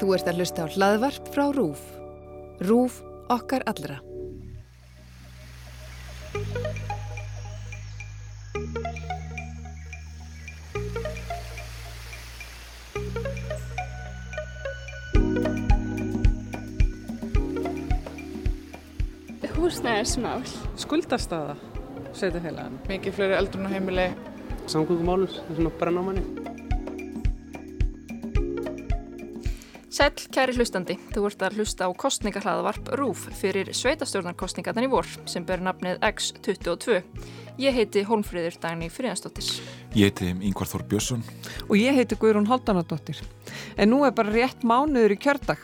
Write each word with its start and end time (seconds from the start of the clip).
Þú 0.00 0.14
ert 0.16 0.28
að 0.30 0.38
hlusta 0.40 0.64
á 0.64 0.72
hlaðvarp 0.72 1.28
frá 1.34 1.44
RÚF. 1.54 1.82
RÚF 2.62 3.02
okkar 3.32 3.62
allra. 3.70 4.00
Húsnæðismál. 19.62 20.42
Skuldastaða, 20.76 21.54
sveitafélagan. 22.12 22.80
Mikið 22.90 23.14
fleiri 23.16 23.38
eldrun 23.38 23.70
á 23.70 23.72
heimili. 23.72 24.08
Samgöngumálur, 24.66 25.32
það 25.32 25.52
er 25.54 25.60
svona 25.60 25.76
brenn 25.80 26.00
á 26.00 26.02
manni. 26.02 26.51
Sæl, 30.02 30.16
kæri 30.34 30.54
hlustandi, 30.56 30.94
þú 31.14 31.28
ert 31.28 31.42
að 31.46 31.60
hlusta 31.60 31.86
á 31.86 31.90
kostningahlaðavarp 31.94 32.88
RÚF 32.98 33.28
fyrir 33.38 33.68
sveitastjórnarkostningarnar 33.70 34.88
í 34.88 34.90
vor 34.90 35.06
sem 35.30 35.44
ber 35.46 35.62
nafnið 35.62 36.00
X22. 36.08 36.96
Ég 37.62 37.76
heiti 37.76 38.02
Holmfríður 38.08 38.56
Dagni 38.64 38.88
Fríðansdóttir. 38.90 39.52
Ég 39.94 40.10
heiti 40.10 40.32
Yngvar 40.32 40.72
Þór 40.72 40.84
Björnsson. 40.90 41.22
Og 41.68 41.76
ég 41.78 41.94
heiti 41.94 42.18
Guðrún 42.18 42.50
Haldanadóttir. 42.50 43.22
En 43.78 43.94
nú 43.94 44.02
er 44.02 44.10
bara 44.18 44.34
rétt 44.34 44.66
mánuður 44.66 45.14
í 45.14 45.20
kjördag. 45.22 45.62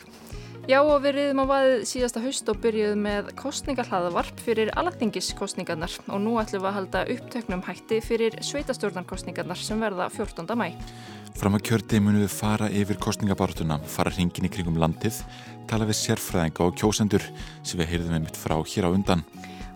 Já 0.69 0.83
og 0.85 0.99
við 1.01 1.15
riðum 1.17 1.39
á 1.41 1.45
vaðið 1.49 1.83
síðasta 1.89 2.21
haust 2.21 2.51
og 2.53 2.59
byrjuðum 2.61 3.07
með 3.07 3.29
kostningahlaðavarp 3.41 4.41
fyrir 4.45 4.69
alagtingiskostningarnar 4.77 5.95
og 6.13 6.19
nú 6.21 6.35
ætlum 6.43 6.61
við 6.61 6.69
að 6.69 6.75
halda 6.77 7.05
upptöknum 7.15 7.63
hætti 7.65 8.03
fyrir 8.05 8.35
sveitastjórnarkostningarnar 8.45 9.57
sem 9.65 9.81
verða 9.81 10.11
14. 10.13 10.45
mæ. 10.61 10.75
Fram 11.41 11.57
að 11.57 11.65
kjördi 11.71 12.03
munum 12.05 12.21
við 12.21 12.35
fara 12.37 12.69
yfir 12.69 13.01
kostningabartuna, 13.01 13.79
fara 13.89 14.13
hringin 14.13 14.45
í 14.45 14.51
kringum 14.53 14.77
landið, 14.77 15.23
tala 15.71 15.89
við 15.89 16.03
sérfræðinga 16.03 16.67
og 16.67 16.77
kjósendur 16.77 17.25
sem 17.63 17.81
við 17.81 17.89
heyrðum 17.95 18.19
einmitt 18.19 18.37
frá 18.37 18.59
hér 18.61 18.91
á 18.91 18.93
undan. 18.93 19.25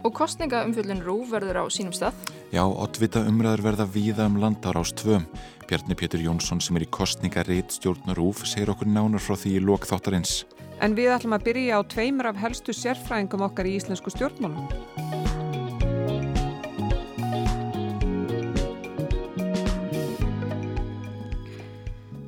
Og 0.05 0.13
kostningaumfjöldin 0.19 1.01
Rú 1.07 1.23
verður 1.31 1.63
á 1.63 1.65
sínum 1.73 1.95
stað? 1.97 2.19
Já, 2.53 2.67
ottvita 2.69 3.23
umræður 3.31 3.65
verða 3.71 3.89
víða 3.89 4.27
um 4.29 4.37
landar 4.43 4.77
ás 4.77 4.93
tvöm. 4.93 5.25
Bjarni 5.71 5.97
Pétur 5.97 6.21
Jónsson 6.21 6.61
sem 6.61 6.77
er 6.77 6.85
í 6.85 6.91
kostningarreit 6.93 7.73
stjórnar 7.73 8.21
Rúf 8.21 8.43
segir 8.45 8.75
okkur 8.75 8.93
nánar 8.93 9.25
frá 9.25 9.39
því 9.39 9.55
í 9.57 9.65
lok 9.65 9.89
þáttarins. 9.89 10.43
En 10.83 10.97
við 10.99 11.13
ætlum 11.15 11.37
að 11.37 11.45
byrja 11.47 11.79
á 11.79 11.81
tveimur 11.87 12.27
af 12.33 12.41
helstu 12.43 12.75
sérfræðingum 12.75 13.45
okkar 13.47 13.69
í 13.71 13.77
íslensku 13.79 14.11
stjórnmálum. 14.11 14.67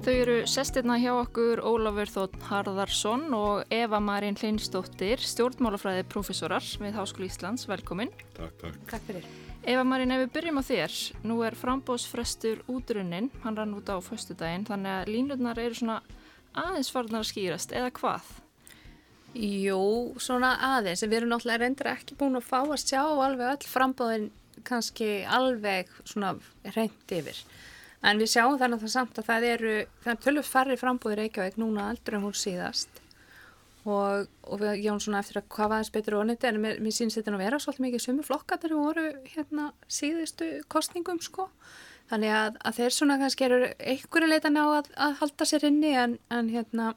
Þau 0.04 0.12
eru 0.12 0.36
sestirna 0.46 1.00
hjá 1.00 1.10
okkur 1.16 1.64
Ólafur 1.64 2.10
Þótt 2.12 2.34
Harðarsson 2.46 3.24
og 3.34 3.72
Eva 3.72 3.98
Marín 4.04 4.36
Hleinsdóttir, 4.38 5.18
stjórnmálafræði 5.18 6.04
profesorar 6.12 6.62
við 6.78 6.94
Háskóli 7.00 7.30
Íslands. 7.32 7.66
Velkomin. 7.66 8.12
Takk, 8.36 8.54
takk. 8.60 8.78
Takk 8.92 9.08
fyrir. 9.08 9.26
Eva 9.64 9.82
Marín, 9.88 10.12
ef 10.14 10.26
við 10.26 10.34
byrjum 10.36 10.60
á 10.60 10.64
þér, 10.68 11.00
nú 11.24 11.40
er 11.42 11.56
frambóðsfrestur 11.58 12.62
útrunnin, 12.70 13.32
hann 13.42 13.56
rann 13.58 13.74
út 13.74 13.88
á 13.88 13.96
föstudaginn, 14.04 14.68
þannig 14.68 14.92
að 15.00 15.12
línurnar 15.16 15.64
eru 15.64 15.80
svona 15.80 16.02
aðeins 16.52 16.92
farnar 16.92 17.24
að 17.24 17.30
skýrast, 17.32 17.72
eða 17.72 17.90
hvað? 17.96 18.43
Jú, 19.34 20.14
svona 20.22 20.52
aðeins, 20.62 21.02
en 21.02 21.10
við 21.10 21.20
erum 21.20 21.32
náttúrulega 21.32 21.64
reyndir 21.64 21.90
ekki 21.90 22.16
búin 22.18 22.38
að 22.38 22.46
fá 22.46 22.60
að 22.62 22.80
sjá 22.84 23.00
alveg 23.02 23.48
öll 23.50 23.70
frambóðin 23.70 24.28
kannski 24.64 25.08
alveg 25.26 25.90
svona 26.06 26.36
reynd 26.76 27.14
yfir. 27.16 27.40
En 28.04 28.20
við 28.20 28.30
sjáum 28.34 28.58
þannig 28.60 28.78
að 28.78 28.84
það 28.84 28.92
samt 28.92 29.18
að 29.18 29.30
það 29.30 29.46
eru, 29.48 29.72
það 30.04 30.12
er 30.12 30.20
tölvöld 30.26 30.50
færri 30.50 30.76
frambóðir 30.78 31.22
Reykjavík 31.22 31.58
núna 31.58 31.88
aldrei 31.90 32.20
hún 32.20 32.36
síðast 32.36 33.00
og, 33.84 34.28
og 34.48 34.60
við 34.60 34.84
jáum 34.84 35.00
svona 35.02 35.20
eftir 35.20 35.40
að 35.40 35.48
hvað 35.56 35.74
aðeins 35.76 35.92
betur 35.94 36.18
og 36.18 36.28
nýtti 36.28 36.48
en 36.48 36.60
mér, 36.62 36.78
mér 36.84 36.94
sínst 36.96 37.18
þetta 37.18 37.34
að 37.34 37.42
vera 37.44 37.60
svolítið 37.60 37.84
mikið 37.86 38.04
sumu 38.04 38.26
flokkatir 38.26 38.76
voru 38.76 39.06
hérna 39.34 39.66
síðustu 39.88 40.50
kostningum 40.72 41.20
sko. 41.24 41.48
Þannig 42.12 42.34
að, 42.36 42.56
að 42.68 42.78
þeir 42.78 42.94
svona 42.94 43.18
kannski 43.20 43.46
eru 43.48 43.60
einhverju 43.80 44.30
leitan 44.30 44.60
á 44.60 44.64
að, 44.68 44.90
að 45.06 45.18
halda 45.22 45.48
sér 45.48 45.68
inni 45.70 45.92
en, 45.96 46.18
en 46.32 46.50
hérna, 46.52 46.90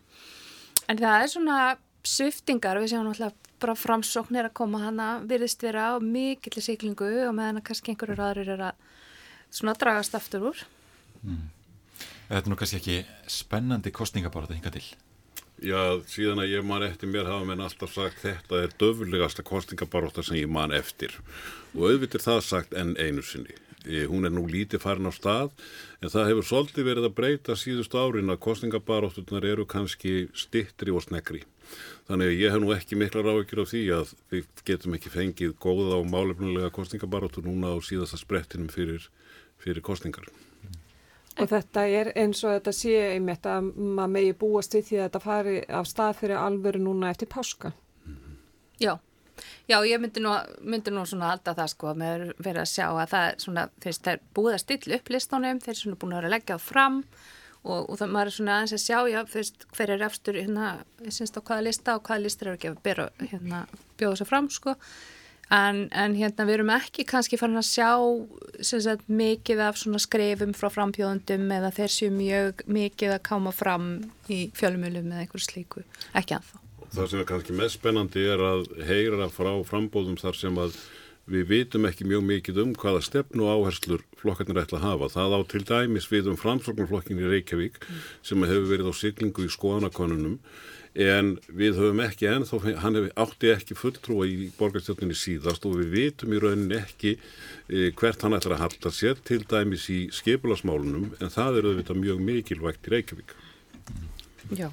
en 0.91 0.99
það 0.99 1.23
er 1.23 1.31
svona 1.31 1.59
sviftingar, 2.07 2.79
við 2.81 2.93
sjáum 2.93 3.09
náttúrulega 3.09 3.47
bara 3.61 3.75
framsóknir 3.77 4.47
að 4.47 4.57
koma 4.59 4.83
hana 4.85 5.07
virðist 5.25 5.63
vera 5.65 5.91
á 5.91 5.93
mikill 6.03 6.61
siglingu 6.61 7.09
og 7.25 7.35
meðan 7.37 7.61
að 7.61 7.67
kannski 7.69 7.93
einhverjur 7.93 8.21
aðrir 8.21 8.53
er 8.53 8.63
að 8.69 8.81
svona 9.49 9.75
dragast 9.79 10.17
aftur 10.17 10.51
úr. 10.51 10.63
Mm. 11.23 11.47
Þetta 12.27 12.43
er 12.43 12.51
nú 12.51 12.59
kannski 12.59 12.79
ekki 12.81 12.97
spennandi 13.31 13.93
kostningabárat 13.95 14.51
að 14.51 14.59
hinga 14.59 14.73
til? 14.75 14.87
Já, 15.57 15.97
síðan 16.05 16.43
að 16.43 16.51
ég 16.51 16.65
man 16.69 16.83
eftir 16.85 17.09
mér 17.09 17.29
hafa 17.31 17.47
mér 17.49 17.63
alltaf 17.65 17.95
sagt 17.95 18.19
þetta 18.21 18.59
er 18.61 18.75
döfulegasta 18.77 19.45
kostningabárat 19.47 20.19
sem 20.21 20.37
ég 20.37 20.51
man 20.51 20.75
eftir 20.75 21.15
og 21.73 21.87
auðvitað 21.87 22.27
það 22.27 22.43
sagt 22.45 22.75
enn 22.77 22.93
einu 23.01 23.23
sinni. 23.25 23.55
Hún 23.87 24.27
er 24.27 24.33
nú 24.35 24.43
lítið 24.51 24.83
farin 24.83 25.09
á 25.09 25.13
stað 25.15 25.53
en 26.03 26.11
það 26.11 26.29
hefur 26.29 26.47
svolítið 26.49 26.89
verið 26.91 27.07
að 27.07 27.15
breyta 27.17 27.55
síðust 27.57 27.95
árin 27.95 28.29
að 28.29 28.41
kostningabáratunar 28.43 29.47
eru 29.47 29.65
kannski 29.65 30.27
stittri 30.37 30.93
og 30.93 31.07
snegri. 31.07 31.41
Þannig 32.07 32.29
að 32.29 32.37
ég 32.39 32.53
hef 32.53 32.61
nú 32.63 32.69
ekki 32.71 32.95
mikla 32.95 33.21
ráðekjur 33.25 33.59
á 33.59 33.65
því 33.67 33.79
að 33.97 34.11
við 34.31 34.45
getum 34.67 34.93
ekki 34.95 35.09
fengið 35.11 35.55
góða 35.59 35.97
og 35.99 36.05
málefnulega 36.07 36.71
kostningabáratu 36.75 37.43
núna 37.43 37.73
á 37.75 37.77
síðasta 37.83 38.19
sprettinum 38.21 38.69
fyrir, 38.71 39.09
fyrir 39.59 39.83
kostningar. 39.83 40.29
Og 41.37 41.49
þetta 41.51 41.83
er 41.91 42.13
eins 42.17 42.39
og 42.47 42.55
þetta 42.55 42.73
sé 42.73 42.93
einmitt 43.11 43.45
að 43.45 43.73
maður 43.75 44.13
megi 44.13 44.37
búast 44.39 44.77
við 44.77 44.87
því 44.87 44.97
að 44.97 45.03
þetta 45.03 45.21
fari 45.25 45.57
af 45.67 45.89
stað 45.89 46.15
fyrir 46.21 46.39
alvöru 46.39 46.81
núna 46.85 47.11
eftir 47.11 47.29
páska. 47.29 47.73
Já, 48.79 48.93
já 49.67 49.77
ég 49.83 49.99
myndi 49.99 50.23
nú, 50.23 50.31
myndi 50.63 50.93
nú 50.95 51.03
svona 51.05 51.33
alltaf 51.35 51.59
það 51.59 51.73
sko 51.73 51.93
með 51.97 52.23
verið 52.39 52.61
að 52.63 52.71
sjá 52.71 52.85
að 52.87 53.11
það 53.11 53.27
svona, 53.43 53.67
þeir, 53.83 54.23
búið 54.37 54.55
að 54.55 54.63
stilla 54.63 55.01
upp 55.01 55.11
listónum, 55.11 55.59
þeir 55.65 55.73
er 55.75 55.81
svona 55.81 55.99
búin 55.99 56.15
að 56.15 56.21
vera 56.21 56.31
að 56.31 56.35
leggja 56.37 56.55
það 56.55 56.69
fram 56.71 57.01
og, 57.03 57.35
og 57.67 57.99
það 57.99 58.13
maður 58.13 58.31
er 58.31 58.35
svona 58.37 58.55
aðeins 58.57 58.75
að 58.77 58.83
sjá, 58.83 58.97
já, 59.11 59.19
fyrst, 59.31 59.67
hver 59.75 59.93
er 59.93 60.07
efstur 60.07 60.39
hérna, 60.39 60.71
á 60.81 61.39
hvaða 61.41 61.61
lista 61.67 61.95
og 61.97 62.07
hvaða 62.07 62.23
listur 62.23 62.49
eru 62.49 62.59
ekki 62.59 62.71
að 62.71 62.81
bera, 62.85 63.07
hérna, 63.21 63.61
bjóða 63.99 64.19
sér 64.21 64.29
fram 64.29 64.49
sko. 64.53 64.75
En, 65.53 65.85
en 65.95 66.15
hérna 66.17 66.43
við 66.43 66.57
erum 66.57 66.73
ekki 66.75 67.05
kannski 67.07 67.37
farin 67.39 67.59
að 67.61 67.69
sjá 67.69 67.91
sagt, 68.67 69.05
mikið 69.07 69.61
af 69.63 69.79
skrefum 69.79 70.51
frá 70.57 70.67
frambjóðundum 70.73 71.47
eða 71.55 71.71
þeir 71.77 71.93
séu 71.93 72.11
mjög 72.11 72.65
mikið 72.67 73.15
að 73.15 73.23
káma 73.29 73.53
fram 73.55 73.91
í 74.27 74.49
fjölumölum 74.57 75.07
eða 75.13 75.23
einhverju 75.23 75.47
slíku, 75.47 75.85
ekki 76.11 76.35
anþá. 76.35 76.59
Það 76.97 77.09
sem 77.11 77.21
er 77.21 77.29
kannski 77.29 77.55
mest 77.55 77.79
spennandi 77.79 78.27
er 78.27 78.43
að 78.43 78.67
heyra 78.87 79.29
frá 79.31 79.53
frambóðum 79.67 80.19
þar 80.19 80.39
sem 80.39 80.59
að 80.59 80.75
við 81.27 81.49
vitum 81.51 81.85
ekki 81.89 82.07
mjög 82.07 82.23
mikið 82.27 82.61
um 82.63 82.73
hvaða 82.79 83.03
stefnu 83.03 83.49
áherslur 83.51 84.03
flokkarnir 84.19 84.61
ætla 84.63 84.79
að 84.79 84.87
hafa. 84.87 85.11
Það 85.15 85.35
á 85.35 85.39
til 85.51 85.63
dæmis 85.67 86.07
við 86.11 86.31
um 86.31 86.39
framsóknarflokkin 86.39 87.19
í 87.19 87.29
Reykjavík 87.33 87.79
sem 88.25 88.47
hefur 88.47 88.67
verið 88.71 88.91
á 88.91 88.93
siglingu 88.95 89.47
í 89.47 89.51
skoðanakonunum 89.51 90.39
en 90.97 91.35
við 91.53 91.77
höfum 91.77 92.01
ekki 92.01 92.29
ennþá, 92.31 92.59
hann 92.81 92.97
hef, 92.97 93.09
átti 93.21 93.51
ekki 93.53 93.77
fulltrúa 93.77 94.25
í 94.25 94.47
borgarstjórninni 94.57 95.17
síðast 95.17 95.67
og 95.69 95.77
við 95.77 95.91
vitum 95.93 96.33
í 96.33 96.41
rauninni 96.41 96.79
ekki 96.79 97.13
e, 97.17 97.91
hvert 97.91 98.23
hann 98.25 98.33
ætlar 98.37 98.57
að 98.57 98.63
halda 98.65 98.93
sér 98.95 99.19
til 99.27 99.43
dæmis 99.45 99.85
í 99.93 100.07
skipulasmálunum 100.15 101.11
en 101.19 101.33
það 101.33 101.59
er 101.59 101.69
auðvitað 101.69 102.01
mjög 102.01 102.23
mikilvægt 102.31 102.89
í 102.89 102.95
Reykjavík. 102.95 103.35
Já, 104.57 104.71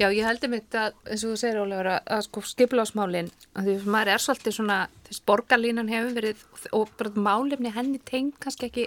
já 0.00 0.08
ég 0.08 0.24
heldur 0.24 0.50
mitt 0.52 0.74
að, 0.76 0.94
eins 1.04 1.24
og 1.24 1.34
þú 1.34 1.38
segir 1.40 1.60
Ólegur, 1.60 1.88
að, 2.00 2.22
sko 2.26 2.42
skipulasmálinn, 2.48 3.30
að 3.52 3.66
því 3.66 3.74
að 3.76 3.88
maður 3.94 4.12
er 4.14 4.22
svolítið 4.24 4.56
svona, 4.56 4.78
þess 5.08 5.24
borgarlínan 5.28 5.90
hefur 5.92 6.14
verið 6.16 6.44
og 6.76 6.92
bara 7.00 7.24
málefni 7.28 7.72
henni 7.74 8.00
teng 8.08 8.30
kannski 8.40 8.70
ekki 8.70 8.86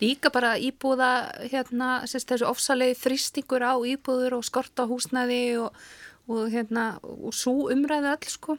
líka 0.00 0.30
bara 0.32 0.54
íbúða 0.60 1.10
hérna, 1.50 1.90
þessu 2.08 2.48
ofsalegi 2.48 2.96
þrýstingur 3.02 3.64
á 3.64 3.74
íbúður 3.76 4.38
og 4.38 4.46
skort 4.48 4.80
á 4.80 4.84
húsnæði 4.88 5.42
og, 5.60 5.76
og 6.28 6.48
hérna, 6.52 6.86
og 7.02 7.34
svo 7.36 7.68
umræðu 7.72 8.12
öll 8.14 8.32
sko. 8.32 8.56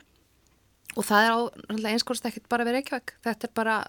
Og 0.97 1.05
það 1.05 1.25
er 1.25 1.33
á 1.33 1.39
einskórst 1.93 2.25
ekkert 2.25 2.49
bara 2.49 2.65
verið 2.65 2.81
ekki 2.81 2.95
vekk, 2.95 3.15
þetta 3.25 3.49
er 3.49 3.53
bara 3.57 3.79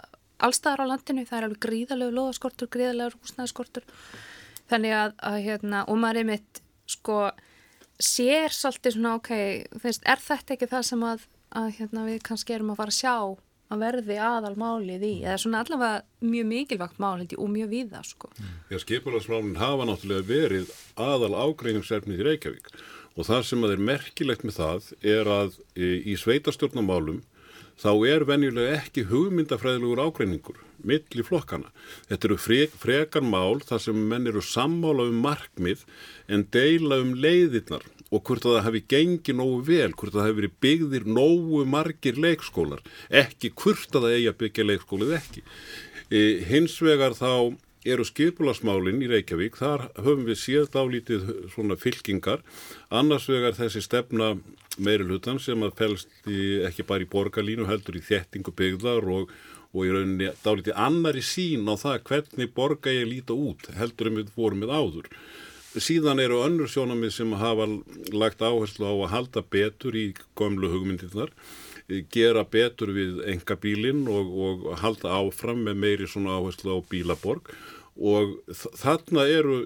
allstaðar 0.44 0.84
á 0.84 0.90
landinu, 0.92 1.24
það 1.28 1.38
er 1.38 1.46
alveg 1.46 1.62
gríðalegu 1.64 2.16
loðaskortur, 2.18 2.68
gríðalegu 2.72 3.20
húsnæðiskortur. 3.22 3.86
Þannig 4.68 4.92
að, 4.92 5.14
að 5.24 5.38
hérna, 5.46 5.84
og 5.88 6.00
maður 6.02 6.20
er 6.20 6.28
mitt 6.34 6.60
sko 6.88 7.22
sér 8.02 8.54
svolítið 8.54 8.96
svona 8.96 9.16
ok, 9.18 9.30
þeist, 9.82 10.06
er 10.06 10.22
þetta 10.22 10.54
ekki 10.54 10.70
það 10.70 10.88
sem 10.88 11.04
að, 11.06 11.28
að 11.58 11.70
hérna, 11.78 12.06
við 12.08 12.20
kannski 12.28 12.56
erum 12.56 12.72
að 12.74 12.80
fara 12.82 12.94
að 12.94 12.98
sjá 12.98 13.14
að 13.68 13.82
verði 13.84 14.18
aðal 14.24 14.54
málið 14.58 15.04
í? 15.04 15.14
Eða 15.24 15.40
svona 15.42 15.62
allavega 15.64 16.28
mjög 16.30 16.46
mikilvægt 16.52 17.02
málið 17.02 17.34
og 17.36 17.50
mjög 17.52 17.72
víða 17.72 18.04
sko. 18.06 18.30
Já, 18.70 18.78
skipularsmálinn 18.84 19.58
hafa 19.60 19.88
náttúrulega 19.88 20.28
verið 20.28 20.70
aðal 20.96 21.34
ágreiningsefnið 21.36 22.22
í 22.22 22.28
Reykjavík. 22.30 22.70
Og 23.18 23.26
það 23.26 23.42
sem 23.48 23.66
að 23.66 23.74
er 23.74 23.84
merkilegt 23.90 24.46
með 24.46 24.60
það 24.60 24.88
er 25.16 25.32
að 25.34 25.58
í 25.74 26.14
sveitarstjórnamálum 26.22 27.20
þá 27.78 27.90
er 28.08 28.24
venjulega 28.28 28.78
ekki 28.78 29.08
hugmyndafræðilegur 29.10 30.04
ágreiningur 30.06 30.62
milli 30.86 31.24
flokkana. 31.26 31.70
Þetta 32.08 32.28
eru 32.28 32.38
frek, 32.40 32.74
frekar 32.78 33.24
mál 33.24 33.60
þar 33.66 33.84
sem 33.88 34.02
menn 34.10 34.28
eru 34.30 34.42
sammála 34.44 35.08
um 35.10 35.20
markmið 35.24 35.84
en 36.28 36.46
deila 36.54 37.00
um 37.02 37.14
leiðirnar 37.18 37.86
og 38.08 38.24
hvort 38.24 38.46
að 38.46 38.56
það 38.56 38.66
hefði 38.68 38.82
gengið 38.94 39.38
nógu 39.38 39.60
vel, 39.68 39.92
hvort 39.92 40.14
að 40.14 40.18
það 40.18 40.28
hefði 40.28 40.40
verið 40.40 40.58
byggðir 40.64 41.08
nógu 41.18 41.64
margir 41.68 42.20
leikskólar, 42.24 42.84
ekki 43.12 43.52
hvort 43.52 43.96
að 43.96 44.06
það 44.06 44.16
eigi 44.16 44.30
að 44.30 44.38
byggja 44.42 44.68
leikskólið 44.68 45.16
ekki. 45.18 45.42
E, 46.08 46.20
hins 46.48 46.78
vegar 46.80 47.16
þá 47.18 47.32
eru 47.88 48.04
skipulasmálinn 48.04 49.02
í 49.04 49.10
Reykjavík, 49.10 49.58
þar 49.60 49.86
höfum 50.00 50.24
við 50.26 50.40
séð 50.40 50.70
dálítið 50.74 51.28
svona 51.52 51.76
fylkingar, 51.78 52.42
annars 52.88 53.28
vegar 53.30 53.56
þessi 53.56 53.84
stefna 53.84 54.34
meiri 54.78 55.06
hlutan 55.06 55.40
sem 55.42 55.62
að 55.66 55.76
pelst 55.78 56.10
í, 56.30 56.64
ekki 56.66 56.86
bara 56.88 57.04
í 57.04 57.10
borgarlínu 57.10 57.68
heldur 57.68 57.98
í 57.98 58.04
þettingu 58.04 58.54
byggðar 58.56 59.06
og, 59.14 59.32
og 59.74 59.84
í 59.84 59.92
rauninni 59.92 60.30
dálítið 60.44 60.78
annari 60.80 61.22
sín 61.24 61.68
á 61.68 61.74
það 61.76 62.02
hvernig 62.08 62.54
borga 62.56 62.94
ég 62.94 63.08
líta 63.10 63.36
út 63.36 63.68
heldur 63.76 64.10
um 64.10 64.20
við 64.20 64.32
vorum 64.36 64.64
við 64.64 64.74
áður. 64.74 65.08
Síðan 65.78 66.22
eru 66.22 66.40
önnur 66.42 66.70
sjónamið 66.72 67.12
sem 67.14 67.32
hafa 67.38 67.68
lagt 68.16 68.40
áherslu 68.42 68.88
á 68.88 68.94
að 68.94 69.10
halda 69.12 69.42
betur 69.44 69.96
í 69.98 70.06
gömlu 70.38 70.70
hugmyndirnar 70.72 71.34
gera 72.12 72.44
betur 72.44 72.92
við 72.92 73.20
engabílinn 73.32 74.04
og, 74.12 74.28
og 74.28 74.64
halda 74.82 75.12
áfram 75.22 75.62
með 75.64 75.82
meiri 75.84 76.08
svona 76.08 76.36
áherslu 76.36 76.76
á 76.76 76.78
bílaborg 76.88 77.48
og 77.98 78.36
þarna 78.78 79.24
eru, 79.26 79.56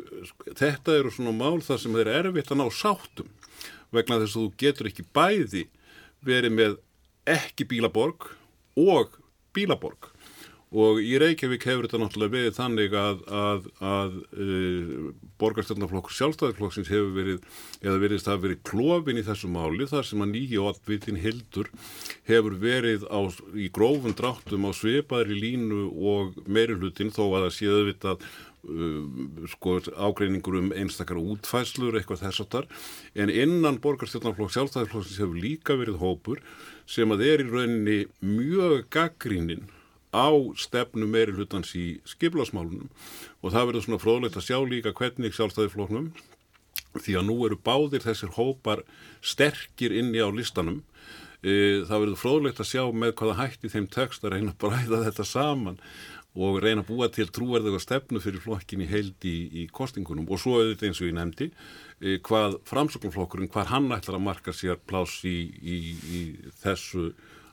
þetta 0.57 0.95
eru 1.01 1.11
svona 1.13 1.35
mál 1.37 1.61
þar 1.65 1.81
sem 1.83 1.97
þeir 1.99 2.13
erfitt 2.21 2.53
að 2.55 2.63
ná 2.63 2.69
sáttum 2.73 3.33
vegna 3.93 4.21
þess 4.23 4.37
að 4.37 4.47
þú 4.47 4.53
getur 4.63 4.91
ekki 4.93 5.09
bæði 5.13 5.65
verið 6.25 6.57
með 6.57 6.79
ekki 7.29 7.67
bílaborg 7.69 8.31
og 8.79 9.19
bílaborg. 9.57 10.13
Og 10.73 11.03
í 11.05 11.19
Reykjavík 11.21 11.67
hefur 11.69 11.85
þetta 11.85 11.99
náttúrulega 12.01 12.33
verið 12.33 12.55
þannig 12.57 12.95
að, 12.97 13.19
að, 13.29 13.67
að 13.85 14.15
uh, 14.41 15.11
borgarstjórnaflokkur 15.43 16.15
sjálfstæðarflokksins 16.17 16.89
hefur 16.89 17.11
verið, 17.19 17.43
eða 17.85 17.99
verið 18.01 18.23
það 18.25 18.41
verið 18.47 18.63
klófin 18.71 19.21
í 19.21 19.25
þessu 19.27 19.51
máli 19.53 19.89
þar 19.91 20.09
sem 20.09 20.25
að 20.25 20.33
nýju 20.33 20.65
oddvitin 20.71 21.21
Hildur 21.21 21.69
hefur 22.31 22.57
verið 22.63 23.05
á, 23.13 23.21
í 23.53 23.69
grófun 23.77 24.17
dráttum 24.17 24.65
á 24.65 24.73
sveipaðri 24.79 25.37
línu 25.43 25.85
og 25.93 26.41
meirulutin 26.49 27.13
þó 27.13 27.27
að 27.27 27.39
það 27.43 27.55
séu 27.59 27.77
auðvitað 27.77 28.25
uh, 28.25 29.47
sko 29.53 29.79
ágreiningur 29.93 30.61
um 30.63 30.73
einstakar 30.73 31.21
útfæslur 31.21 32.01
eitthvað 32.01 32.25
þess 32.25 32.47
að 32.47 32.53
þar 32.57 32.73
en 33.21 33.37
innan 33.45 33.83
borgarstjórnaflokk 33.85 34.57
sjálfstæðarflokksins 34.57 35.21
hefur 35.21 35.45
líka 35.45 35.77
verið 35.77 36.01
hópur 36.01 36.41
sem 36.87 37.15
að 37.15 37.25
er 37.29 37.45
í 37.45 37.49
rauninni 37.49 37.99
mjög 38.21 38.89
gaggríninn 38.93 39.69
á 40.13 40.29
stefnu 40.61 41.09
meiri 41.09 41.33
hlutans 41.33 41.73
í 41.79 41.99
skiplasmálunum 42.09 42.91
og 43.41 43.55
það 43.55 43.69
verður 43.69 43.87
svona 43.87 44.03
fróðlegt 44.03 44.37
að 44.37 44.47
sjá 44.49 44.59
líka 44.69 44.93
hvernig 44.97 45.37
sjálfstæðifloknum 45.37 46.11
því 47.01 47.17
að 47.17 47.29
nú 47.29 47.37
eru 47.47 47.59
báðir 47.65 48.05
þessir 48.05 48.35
hópar 48.37 48.85
sterkir 49.25 49.95
inni 49.97 50.21
á 50.21 50.29
listanum 50.29 50.83
e, 51.41 51.83
það 51.89 52.03
verður 52.05 52.21
fróðlegt 52.21 52.61
að 52.61 52.71
sjá 52.75 52.83
með 52.93 53.15
hvaða 53.21 53.39
hætti 53.41 53.73
þeim 53.73 53.89
text 53.93 54.27
að 54.27 54.37
reyna 54.37 54.53
að 54.53 54.61
bræða 54.67 55.05
þetta 55.07 55.29
saman 55.29 55.81
og 56.33 56.61
reyna 56.65 56.81
að 56.85 56.89
búa 56.93 57.09
til 57.13 57.29
trúverðuga 57.29 57.81
stefnu 57.81 58.21
fyrir 58.25 58.41
flokkin 58.45 58.85
í 58.85 58.89
heildi 58.89 59.33
í, 59.33 59.43
í 59.63 59.67
kostingunum 59.73 60.29
og 60.29 60.41
svo 60.41 60.61
auðvitað 60.61 60.89
eins 60.89 61.01
og 61.01 61.09
ég 61.09 61.17
nefndi 61.17 61.49
hvað 62.27 62.59
framsökunflokkurinn, 62.69 63.51
hvað 63.53 63.73
hann 63.73 63.91
ætlar 63.95 64.19
að 64.19 64.25
marka 64.27 64.55
sér 64.57 64.81
pláss 64.87 65.25
í, 65.29 65.37
í, 65.63 65.77
í 66.19 66.23
þessu 66.63 67.13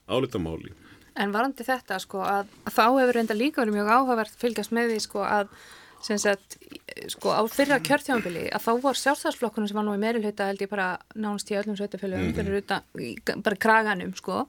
álitamáli 0.10 0.74
En 1.20 1.34
varandi 1.36 1.66
þetta 1.68 1.98
sko 2.00 2.22
að, 2.24 2.48
að 2.64 2.76
þá 2.78 2.86
hefur 2.86 3.18
reynda 3.18 3.36
líka 3.36 3.62
verið 3.62 3.76
mjög 3.76 3.92
áhugavert 3.92 4.40
fylgjast 4.40 4.74
með 4.76 4.94
því 4.94 5.04
sko 5.08 5.26
að 5.28 5.54
Sagt, 6.00 6.56
sko 7.12 7.34
á 7.36 7.44
fyrra 7.52 7.76
kjörtjámbili 7.84 8.46
að 8.56 8.64
þá 8.64 8.70
var 8.86 9.00
sjálfstæðsflokkunum 9.02 9.68
sem 9.68 9.76
var 9.76 9.84
nú 9.84 9.96
í 9.98 10.00
meiri 10.00 10.22
hluta 10.24 10.46
held 10.48 10.62
ég 10.64 10.70
bara 10.72 10.94
nánast 11.12 11.52
í 11.52 11.58
öllum 11.60 11.76
sveitafélagum 11.76 12.30
mm 12.32 12.62
-hmm. 12.64 13.42
bara 13.44 13.56
kraganum 13.60 14.14
sko 14.16 14.46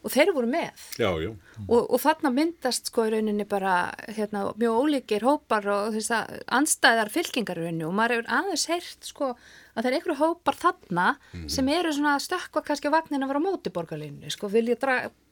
og 0.00 0.12
þeir 0.14 0.32
voru 0.36 0.48
með 0.50 0.84
já, 1.00 1.08
já. 1.20 1.30
Og, 1.66 1.80
og 1.80 1.98
þarna 2.02 2.32
myndast 2.34 2.90
sko 2.90 3.06
í 3.08 3.12
rauninni 3.14 3.46
bara 3.48 3.74
hérna, 4.08 4.46
mjög 4.60 4.78
ólíkir 4.84 5.26
hópar 5.26 5.66
og 5.72 5.96
þess 5.96 6.14
að 6.16 6.38
anstæðar 6.60 7.12
fylkingar 7.12 7.60
í 7.60 7.66
rauninni 7.66 7.88
og 7.88 7.96
maður 7.96 8.20
hefur 8.20 8.30
aðeins 8.38 8.68
heyrt 8.70 9.10
sko 9.10 9.32
að 9.32 9.82
það 9.82 9.90
er 9.90 9.98
einhverju 9.98 10.20
hópar 10.20 10.60
þarna 10.60 11.08
mm. 11.16 11.48
sem 11.56 11.72
eru 11.74 11.92
svona 11.96 12.14
að 12.16 12.24
stökka 12.28 12.64
kannski 12.66 12.92
vagnin 12.92 13.24
að 13.24 13.34
vera 13.34 13.44
á 13.44 13.46
móti 13.48 13.74
borgarlinnu, 13.74 14.32
sko, 14.32 14.50
vilja 14.52 14.78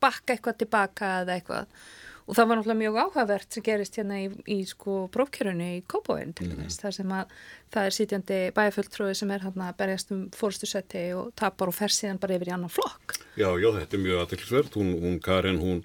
bakka 0.02 0.34
eitthvað 0.34 0.60
tilbaka 0.62 1.14
eða 1.22 1.38
eitthvað 1.38 1.88
og 2.28 2.36
það 2.36 2.48
var 2.48 2.58
náttúrulega 2.58 2.80
mjög 2.82 2.98
áhugavert 3.02 3.54
sem 3.56 3.64
gerist 3.64 3.96
hérna 3.96 4.18
í, 4.20 4.26
í 4.52 4.58
sko 4.68 4.96
prófkjörunni 5.14 5.68
í 5.78 5.84
Kópavóin 5.88 6.34
til 6.36 6.50
dæmis, 6.50 6.76
mm. 6.76 6.82
þar 6.82 6.96
sem 6.98 7.14
að 7.16 7.36
það 7.74 7.88
er 7.88 7.96
sítjandi 7.96 8.40
bæjarfulltrúi 8.58 9.14
sem 9.16 9.32
er 9.32 9.46
hérna 9.46 9.70
berjast 9.78 10.12
um 10.12 10.26
fórstusetti 10.36 11.06
og 11.16 11.32
tapar 11.40 11.72
og 11.72 11.78
fer 11.78 11.94
síðan 11.94 12.20
bara 12.20 12.36
yfir 12.36 12.52
í 12.52 12.54
annan 12.58 12.72
flokk. 12.72 13.16
Já, 13.40 13.48
já, 13.56 13.70
þetta 13.78 13.96
er 13.96 14.04
mjög 14.04 14.24
aðtilsvert, 14.24 14.78
hún, 14.80 14.92
hún 15.04 15.18
Karin, 15.24 15.62
hún 15.62 15.82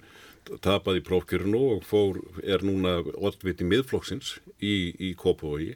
tapaði 0.64 1.00
prófkjörunu 1.04 1.62
og 1.78 1.86
fór, 1.88 2.20
er 2.44 2.64
núna 2.66 2.98
oddviti 3.16 3.64
miðflokksins 3.64 4.36
í, 4.60 4.92
í 5.00 5.14
Kópavói 5.16 5.72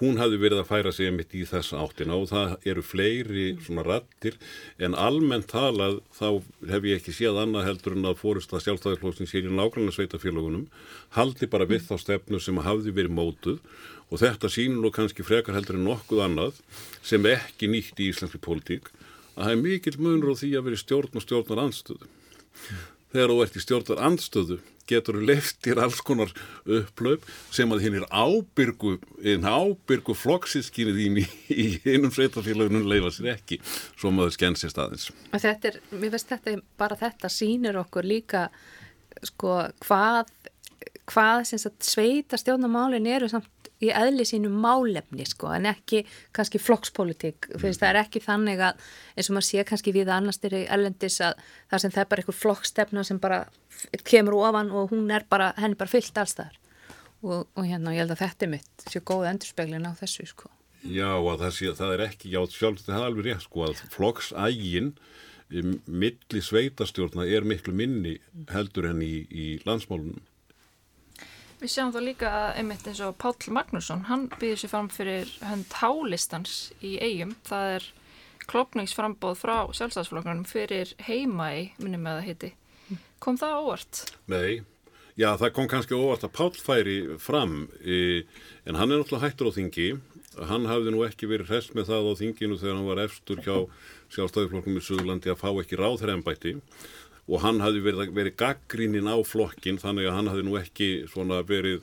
hún 0.00 0.18
hafði 0.20 0.38
verið 0.42 0.60
að 0.60 0.68
færa 0.68 0.92
sig 0.92 1.12
mitt 1.14 1.32
í 1.36 1.44
þessa 1.48 1.80
áttina 1.80 2.16
og 2.18 2.28
það 2.28 2.54
eru 2.68 2.82
fleiri 2.84 3.46
svona 3.64 3.84
rattir 3.86 4.36
en 4.82 4.96
almennt 4.98 5.48
talað 5.52 6.02
þá 6.18 6.28
hef 6.72 6.88
ég 6.90 7.00
ekki 7.00 7.14
séð 7.16 7.40
annað 7.40 7.68
heldur 7.70 7.96
en 7.96 8.10
að 8.10 8.18
fórust 8.20 8.52
að 8.52 8.66
sjálfstæðarklóstin 8.66 9.30
sér 9.30 9.48
í 9.48 9.54
nákvæmlega 9.56 9.96
sveitafélagunum 9.96 10.66
haldi 11.16 11.48
bara 11.48 11.68
við 11.70 11.86
þá 11.88 11.96
stefnu 12.02 12.40
sem 12.42 12.60
hafði 12.66 12.92
verið 12.96 13.16
mótuð. 13.16 13.62
Og 14.06 14.20
þetta 14.22 14.50
sínur 14.52 14.84
nú 14.84 14.92
kannski 14.94 15.24
frekar 15.26 15.56
heldur 15.56 15.80
en 15.80 15.88
nokkuð 15.88 16.20
annað 16.28 16.60
sem 17.02 17.24
ekki 17.26 17.66
nýtt 17.72 17.98
í 17.98 18.12
íslenski 18.12 18.38
pólitík 18.38 18.92
að 19.36 19.48
það 19.48 19.54
er 19.54 19.64
mikill 19.64 19.96
munur 20.00 20.36
á 20.36 20.38
því 20.38 20.52
að 20.56 20.68
vera 20.68 20.82
stjórn 20.82 21.18
og 21.18 21.24
stjórnar 21.24 21.64
anstöðu. 21.64 22.12
Þegar 23.16 23.32
þú 23.32 23.42
ert 23.46 23.54
í 23.56 23.62
stjórnar 23.64 24.00
anstöðu 24.10 24.58
getur 24.86 25.18
leftir 25.24 25.80
alls 25.82 26.02
konar 26.04 26.30
upplöp 26.62 27.24
sem 27.54 27.72
að 27.74 27.86
hinn 27.86 27.98
er 28.00 28.06
ábyrgu 28.12 28.96
einn 29.24 29.46
ábyrgu 29.46 30.14
flokksískinni 30.14 30.94
þín 30.96 31.20
í, 31.22 31.26
í 31.50 31.66
einum 31.88 32.12
sveitafélagunum 32.14 32.86
leifa 32.90 33.10
sér 33.14 33.32
ekki, 33.34 33.58
svo 33.98 34.12
maður 34.14 34.36
skensist 34.36 34.78
aðeins 34.78 35.08
og 35.32 35.42
þetta 35.42 35.72
er, 35.72 35.80
mér 35.96 36.14
veist 36.14 36.30
þetta 36.30 36.58
bara 36.78 36.98
þetta 37.00 37.32
sínir 37.32 37.80
okkur 37.82 38.06
líka 38.06 38.46
sko 39.26 39.58
hvað 39.86 40.30
hvað 41.06 41.44
sveita 41.82 42.38
stjórnumálin 42.38 43.06
eru 43.10 43.30
samt 43.30 43.65
í 43.84 43.90
eðli 43.92 44.24
sínu 44.28 44.50
málefni 44.52 45.26
sko 45.28 45.50
en 45.56 45.68
ekki 45.70 46.02
kannski 46.36 46.60
flokkspolítik 46.62 47.50
mm. 47.52 47.64
það 47.66 47.88
er 47.90 48.00
ekki 48.00 48.22
þannig 48.24 48.62
að 48.64 48.84
eins 49.16 49.30
og 49.30 49.36
maður 49.36 49.48
sé 49.50 49.64
kannski 49.68 49.94
við 49.96 50.12
annars 50.12 50.40
styrir 50.40 50.68
ellendis 50.72 51.18
að 51.24 51.40
það 51.70 51.82
sem 51.82 51.96
það 51.96 52.04
er 52.04 52.10
bara 52.12 52.24
einhver 52.24 52.38
flokkstefna 52.40 53.04
sem 53.06 53.20
bara 53.20 53.42
kemur 54.08 54.38
ofan 54.40 54.72
og 54.72 54.94
hún 54.94 55.10
er 55.12 55.26
bara 55.28 55.52
henni 55.60 55.78
bara 55.78 55.92
fyllt 55.92 56.22
allstaðar 56.22 56.56
og, 57.22 57.46
og 57.52 57.64
hérna 57.64 57.94
ég 57.94 58.04
held 58.04 58.16
að 58.16 58.22
þetta 58.24 58.46
er 58.46 58.52
mitt 58.56 58.86
séu 58.88 59.04
góð 59.04 59.28
endurspeglin 59.32 59.88
á 59.88 59.92
þessu 59.98 60.28
sko. 60.30 60.50
Já 60.86 61.16
og 61.16 61.40
það, 61.40 61.52
sé, 61.56 61.70
það 61.74 61.94
er 61.94 62.02
ekki, 62.06 62.30
já 62.32 62.40
sjálf 62.52 62.84
það 62.84 62.98
er 62.98 63.06
alveg 63.08 63.28
rétt 63.28 63.46
sko 63.46 63.66
að 63.66 63.80
flokksægin 63.94 64.92
milli 65.86 66.42
sveitastjórna 66.42 67.26
er 67.30 67.46
miklu 67.46 67.74
minni 67.76 68.16
heldur 68.50 68.88
enn 68.90 69.02
í, 69.04 69.14
í 69.30 69.46
landsmálunum 69.66 70.24
Við 71.56 71.70
sjáum 71.72 71.92
þá 71.94 72.00
líka 72.04 72.30
að 72.36 72.58
einmitt 72.60 72.88
eins 72.90 72.98
og 73.00 73.14
Páll 73.16 73.52
Magnússon, 73.56 74.02
hann 74.10 74.26
býður 74.36 74.58
sér 74.60 74.70
fram 74.74 74.90
fyrir 74.92 75.30
hönd 75.40 75.72
hálistans 75.80 76.56
í 76.84 76.98
eigum. 77.00 77.32
Það 77.48 77.68
er 77.78 77.86
klopningsframbóð 78.50 79.38
frá 79.40 79.54
sjálfstæðsflokkanum 79.78 80.44
fyrir 80.48 80.92
heimæ, 81.06 81.72
minnum 81.80 82.04
með 82.04 82.18
það 82.18 82.26
heiti. 82.28 82.50
Kom 83.24 83.40
það 83.40 83.56
óvart? 83.62 84.02
Nei, 84.28 84.60
já 85.16 85.30
það 85.40 85.54
kom 85.56 85.70
kannski 85.72 85.96
óvart 85.96 86.28
að 86.28 86.34
Páll 86.36 86.60
færi 86.60 86.98
fram, 87.24 87.56
en 87.80 88.76
hann 88.76 88.92
er 88.92 89.00
náttúrulega 89.00 89.24
hættur 89.24 89.48
á 89.48 89.56
þingi. 89.56 89.88
Hann 90.36 90.68
hafði 90.68 90.92
nú 90.92 91.00
ekki 91.06 91.30
verið 91.30 91.54
hrest 91.54 91.72
með 91.72 91.88
það 91.88 92.12
á 92.12 92.20
þinginu 92.20 92.60
þegar 92.60 92.76
hann 92.76 92.90
var 92.90 93.04
efstur 93.06 93.40
hjá 93.40 93.56
sjálfstæðsflokkum 94.12 94.76
í 94.76 94.84
Suðurlandi 94.84 95.32
að 95.32 95.40
fá 95.40 95.48
ekki 95.62 95.80
ráðherrembætti 95.80 96.58
og 97.26 97.42
hann 97.42 97.60
hafi 97.64 97.82
verið, 97.82 98.12
verið 98.14 98.38
gaggríninn 98.38 99.10
á 99.10 99.16
flokkin 99.26 99.80
þannig 99.82 100.08
að 100.08 100.16
hann 100.18 100.32
hafi 100.32 100.44
nú 100.46 100.56
ekki 100.60 100.88
verið, 101.48 101.82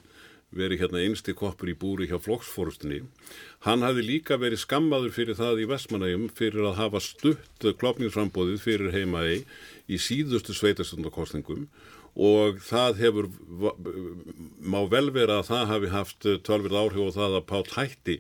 verið 0.53 0.83
hérna 0.83 1.01
einsti 1.03 1.35
koppur 1.35 1.71
í 1.71 1.75
búri 1.75 2.07
hjá 2.07 2.19
flokksfórustinni. 2.21 3.01
Hann 3.67 3.83
hafi 3.83 4.05
líka 4.05 4.37
verið 4.39 4.63
skammaður 4.63 5.15
fyrir 5.15 5.39
það 5.39 5.63
í 5.63 5.69
Vestmanægum 5.71 6.29
fyrir 6.37 6.69
að 6.69 6.79
hafa 6.79 7.03
stutt 7.03 7.67
klopningsframbóðið 7.79 8.61
fyrir 8.63 8.95
heimaði 8.95 9.43
í 9.87 9.99
síðustu 9.99 10.55
sveitastöndakostningum 10.55 11.67
og 12.13 12.61
það 12.61 12.99
hefur, 13.01 13.29
má 14.61 14.83
vel 14.89 15.09
vera 15.11 15.41
að 15.41 15.49
það 15.49 15.71
hafi 15.71 15.91
haft 15.93 16.27
tölvirð 16.45 16.79
áhrif 16.83 17.07
og 17.07 17.15
það 17.17 17.39
að 17.39 17.47
Pál 17.49 17.65
hætti 17.73 18.19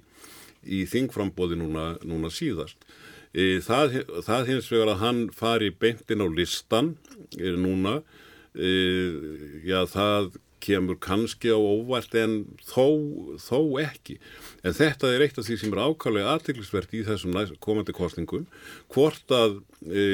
í 0.63 0.83
þingframbóði 0.89 1.59
núna, 1.59 1.93
núna 2.07 2.31
síðast. 2.33 2.79
E, 3.33 3.57
það, 3.65 3.99
það 4.27 4.49
hins 4.51 4.69
vegar 4.69 4.93
að 4.93 5.01
hann 5.01 5.21
fari 5.33 5.71
beintin 5.73 6.21
á 6.21 6.27
listan 6.29 6.93
e, 7.39 7.49
núna, 7.57 7.99
e, 8.53 8.73
já 9.65 9.79
það 9.89 10.35
kemur 10.63 10.95
kannski 11.01 11.51
á 11.51 11.59
óvart 11.59 12.13
en 12.15 12.35
þó, 12.63 12.85
þó 13.41 13.57
ekki. 13.83 14.17
En 14.63 14.75
þetta 14.77 15.09
er 15.11 15.25
eitt 15.25 15.39
af 15.39 15.47
því 15.47 15.57
sem 15.59 15.73
er 15.73 15.81
ákvæmlega 15.83 16.35
aðtiklisvert 16.37 16.93
í 16.95 17.01
þessum 17.07 17.35
komandi 17.63 17.95
kostningum, 17.95 18.45
hvort 18.93 19.33
að 19.35 19.57
e, 19.83 20.05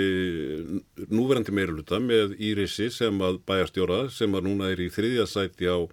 núverandi 1.11 1.53
meiruluta 1.53 2.01
með 2.01 2.33
Írisi 2.39 2.89
sem 2.93 3.19
að 3.25 3.43
bæjarstjóra 3.49 4.07
sem 4.13 4.33
að 4.33 4.47
núna 4.49 4.71
er 4.73 4.81
í 4.81 4.89
þriðja 4.93 5.27
sæti 5.29 5.69
á 5.69 5.85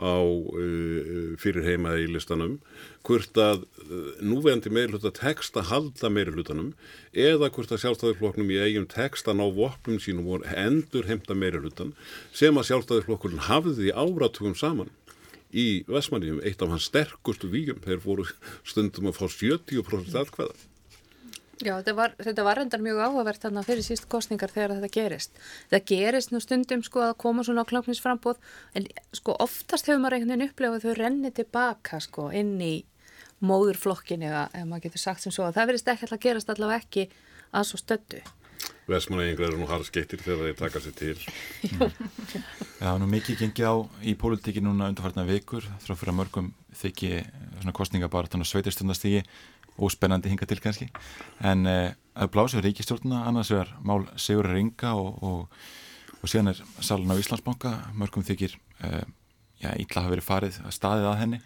á 0.00 0.16
uh, 0.24 1.36
fyrir 1.40 1.66
heima 1.66 1.94
í 2.00 2.06
listanum 2.08 2.58
hvort 3.06 3.36
að 3.40 3.66
uh, 3.84 4.16
núvegandi 4.24 4.72
meirluta 4.72 5.12
tekst 5.14 5.58
að 5.60 5.68
halda 5.70 6.10
meirlutanum 6.12 6.72
eða 7.12 7.50
hvort 7.52 7.74
að 7.74 7.84
sjálfstæðarflokknum 7.84 8.52
í 8.54 8.60
eigin 8.64 8.88
tekst 8.90 9.28
að 9.28 9.42
ná 9.42 9.46
vopnum 9.56 10.00
sínum 10.00 10.32
og 10.32 10.48
endur 10.54 11.08
heimta 11.10 11.36
meirlutan 11.36 11.92
sem 12.32 12.56
að 12.56 12.70
sjálfstæðarflokkurinn 12.70 13.46
hafði 13.50 13.92
áratugum 13.92 14.56
saman 14.56 14.90
í 15.50 15.82
Vesmaníum, 15.90 16.38
eitt 16.46 16.62
af 16.62 16.70
hans 16.70 16.86
sterkustu 16.86 17.48
víum, 17.50 17.80
þeir 17.82 17.98
fóru 18.04 18.26
stundum 18.62 19.10
að 19.10 19.18
fá 19.18 19.26
70% 19.26 20.14
aðkvæða 20.20 20.69
Já, 21.60 21.74
þetta 21.76 21.92
var, 21.92 22.14
þetta 22.16 22.44
var 22.46 22.58
endar 22.62 22.80
mjög 22.80 23.00
áhugavert 23.04 23.42
þarna 23.44 23.64
fyrir 23.66 23.84
síst 23.84 24.06
kostningar 24.08 24.52
þegar 24.52 24.78
þetta 24.78 24.92
gerist. 24.94 25.40
Það 25.68 25.82
gerist 25.90 26.32
nú 26.32 26.40
stundum 26.40 26.84
sko 26.86 27.02
að 27.04 27.18
koma 27.20 27.44
svona 27.44 27.66
á 27.66 27.70
kláknisframbóð 27.70 28.40
en 28.78 28.88
sko 29.16 29.34
oftast 29.44 29.90
hefur 29.90 30.00
maður 30.00 30.16
einhvern 30.16 30.32
veginn 30.32 30.48
upplegað 30.48 30.86
þau 30.86 30.96
renni 30.96 31.32
tilbaka 31.36 32.00
sko 32.00 32.30
inn 32.32 32.56
í 32.64 32.74
móðurflokkin 33.44 34.24
eða 34.24 34.46
ef 34.56 34.66
maður 34.68 34.88
getur 34.88 35.04
sagt 35.04 35.24
sem 35.24 35.34
svo 35.34 35.48
að 35.48 35.58
það 35.58 35.72
verist 35.72 35.92
ekki 35.92 36.06
alltaf 36.06 36.18
að 36.18 36.26
gerast 36.26 36.52
allavega 36.54 36.84
ekki 36.84 37.08
að 37.50 37.68
svo 37.68 37.80
stöldu. 37.80 38.22
Vestmanægingar 38.90 39.46
eru 39.50 39.60
nú 39.60 39.68
harskettir 39.70 40.20
þegar 40.24 40.48
þeir 40.48 40.56
taka 40.58 40.80
sér 40.82 40.94
til. 40.98 41.14
Já, 42.80 42.90
nú 42.98 43.06
mikið 43.10 43.44
gengið 43.44 43.68
á 43.70 43.74
í 44.02 44.16
pólitíki 44.18 44.64
núna 44.64 44.88
undarfartna 44.90 45.26
vikur 45.28 45.66
frá 45.84 45.94
fyrir 45.94 46.12
að 46.14 46.18
mörgum 46.18 46.50
þykji 46.80 47.20
svona 47.60 47.76
kostningabartan 47.76 48.42
og 48.42 48.48
sveitirstundastígi 48.50 49.22
óspennandi 49.80 50.32
hinga 50.32 50.48
til 50.48 50.60
kannski. 50.62 50.88
En 51.40 51.66
uh, 51.68 51.90
að 52.14 52.32
blása 52.34 52.62
ríkistjórnuna 52.64 53.24
annars 53.28 53.52
er 53.54 53.70
mál 53.86 54.06
Sigur 54.20 54.50
Ringa 54.50 54.94
og, 54.98 55.22
og, 55.24 55.60
og 56.20 56.30
síðan 56.30 56.52
er 56.52 56.62
salun 56.84 57.12
á 57.12 57.20
Íslandsbanka. 57.20 57.74
Mörgum 57.98 58.26
þykir 58.26 58.56
uh, 58.84 59.02
já, 59.62 59.74
ítla 59.76 60.04
hafi 60.04 60.16
verið 60.16 60.28
farið 60.28 60.62
að 60.64 60.76
staðið 60.76 61.10
að 61.10 61.20
henni. 61.24 61.42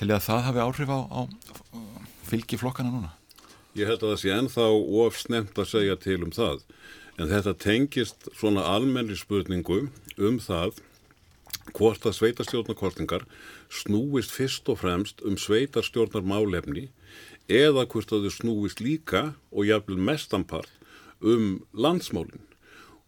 Til 0.00 0.10
að 0.10 0.26
það 0.26 0.44
hafi 0.48 0.62
áhrif 0.64 0.92
á, 0.92 0.98
á 1.04 1.20
fylgi 2.30 2.60
flokkana 2.60 2.92
núna? 2.92 3.14
Ég 3.78 3.86
held 3.86 4.02
að 4.02 4.14
það 4.14 4.20
sé 4.22 4.30
ennþá 4.34 4.68
ofsnemt 5.04 5.58
að 5.60 5.72
segja 5.74 5.96
til 6.00 6.20
um 6.24 6.32
það. 6.34 6.62
En 7.20 7.28
þetta 7.30 7.52
tengist 7.60 8.30
svona 8.32 8.64
almenni 8.66 9.16
spurningu 9.18 9.82
um 10.16 10.38
það 10.42 10.80
hvort 11.76 12.06
að 12.08 12.16
sveitarstjórnarkostningar 12.18 13.26
snúist 13.70 14.32
fyrst 14.34 14.68
og 14.72 14.80
fremst 14.80 15.22
um 15.26 15.36
sveitarstjórnar 15.38 16.24
málefni 16.26 16.88
eða 17.50 17.86
hvort 17.90 18.14
að 18.14 18.28
þau 18.28 18.36
snúist 18.36 18.80
líka 18.84 19.32
og 19.50 19.66
jafnvel 19.66 19.98
mestanpart 20.10 20.70
um 21.20 21.60
landsmálinn 21.74 22.46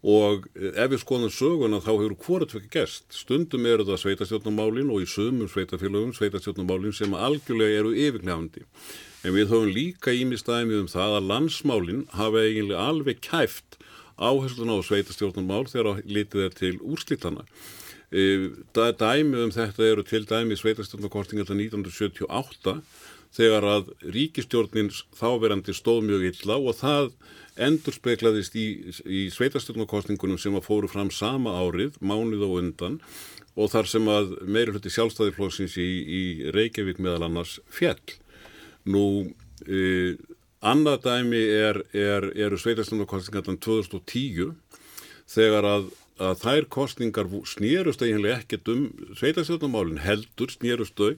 og 0.03 0.49
eh, 0.59 0.73
ef 0.75 0.91
við 0.91 1.01
skoðum 1.01 1.31
söguna 1.31 1.79
þá 1.79 1.93
hefur 1.93 2.15
hvort 2.25 2.55
ekki 2.57 2.71
gæst. 2.75 3.05
Stundum 3.15 3.65
eru 3.69 3.85
það 3.87 4.01
sveitastjórnumálinn 4.01 4.91
og 4.91 5.05
í 5.05 5.07
sömum 5.07 5.47
sveitafélagum 5.47 6.11
sveitastjórnumálinn 6.17 6.95
sem 6.95 7.15
algjörlega 7.15 7.79
eru 7.79 7.93
yfirgnefandi. 7.95 8.65
En 9.23 9.35
við 9.35 9.53
höfum 9.53 9.71
líka 9.71 10.11
ímistæmið 10.11 10.83
um 10.83 10.91
það 10.91 11.15
að 11.19 11.29
landsmálinn 11.31 12.03
hafa 12.11 12.43
eiginlega 12.43 12.89
alveg 12.91 13.23
kæft 13.23 13.79
áherslun 14.19 14.75
á 14.75 14.77
sveitastjórnumál 14.83 15.63
þegar 15.71 16.03
litið 16.03 16.49
er 16.49 16.59
til 16.59 16.75
úrslítana. 16.83 17.47
Eh, 18.11 18.51
dæmið 18.75 19.47
um 19.47 19.55
þetta 19.55 19.87
eru 19.87 20.03
til 20.03 20.27
dæmi 20.27 20.59
sveitastjórnukortinga 20.59 21.47
1978 21.47 22.81
þegar 23.33 23.65
að 23.65 23.93
ríkistjórnins 24.13 25.03
þáverandi 25.17 25.73
stóð 25.75 26.03
mjög 26.09 26.27
illa 26.29 26.57
og 26.59 26.77
það 26.77 27.13
endur 27.67 27.93
speiklaðist 27.93 28.55
í, 28.57 28.67
í 29.05 29.21
sveitarstjórnarkostningunum 29.33 30.39
sem 30.41 30.55
að 30.57 30.67
fóru 30.67 30.89
fram 30.89 31.11
sama 31.13 31.53
árið, 31.61 31.97
mánuð 32.01 32.45
og 32.47 32.59
undan 32.61 32.99
og 33.53 33.69
þar 33.69 33.89
sem 33.89 34.07
að 34.09 34.35
meiri 34.49 34.73
hluti 34.73 34.91
sjálfstæðiflóksins 34.93 35.77
í, 35.77 35.89
í 36.01 36.21
Reykjavík 36.53 37.01
meðal 37.01 37.27
annars 37.27 37.59
fjell. 37.69 38.01
Nú, 38.89 39.29
e, 39.69 40.15
annað 40.65 41.03
dæmi 41.05 41.41
er, 41.53 41.83
er, 41.93 42.31
eru 42.33 42.57
sveitarstjórnarkostningarna 42.57 43.61
2010 43.61 44.55
þegar 45.29 45.69
að, 45.69 45.87
að 46.17 46.41
þær 46.41 46.69
kostningar 46.73 47.29
snýrust 47.49 48.01
eiginlega 48.01 48.41
ekkert 48.41 48.73
um 48.73 48.87
sveitarstjórnarmálinn 49.19 50.01
heldur 50.01 50.53
snýrust 50.53 50.97
þau 50.97 51.13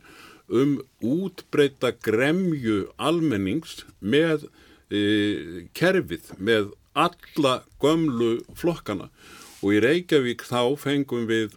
um 0.49 0.77
útbreyta 1.01 1.91
gremju 2.05 2.85
almennings 3.01 3.83
með 3.99 4.47
e, 4.89 5.65
kerfið, 5.77 6.33
með 6.37 6.71
alla 6.95 7.59
gömlu 7.81 8.39
flokkana 8.57 9.09
og 9.63 9.73
í 9.73 9.81
Reykjavík 9.83 10.45
þá 10.45 10.75
fengum 10.79 11.25
við, 11.29 11.55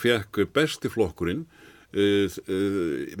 fekk 0.00 0.42
bestiflokkurinn 0.54 1.44
e, 1.92 2.28
e, 2.28 2.60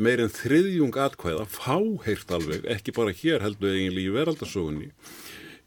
meirinn 0.00 0.32
þriðjung 0.32 0.96
atkvæða, 0.96 1.44
fáheirt 1.50 2.32
alveg, 2.32 2.64
ekki 2.72 2.96
bara 2.96 3.14
hér 3.14 3.44
heldur 3.44 3.74
eiginlega 3.74 4.06
í 4.08 4.16
veraldarsögunni. 4.16 4.90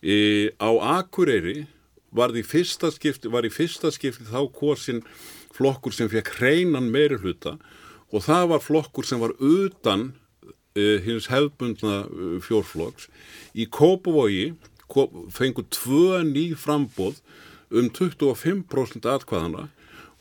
E, 0.01 0.17
á 0.57 0.69
Akureyri 0.97 1.67
var 2.13 2.33
í 2.35 2.43
fyrsta 2.45 2.91
skipti, 2.93 3.29
var 3.31 3.45
í 3.45 3.53
fyrsta 3.53 3.93
skipti 3.93 4.25
þá 4.29 4.41
korsin 4.53 5.01
flokkur 5.53 5.93
sem 5.93 6.09
fekk 6.09 6.33
hreinan 6.39 6.89
meiri 6.93 7.19
hluta 7.21 7.57
og 7.59 7.82
það 8.21 8.49
var 8.51 8.61
flokkur 8.61 9.07
sem 9.07 9.21
var 9.23 9.33
utan 9.39 10.11
uh, 10.77 10.99
hins 11.01 11.31
hefbundna 11.33 12.03
uh, 12.05 12.37
fjórflokks. 12.43 13.09
Í 13.57 13.65
Kópavogi 13.65 14.53
fengur 15.33 15.65
tvö 15.73 16.21
ný 16.27 16.51
frambóð 16.59 17.23
um 17.73 17.89
25% 17.89 19.07
atkvæðana 19.09 19.69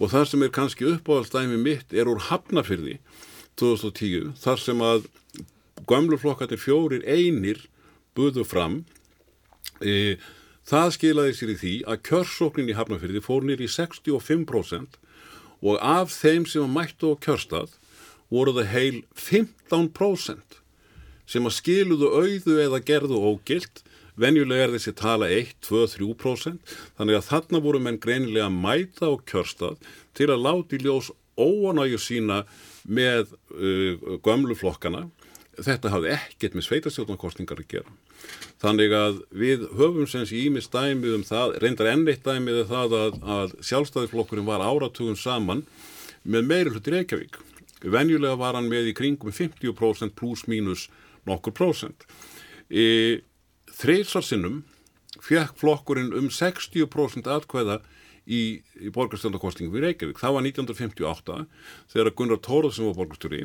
og 0.01 0.11
það 0.11 0.29
sem 0.31 0.45
er 0.45 0.55
kannski 0.55 0.89
uppáhaldstæmi 0.89 1.59
mitt 1.61 1.93
er 1.93 2.09
úr 2.09 2.23
Hafnafyrði 2.31 2.97
2010 3.61 4.33
þar 4.41 4.63
sem 4.63 4.81
að 4.83 5.05
gamluflokkati 5.89 6.57
fjórir 6.61 7.05
einir 7.05 7.61
buðu 8.17 8.47
fram 8.49 8.81
e, 9.85 10.17
það 10.69 10.95
skilaði 10.97 11.37
sér 11.37 11.53
í 11.53 11.59
því 11.61 11.75
að 11.93 12.03
kjörsóknin 12.09 12.73
í 12.73 12.77
Hafnafyrði 12.79 13.23
fór 13.25 13.47
nýri 13.47 13.69
65% 13.69 14.99
og 15.63 15.79
af 15.79 16.15
þeim 16.15 16.49
sem 16.49 16.73
mættu 16.73 17.13
á 17.13 17.21
kjörstað 17.23 17.77
voru 18.33 18.57
það 18.57 18.71
heil 18.73 18.99
15% 19.15 20.61
sem 21.33 21.49
að 21.49 21.57
skiluðu 21.57 22.11
auðu 22.13 22.59
eða 22.65 22.83
gerðu 22.85 23.21
ógilt. 23.33 23.85
Venjulega 24.21 24.67
er 24.67 24.75
þessi 24.75 24.93
tala 24.99 25.31
1, 25.33 25.55
2, 25.65 25.87
3% 25.95 26.73
þannig 26.99 27.17
að 27.17 27.29
þarna 27.31 27.61
voru 27.65 27.79
menn 27.81 28.01
greinilega 28.01 28.51
að 28.51 28.59
mæta 28.59 29.09
á 29.09 29.13
kjörstað 29.31 29.79
til 30.13 30.29
að 30.29 30.45
láti 30.45 30.81
ljós 30.83 31.09
óanægju 31.41 32.01
sína 32.03 32.43
með 32.85 33.33
uh, 33.57 34.19
gömluflokkana 34.21 35.07
þetta 35.57 35.93
hafði 35.93 36.13
ekkert 36.17 36.57
með 36.57 36.67
sveitastjórnarkostningar 36.69 37.61
að 37.61 37.71
gera. 37.73 37.95
Þannig 38.63 38.93
að 38.95 39.23
við 39.35 39.65
höfum 39.79 40.07
sem 40.09 40.27
sé 40.29 40.45
ímis 40.45 40.69
dæmið 40.73 41.17
um 41.17 41.25
það 41.27 41.57
reyndar 41.65 41.91
ennitt 41.93 42.23
dæmið 42.27 42.61
er 42.63 42.69
það 42.71 42.99
að, 42.99 43.17
að 43.37 43.57
sjálfstæðiflokkurinn 43.69 44.49
var 44.49 44.65
áratugum 44.65 45.17
saman 45.19 45.65
með 46.23 46.47
meiri 46.53 46.75
hluti 46.75 46.95
Reykjavík 46.95 47.41
venjulega 47.83 48.39
var 48.39 48.59
hann 48.59 48.71
með 48.71 48.93
í 48.93 48.97
kringum 48.97 49.35
50% 49.35 50.15
pluss 50.19 50.47
mínus 50.51 50.89
nokkur 51.29 51.55
prósent. 51.57 52.07
E, 52.71 53.23
Þreysarsinnum 53.73 54.63
fekk 55.23 55.57
flokkurinn 55.61 56.13
um 56.17 56.29
60% 56.33 57.29
atkvæða 57.31 57.81
í, 58.27 58.63
í 58.79 58.91
borgarstjórnarkostingum 58.95 59.79
í 59.79 59.83
Reykjavík. 59.87 60.21
Það 60.21 60.37
var 60.37 60.47
1958 60.47 61.39
þegar 61.95 62.13
Gunnar 62.19 62.41
Tóraðsson 62.45 62.91
var 62.91 62.99
borgarstjóri, 63.01 63.43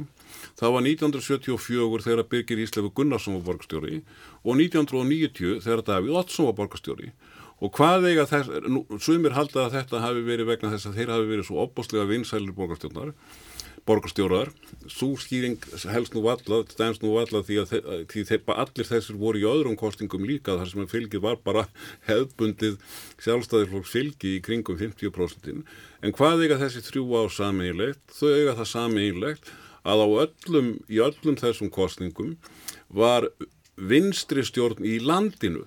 það 0.59 0.75
var 0.75 0.87
1974 0.91 2.05
þegar 2.05 2.29
Birgir 2.31 2.61
Íslefu 2.63 2.93
Gunnarsson 2.97 3.39
var 3.39 3.47
borgarstjóri 3.49 4.01
og 4.43 4.61
1990 4.61 5.61
þegar 5.65 5.85
Davíð 5.87 6.21
Ottsson 6.21 6.49
var 6.51 6.57
borgarstjóri. 6.61 7.11
Og 7.57 7.73
hvað 7.73 8.11
eiga 8.11 8.27
þess, 8.29 8.51
sumir 9.01 9.33
halda 9.33 9.63
að 9.65 9.79
þetta 9.79 10.01
hafi 10.03 10.21
verið 10.27 10.51
vegna 10.51 10.69
þess 10.75 10.91
að 10.91 10.99
þeir 10.99 11.13
hafi 11.15 11.29
verið 11.31 11.47
svo 11.47 11.63
opbóstlega 11.63 12.05
vinsælir 12.05 12.53
borgarstjórnar 12.53 13.15
borgarstjóraðar. 13.87 14.51
Svo 14.91 15.13
skýring 15.19 15.57
helst 15.91 16.15
nú 16.15 16.23
valla, 16.25 16.61
stænst 16.71 17.03
nú 17.03 17.13
valla 17.15 17.41
því 17.45 17.59
að 17.61 17.73
því 18.11 18.23
þeir, 18.29 18.41
allir 18.53 18.89
þessir 18.89 19.19
voru 19.19 19.41
í 19.41 19.47
öðrum 19.47 19.77
kostingum 19.79 20.27
líka 20.27 20.57
þar 20.59 20.71
sem 20.71 20.89
fylgið 20.91 21.23
var 21.23 21.39
bara 21.43 21.65
hefbundið 22.09 22.77
sjálfstæðirflokks 23.23 23.93
fylgi 23.95 24.35
í 24.37 24.43
kringum 24.43 24.79
50%. 24.79 25.63
En 26.03 26.15
hvað 26.15 26.45
eiga 26.45 26.59
þessi 26.61 26.83
þrjú 26.89 27.07
á 27.15 27.23
sameigilegt? 27.31 28.03
Þau 28.11 28.29
eiga 28.33 28.57
það 28.59 28.71
sameigilegt 28.73 29.51
að 29.87 30.03
á 30.03 30.07
öllum, 30.25 30.71
í 30.91 30.99
öllum 30.99 31.39
þessum 31.39 31.71
kostingum 31.71 32.35
var 32.91 33.29
vinstri 33.77 34.43
stjórn 34.45 34.83
í 34.85 34.97
landinu 34.99 35.65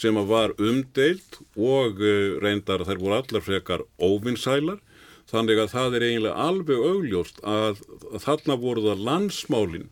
sem 0.00 0.16
var 0.30 0.54
umdeilt 0.56 1.40
og 1.58 2.00
eh, 2.00 2.38
reyndar 2.40 2.86
þær 2.88 3.00
voru 3.02 3.18
allar 3.18 3.44
frekar 3.44 3.84
óvinnsælar 4.00 4.80
Þannig 5.30 5.60
að 5.62 5.72
það 5.74 5.96
er 5.96 6.04
eiginlega 6.08 6.44
alveg 6.48 6.84
augljóst 6.90 7.40
að, 7.46 7.80
þarna 8.24 8.56
voru 8.58 8.82
það 8.88 9.02
landsmálinn 9.06 9.88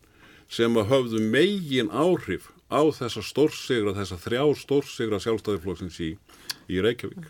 sem 0.51 0.79
að 0.81 0.89
höfðu 0.91 1.25
megin 1.31 1.91
áhrif 1.95 2.49
á 2.69 2.83
þessa 2.93 3.23
stórsigra, 3.25 3.95
þessa 3.97 4.19
þrjá 4.25 4.43
stórsigra 4.59 5.21
sjálfstæðiflokksins 5.23 5.99
í, 6.05 6.11
í 6.69 6.81
Reykjavík. 6.85 7.29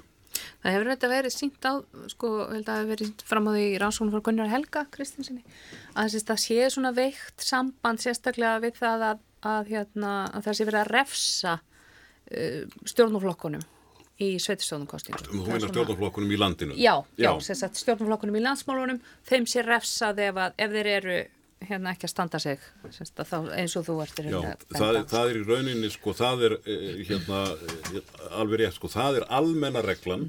Það 0.63 0.75
hefur 0.75 0.91
þetta 0.93 1.11
verið 1.13 1.35
sínt 1.35 1.67
á, 1.69 1.73
sko, 2.11 2.31
held 2.49 2.65
að 2.65 2.69
það 2.69 2.81
hefur 2.81 2.93
verið 2.95 3.25
fram 3.29 3.49
á 3.49 3.51
því 3.55 3.67
rannsóknum 3.83 4.13
fyrir 4.15 4.27
Gunnar 4.29 4.53
Helga 4.53 4.85
Kristinsinni, 4.95 5.57
að 5.95 6.19
það 6.31 6.43
sé 6.45 6.69
svona 6.75 6.93
veikt 6.97 7.45
samband 7.45 8.03
sérstaklega 8.03 8.63
við 8.65 8.79
það 8.81 9.05
að, 9.13 9.25
að, 9.53 9.73
hérna, 9.75 10.13
að 10.33 10.49
það 10.49 10.59
sé 10.59 10.69
verið 10.71 10.81
að 10.83 10.93
refsa 10.97 11.59
uh, 11.59 12.79
stjórnuflokkunum 12.89 13.67
í 14.19 14.35
sveitistjónumkostingum. 14.43 15.27
Þú 15.31 15.47
meina 15.47 15.71
stjórnuflokkunum 15.71 16.35
í 16.35 16.39
landinu? 16.41 16.77
Já, 16.79 16.95
já, 17.21 17.31
já 17.39 17.69
stjórnuflokkunum 17.71 18.39
í 18.39 18.45
landsmálunum, 18.45 19.03
þeim 19.29 19.47
sé 19.51 19.63
refsað 19.67 20.25
ef, 20.27 20.41
ef 20.59 20.75
þeir 20.75 20.91
eru 20.97 21.19
hérna 21.69 21.93
ekki 21.95 22.07
að 22.07 22.13
standa 22.13 22.41
sig 22.43 22.61
þá, 22.89 23.39
eins 23.59 23.75
og 23.79 23.87
þú 23.89 23.97
ert 24.05 24.21
Já, 24.23 24.43
það, 24.75 24.99
það 25.11 25.31
er 25.31 25.39
í 25.39 25.47
rauninni 25.47 25.91
sko, 25.91 26.15
það 26.17 26.45
er 26.49 26.55
eh, 26.59 27.01
hérna, 27.09 27.41
eh, 27.99 28.13
alveg 28.39 28.63
rétt 28.63 28.79
sko, 28.79 28.91
það 28.93 29.21
er 29.21 29.27
almenna 29.41 29.83
reglan 29.83 30.29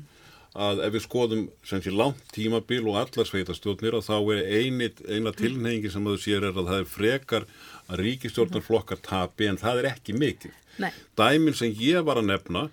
að 0.60 0.81
ef 0.88 0.96
við 0.96 1.03
skoðum 1.05 1.43
sem 1.67 1.81
sé 1.86 1.93
langt 1.93 2.22
tímabil 2.34 2.81
og 2.89 2.98
allar 3.03 3.29
sveitastjórnir 3.29 4.00
að 4.00 4.08
þá 4.08 4.15
er 4.34 4.39
einit, 4.58 5.03
eina 5.05 5.34
tilneyingi 5.38 5.91
sem 5.93 6.08
að 6.08 6.17
þú 6.17 6.24
sér 6.24 6.48
er 6.50 6.58
að 6.58 6.72
það 6.72 6.81
er 6.81 6.89
frekar 6.89 7.46
að 7.86 8.03
ríkistjórnarflokkar 8.03 9.01
tapi 9.05 9.50
en 9.50 9.62
það 9.62 9.84
er 9.84 9.91
ekki 9.93 10.17
mikil. 10.17 10.51
Nei. 10.81 10.89
Dæmin 11.19 11.58
sem 11.58 11.75
ég 11.77 12.01
var 12.08 12.17
að 12.22 12.31
nefna 12.31 12.65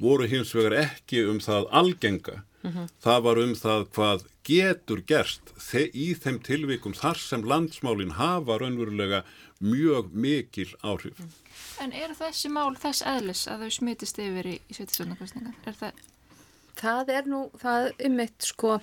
voru 0.00 0.26
hins 0.28 0.54
vegar 0.54 0.78
ekki 0.84 1.24
um 1.28 1.40
það 1.40 1.70
algenga 1.70 2.42
Mm 2.64 2.72
-hmm. 2.72 2.88
Það 3.04 3.20
var 3.22 3.36
um 3.38 3.54
það 3.54 3.80
hvað 3.94 4.20
getur 4.44 5.00
gerst 5.06 5.52
í 5.94 6.06
þeim 6.22 6.38
tilvikum 6.42 6.94
þar 6.94 7.18
sem 7.18 7.42
landsmálinn 7.44 8.16
hafa 8.16 8.58
raunverulega 8.58 9.24
mjög 9.60 10.04
mikil 10.12 10.70
áhrif. 10.82 11.18
En 11.80 11.92
er 11.92 12.10
þessi 12.20 12.48
mál 12.48 12.76
þess 12.76 13.02
eðlis 13.02 13.46
að 13.48 13.60
þau 13.60 13.70
smitist 13.70 14.18
yfir 14.18 14.46
í, 14.46 14.56
í 14.70 14.72
svetisjónakostninga? 14.74 15.52
Það... 15.64 15.92
það 16.76 17.08
er 17.08 17.24
nú, 17.26 17.50
það 17.62 17.86
er 17.86 18.06
um 18.06 18.20
eitt 18.20 18.42
sko, 18.42 18.80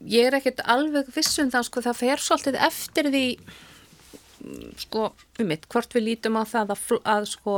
ég 0.00 0.26
er 0.26 0.34
ekkert 0.34 0.60
alveg 0.64 1.06
vissum 1.14 1.50
það 1.50 1.62
sko, 1.62 1.80
það 1.80 2.00
fer 2.02 2.18
svolítið 2.18 2.54
eftir 2.70 3.10
því 3.14 3.26
sko 4.78 5.08
um 5.38 5.48
mitt, 5.48 5.66
hvort 5.70 5.94
við 5.94 6.04
lítum 6.06 6.38
á 6.38 6.42
það 6.48 6.74
að, 6.74 6.82
að 7.08 7.26
sko 7.30 7.54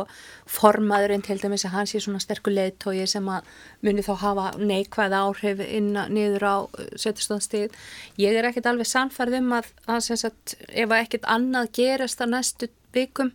formaðurinn 0.50 1.24
til 1.24 1.38
dæmis 1.40 1.64
að 1.68 1.74
hans 1.76 1.94
er 1.94 2.04
svona 2.04 2.22
sterkur 2.22 2.54
leittói 2.56 3.06
sem 3.10 3.28
að 3.32 3.48
muni 3.86 4.04
þá 4.06 4.12
hafa 4.24 4.46
neikvæð 4.60 5.16
áhrif 5.20 5.62
inn 5.66 5.92
niður 6.12 6.46
á 6.46 6.56
uh, 6.64 6.88
setjastóðanstíð. 6.94 7.76
Ég 8.20 8.36
er 8.36 8.48
ekkert 8.50 8.70
alveg 8.70 8.90
sannfærð 8.90 9.40
um 9.40 9.54
að, 9.58 9.70
að 9.86 10.10
sagt, 10.10 10.56
ef 10.68 10.88
að 10.88 11.04
ekkert 11.04 11.28
annað 11.30 11.72
gerast 11.80 12.22
á 12.22 12.26
næstu 12.28 12.70
vikum 12.96 13.34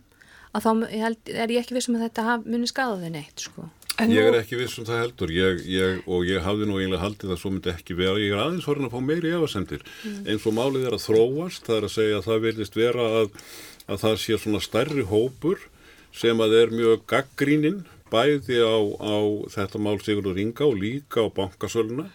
að 0.56 0.66
þá 0.66 0.70
held, 1.02 1.32
er 1.32 1.52
ég 1.52 1.64
ekki 1.64 1.76
vissum 1.76 1.98
að 1.98 2.08
þetta 2.08 2.38
muni 2.46 2.68
skada 2.70 3.00
þau 3.00 3.12
neitt 3.12 3.48
sko. 3.48 3.68
En 4.02 4.12
ég 4.12 4.26
er 4.28 4.36
ekki 4.36 4.58
viss 4.60 4.76
um 4.80 4.84
það 4.84 5.00
heldur. 5.00 5.32
Ég, 5.32 5.62
ég, 5.72 6.00
og 6.04 6.26
ég 6.28 6.44
hafði 6.44 6.68
nú 6.68 6.76
eiginlega 6.76 7.04
haldið 7.04 7.32
að 7.32 7.40
svo 7.40 7.52
myndi 7.52 7.72
ekki 7.72 7.96
vera. 7.96 8.20
Ég 8.20 8.34
er 8.34 8.42
aðeins 8.42 8.66
horfinn 8.68 8.88
að 8.90 8.96
fá 8.96 9.04
meiri 9.04 9.32
efasendir 9.32 9.84
mm. 9.86 10.18
eins 10.28 10.44
og 10.44 10.56
málið 10.56 10.88
er 10.88 10.96
að 10.98 11.04
þróast 11.06 11.68
það 11.68 11.78
er 11.78 11.86
að 11.88 11.94
segja 11.94 12.18
að 12.18 12.26
það 12.28 12.42
vilist 12.44 12.76
vera 12.76 13.06
að, 13.22 13.30
að 13.86 14.02
það 14.04 14.16
sé 14.24 14.38
svona 14.42 14.60
stærri 14.64 15.06
hópur 15.08 15.62
sem 16.16 16.42
að 16.44 16.56
er 16.60 16.74
mjög 16.76 17.06
gaggríninn 17.08 17.80
bæði 18.12 18.60
á, 18.60 18.76
á 19.00 19.16
þetta 19.56 19.80
mál 19.82 19.96
Sigurður 20.04 20.42
Inga 20.44 20.68
og 20.68 20.76
líka 20.80 21.24
á 21.24 21.32
bankasöluna. 21.32 22.10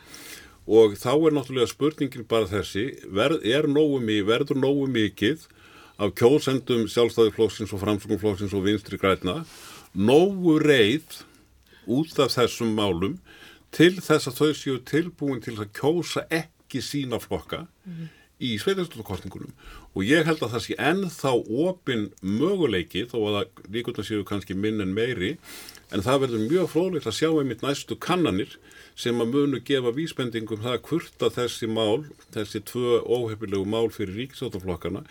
Og 0.70 0.94
þá 1.02 1.12
er 1.18 1.34
náttúrulega 1.34 1.72
spurningin 1.74 2.30
bara 2.30 2.48
þessi 2.48 2.92
verð, 3.10 3.42
nógu, 3.74 3.98
verður 4.30 4.62
nógu 4.62 4.86
mikið 4.94 5.50
af 6.02 6.14
kjósendum 6.18 6.86
sjálfstæðiflóksins 6.90 7.74
og 7.74 7.82
framsökumflóksins 7.82 8.54
og 8.58 8.66
vinstri 8.66 8.98
græna 9.02 9.42
nógu 9.94 10.56
reið 10.62 11.22
út 11.88 12.20
af 12.20 12.34
þessum 12.36 12.74
málum 12.78 13.20
til 13.72 13.94
þess 14.04 14.30
að 14.30 14.40
þau 14.40 14.52
séu 14.58 14.80
tilbúin 14.88 15.44
til 15.44 15.58
að 15.58 15.72
kjósa 15.78 16.26
ekki 16.30 16.82
sína 16.84 17.20
flokka 17.20 17.68
mm 17.68 17.94
-hmm. 17.94 18.08
í 18.40 18.58
sveitarstofnkostningunum 18.60 19.54
og 19.96 20.04
ég 20.04 20.26
held 20.26 20.42
að 20.44 20.52
það 20.54 20.66
sé 20.66 20.76
ennþá 20.78 21.32
opin 21.68 22.12
möguleiki 22.22 23.06
þó 23.12 23.18
að 23.28 23.48
líkvölda 23.72 24.04
séu 24.04 24.24
kannski 24.24 24.54
minn 24.54 24.82
en 24.82 24.94
meiri 24.94 25.38
en 25.92 26.04
það 26.06 26.22
verður 26.24 26.48
mjög 26.52 26.68
fróðilegt 26.74 27.08
að 27.08 27.18
sjá 27.20 27.30
einmitt 27.32 27.64
næstu 27.64 27.96
kannanir 27.96 28.58
sem 28.96 29.22
að 29.22 29.32
munu 29.34 29.60
gefa 29.60 29.92
vísbendingum 29.96 30.64
það 30.64 30.82
hvort 30.88 31.26
að 31.26 31.36
þessi 31.38 31.68
mál, 31.68 32.06
þessi 32.36 32.60
tvö 32.60 33.02
óhefilegu 33.08 33.66
mál 33.66 33.90
fyrir 33.90 34.16
ríkisátaflokkana 34.16 35.04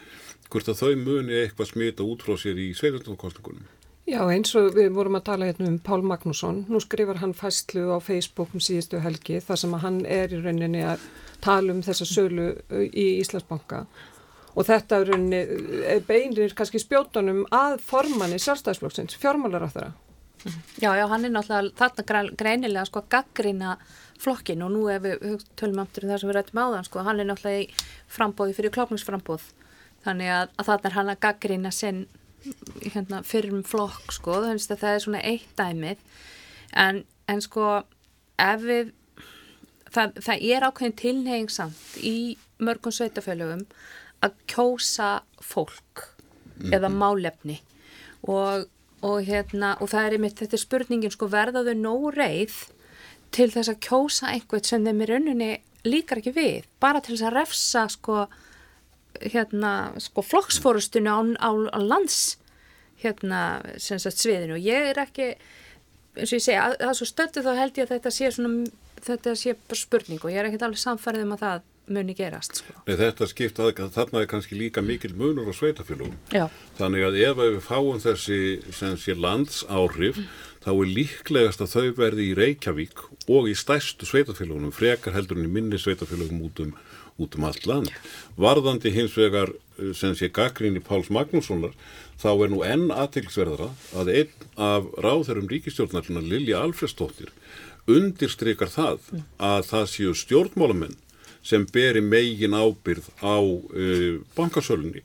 hvort 0.50 0.68
að 0.68 0.80
þau 0.82 0.94
muni 0.96 1.36
eitthvað 1.42 1.70
smita 1.72 2.06
út 2.06 2.24
frá 2.26 2.36
sér 2.40 2.58
í 2.58 2.72
sveitarstofnkostningunum. 2.74 3.79
Já, 4.10 4.24
eins 4.26 4.50
og 4.58 4.72
við 4.74 4.88
vorum 4.96 5.14
að 5.20 5.26
tala 5.28 5.46
hérna 5.46 5.68
um 5.70 5.76
Pál 5.86 6.00
Magnússon, 6.02 6.64
nú 6.66 6.80
skrifar 6.82 7.20
hann 7.20 7.34
fæslu 7.36 7.92
á 7.94 8.02
Facebook 8.02 8.50
um 8.56 8.62
síðustu 8.62 8.98
helgi 9.04 9.38
þar 9.44 9.60
sem 9.60 9.76
að 9.76 9.84
hann 9.84 10.00
er 10.02 10.34
í 10.34 10.40
rauninni 10.40 10.80
að 10.82 11.04
tala 11.44 11.70
um 11.70 11.82
þessa 11.86 12.08
sölu 12.10 12.48
í 12.90 13.06
Íslandsbanka 13.20 13.84
og 14.58 14.66
þetta 14.66 14.98
er 14.98 15.12
rauninni 15.12 16.00
beinir 16.08 16.56
kannski 16.58 16.82
spjótanum 16.82 17.44
að 17.54 17.78
formanni 17.86 18.40
sjálfstæðisflokksins, 18.42 19.14
fjármálar 19.20 19.68
á 19.70 19.70
þeirra. 19.70 19.92
Já, 20.80 20.90
já, 20.96 21.06
hann 21.06 21.28
er 21.28 21.34
náttúrulega 21.36 21.78
þarna 21.78 22.36
greinilega 22.42 22.86
sko 22.88 23.06
gaggrina 23.12 23.76
flokkin 24.18 24.64
og 24.66 24.74
nú 24.74 24.86
ef 24.90 25.04
við 25.06 25.44
tölum 25.54 25.84
aftur 25.84 26.08
um 26.08 26.16
það 26.16 26.22
sem 26.24 26.32
við 26.32 26.40
rættum 26.40 26.64
áðan 26.64 26.88
sko, 26.88 27.06
hann 27.06 27.22
er 27.22 27.30
náttúrulega 27.30 27.62
í 27.62 27.90
frambóði 28.10 28.58
fyrir 28.58 28.74
klokningsframbóð 28.74 29.52
þannig 30.02 30.32
að, 30.34 30.56
að 30.56 30.72
þarna 30.72 30.90
er 30.90 30.96
hann 30.98 31.12
að 31.12 31.22
gaggrina 31.28 31.72
sinn 31.76 32.08
hérna, 32.84 33.22
fyrrum 33.26 33.62
flokk 33.66 34.14
sko, 34.14 34.40
þannig 34.44 34.70
að 34.70 34.82
það 34.82 34.94
er 34.94 35.04
svona 35.04 35.22
eitt 35.26 35.52
dæmið. 35.58 36.02
En, 36.84 37.04
en 37.30 37.44
sko 37.44 37.68
ef 38.40 38.64
við 38.64 38.92
það, 39.90 40.18
það 40.24 40.44
er 40.50 40.66
ákveðin 40.68 40.98
tilneyingsamt 41.00 42.02
í 42.06 42.18
mörgum 42.60 42.94
sveitafélögum 42.94 43.64
að 44.24 44.36
kjósa 44.52 45.22
fólk 45.40 46.04
mm 46.04 46.66
-hmm. 46.66 46.74
eða 46.76 46.88
málefni. 46.88 47.60
Og, 48.22 48.68
og 49.00 49.24
hérna 49.24 49.76
og 49.80 49.90
það 49.90 50.06
er 50.06 50.12
einmitt, 50.12 50.38
þetta 50.38 50.56
er 50.56 50.66
spurningin 50.66 51.10
sko 51.10 51.26
verðaðu 51.26 51.74
nóg 51.74 52.14
reið 52.16 52.54
til 53.30 53.50
þess 53.50 53.68
að 53.68 53.82
kjósa 53.86 54.32
einhvert 54.34 54.66
sem 54.66 54.84
þeim 54.84 55.02
í 55.02 55.06
rauninni 55.06 55.50
líkar 55.84 56.20
ekki 56.20 56.34
við, 56.36 56.64
bara 56.80 57.00
til 57.00 57.14
þess 57.14 57.28
að 57.30 57.36
refsa 57.38 57.88
sko 57.88 58.26
hérna 59.20 59.72
sko 60.00 60.24
flokksfórustinu 60.24 61.10
á, 61.10 61.20
á, 61.38 61.50
á 61.74 61.78
lands 61.80 62.38
hérna 63.00 63.40
sagt, 63.80 64.20
sviðinu 64.20 64.58
og 64.58 64.64
ég 64.64 64.92
er 64.92 65.02
ekki 65.02 65.32
eins 66.18 66.30
og 66.30 66.38
ég 66.38 66.44
segja 66.44 66.68
að 66.68 66.78
það 66.82 66.92
er 66.92 66.98
svo 66.98 67.08
stöldu 67.08 67.44
þá 67.44 67.50
held 67.58 67.78
ég 67.78 67.86
að 67.86 67.92
þetta 67.96 68.14
sé 68.14 68.30
svona 68.34 68.70
þetta 69.00 69.34
sé 69.38 69.56
spurning 69.78 70.22
og 70.22 70.32
ég 70.32 70.40
er 70.40 70.48
ekkert 70.50 70.66
alveg 70.68 70.82
samfærið 70.82 71.26
um 71.26 71.36
að 71.36 71.44
það 71.44 71.68
muni 71.90 72.14
gerast 72.14 72.60
sko. 72.60 72.74
Nei, 72.86 72.94
þetta 73.00 73.26
skipt 73.30 73.58
að 73.62 73.80
þarna 73.94 74.22
er 74.22 74.28
kannski 74.30 74.58
líka 74.58 74.82
mikil 74.84 75.12
munur 75.18 75.50
á 75.50 75.54
sveitafélagum 75.56 76.14
þannig 76.78 77.06
að 77.08 77.18
ef 77.24 77.40
við 77.40 77.58
fáum 77.66 77.98
þessi 78.02 78.38
sé, 78.76 79.16
landsáhrif 79.16 80.20
mm. 80.20 80.28
þá 80.66 80.70
er 80.74 80.92
líklegast 80.98 81.64
að 81.64 81.74
þau 81.74 81.88
verði 81.98 82.28
í 82.30 82.36
Reykjavík 82.38 83.04
og 83.26 83.50
í 83.50 83.56
stæstu 83.58 84.06
sveitafélagunum 84.08 84.74
frekar 84.74 85.16
heldur 85.16 85.40
en 85.40 85.48
í 85.48 85.54
minni 85.58 85.80
sveitafélagum 85.80 86.44
út 86.46 86.62
um 86.66 86.76
út 87.20 87.36
um 87.38 87.46
allt 87.48 87.66
land. 87.68 87.90
Varðandi 88.40 88.92
hins 88.94 89.16
vegar 89.18 89.52
eh, 89.52 89.92
sem 89.96 90.16
sé 90.18 90.30
gaggrinni 90.32 90.82
Páls 90.84 91.10
Magnússonar 91.12 91.76
þá 92.20 92.30
er 92.32 92.52
nú 92.52 92.62
enn 92.66 92.88
aðtilsverðara 92.92 93.70
að 93.96 94.14
einn 94.16 94.48
af 94.60 94.88
ráðherrum 95.00 95.48
ríkistjórnarluna 95.50 96.24
Lilja 96.24 96.64
Alfredsdóttir 96.64 97.32
undirstrykar 97.90 98.70
það 98.70 99.06
að 99.40 99.62
það 99.70 99.86
séu 99.94 100.16
stjórnmálamenn 100.16 100.98
sem 101.42 101.64
beri 101.72 102.02
megin 102.04 102.54
ábyrð 102.54 103.08
á 103.24 103.40
uh, 103.40 104.20
bankasölunni. 104.36 105.02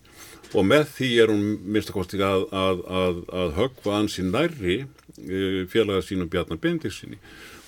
Og 0.56 0.68
með 0.68 0.86
því 0.98 1.10
er 1.24 1.32
hún 1.32 1.46
minnstakosti 1.64 2.20
að, 2.24 2.46
að, 2.52 2.84
að, 3.02 3.22
að 3.42 3.54
högva 3.60 3.98
ansi 4.02 4.26
nærri 4.28 4.78
uh, 4.84 5.62
félaga 5.72 6.04
sínum 6.06 6.30
Bjarnar 6.32 6.60
Bendiksinni 6.62 7.20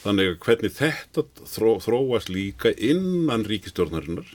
Þannig 0.07 0.29
að 0.31 0.37
hvernig 0.45 0.75
þetta 0.77 1.23
þró, 1.51 1.71
þróast 1.83 2.29
líka 2.31 2.71
innan 2.79 3.43
ríkistjórnarinnar, 3.47 4.29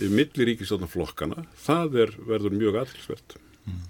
millir 0.00 0.48
ríkistjórnarflokkana, 0.48 1.44
það 1.60 1.98
er, 2.06 2.12
verður 2.24 2.56
mjög 2.56 2.78
aðtilsvert. 2.80 3.36
Mm. 3.68 3.82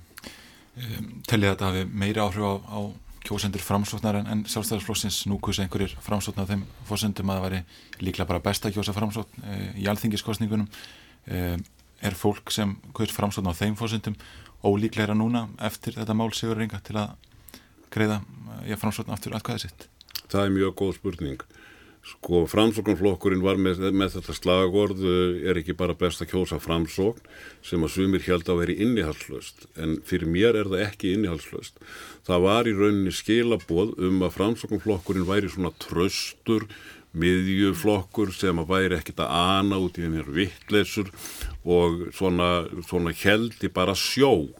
Um, 0.74 1.06
Tellið 1.30 1.52
þetta 1.52 1.68
hafi 1.70 1.84
meiri 2.02 2.22
áhrif 2.24 2.42
á, 2.42 2.54
á 2.66 2.80
kjósendur 3.24 3.62
framsóknar 3.64 4.18
en, 4.18 4.26
en 4.28 4.42
sjálfstæðarsflokksins 4.50 5.22
nú 5.30 5.38
kursi 5.42 5.64
einhverjir 5.64 5.94
framsóknar 6.04 6.50
þeim 6.50 6.66
fórsendum 6.88 7.30
að 7.32 7.38
það 7.38 7.46
væri 7.46 7.60
líklega 8.04 8.28
bara 8.28 8.42
besta 8.44 8.72
kjósa 8.74 8.92
framsókn 8.96 9.46
e, 9.46 9.60
í 9.80 9.86
alþingiskostningunum. 9.88 10.66
E, 11.30 11.44
er 12.04 12.18
fólk 12.18 12.52
sem 12.52 12.74
kursi 12.96 13.16
framsóknar 13.16 13.56
á 13.56 13.60
þeim 13.62 13.78
fórsendum 13.80 14.18
ólíklegra 14.66 15.16
núna 15.16 15.46
eftir 15.64 15.96
þetta 15.96 16.18
mál 16.18 16.32
sigur 16.36 16.60
ringa 16.60 16.82
til 16.84 16.98
að 17.00 17.14
greiða 17.94 18.20
e, 18.66 18.76
framsóknar 18.76 19.16
aftur 19.16 19.38
aðkvæðið 19.38 19.68
sitt? 19.68 19.88
Það 20.34 20.48
er 20.48 20.54
mjög 20.56 20.72
góð 20.80 20.96
spurning. 20.96 21.42
Sko, 22.04 22.42
framsóknarflokkurinn 22.50 23.40
var 23.44 23.56
með, 23.56 23.78
með 23.94 24.16
þetta 24.18 24.34
slagord 24.36 24.98
er 25.06 25.60
ekki 25.60 25.76
bara 25.78 25.94
best 25.96 26.20
að 26.20 26.34
kjósa 26.34 26.58
framsókn 26.60 27.22
sem 27.64 27.86
að 27.86 27.94
sumir 27.94 28.24
held 28.26 28.50
að 28.50 28.58
veri 28.60 28.74
innihalslöst 28.84 29.64
en 29.80 29.94
fyrir 30.04 30.28
mér 30.28 30.58
er 30.60 30.68
það 30.72 30.82
ekki 30.88 31.14
innihalslöst. 31.14 31.78
Það 32.26 32.44
var 32.44 32.68
í 32.68 32.74
rauninni 32.76 33.14
skilaboð 33.14 33.94
um 34.04 34.26
að 34.26 34.34
framsóknarflokkurinn 34.40 35.28
væri 35.30 35.52
svona 35.54 35.72
tröstur, 35.86 36.66
miðjuflokkur 37.14 38.34
sem 38.34 38.58
að 38.58 38.74
væri 38.74 38.98
ekkit 38.98 39.22
að 39.22 39.38
ana 39.38 39.78
út 39.80 39.96
í 39.96 40.04
hennir 40.04 40.28
vittleysur 40.34 41.08
og 41.62 42.10
svona, 42.12 42.66
svona 42.84 43.14
heldi 43.22 43.70
bara 43.72 43.94
sjó 43.96 44.50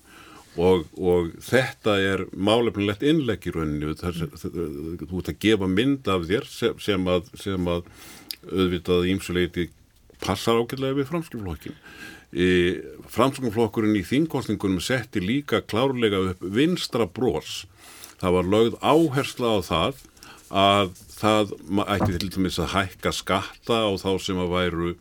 Og, 0.54 0.84
og 0.94 1.32
þetta 1.42 1.96
er 1.98 2.20
málefnilegt 2.30 3.02
innlegg 3.02 3.46
í 3.48 3.52
rauninu 3.54 3.94
þú 3.98 5.18
ert 5.18 5.30
að 5.32 5.40
gefa 5.42 5.66
mynd 5.66 6.06
af 6.06 6.28
þér 6.28 6.46
sem, 6.46 6.76
sem 6.78 7.08
að, 7.10 7.30
sem 7.34 7.70
að 7.70 7.88
auðvitað 8.52 9.08
ímsuleiti 9.10 9.64
passar 10.22 10.60
ágjörlega 10.60 11.00
við 11.00 11.08
framskjumflokkin 11.10 11.78
framskjumflokkurinn 13.14 13.98
í 13.98 14.04
þingkostningunum 14.06 14.82
setti 14.82 15.22
líka 15.22 15.62
klárlega 15.62 16.22
upp 16.30 16.46
vinstra 16.54 17.06
brós 17.06 17.64
það 18.20 18.36
var 18.38 18.50
lögð 18.54 18.78
áhersla 18.82 19.52
á 19.54 19.58
það 19.66 20.02
að 20.54 20.94
það 21.14 21.52
ætti 21.94 22.18
til 22.18 22.32
dæmis 22.36 22.58
að 22.62 22.72
hækka 22.74 23.12
skatta 23.14 23.78
á 23.86 23.90
þá 23.98 24.10
sem 24.22 24.40
að 24.42 24.54
væru 24.54 24.94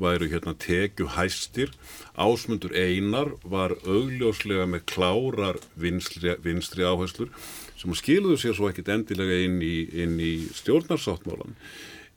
væru 0.00 0.28
hérna 0.30 0.54
tekju 0.58 1.08
hæstir 1.16 1.72
Ásmundur 2.18 2.74
Einar 2.76 3.34
var 3.42 3.76
augljóslega 3.84 4.66
með 4.70 4.86
klárar 4.90 5.60
vinstri, 5.76 6.34
vinstri 6.44 6.86
áherslur 6.86 7.30
sem 7.78 7.94
skiluðu 7.94 8.38
sér 8.40 8.56
svo 8.58 8.70
ekkit 8.70 8.90
endilega 8.94 9.38
inn 9.46 9.60
í, 9.62 9.76
inn 9.92 10.18
í 10.20 10.34
stjórnarsáttmálan 10.56 11.56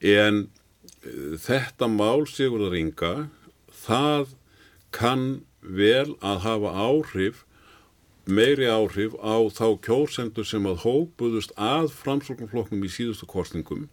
en 0.01 0.43
uh, 0.47 1.37
þetta 1.41 1.89
mál 1.91 2.25
Sigurðar 2.29 2.77
Inga 2.79 3.13
það 3.85 4.35
kann 4.95 5.25
vel 5.61 6.17
að 6.19 6.43
hafa 6.45 6.73
áhrif 6.73 7.45
meiri 8.25 8.67
áhrif 8.69 9.15
á 9.17 9.37
þá 9.49 9.67
kjórsendur 9.85 10.45
sem 10.45 10.65
að 10.69 10.83
hópuðust 10.85 11.53
að 11.57 11.89
framsóknarflokknum 12.01 12.85
í 12.85 12.91
síðustu 12.91 13.27
kostningum 13.29 13.87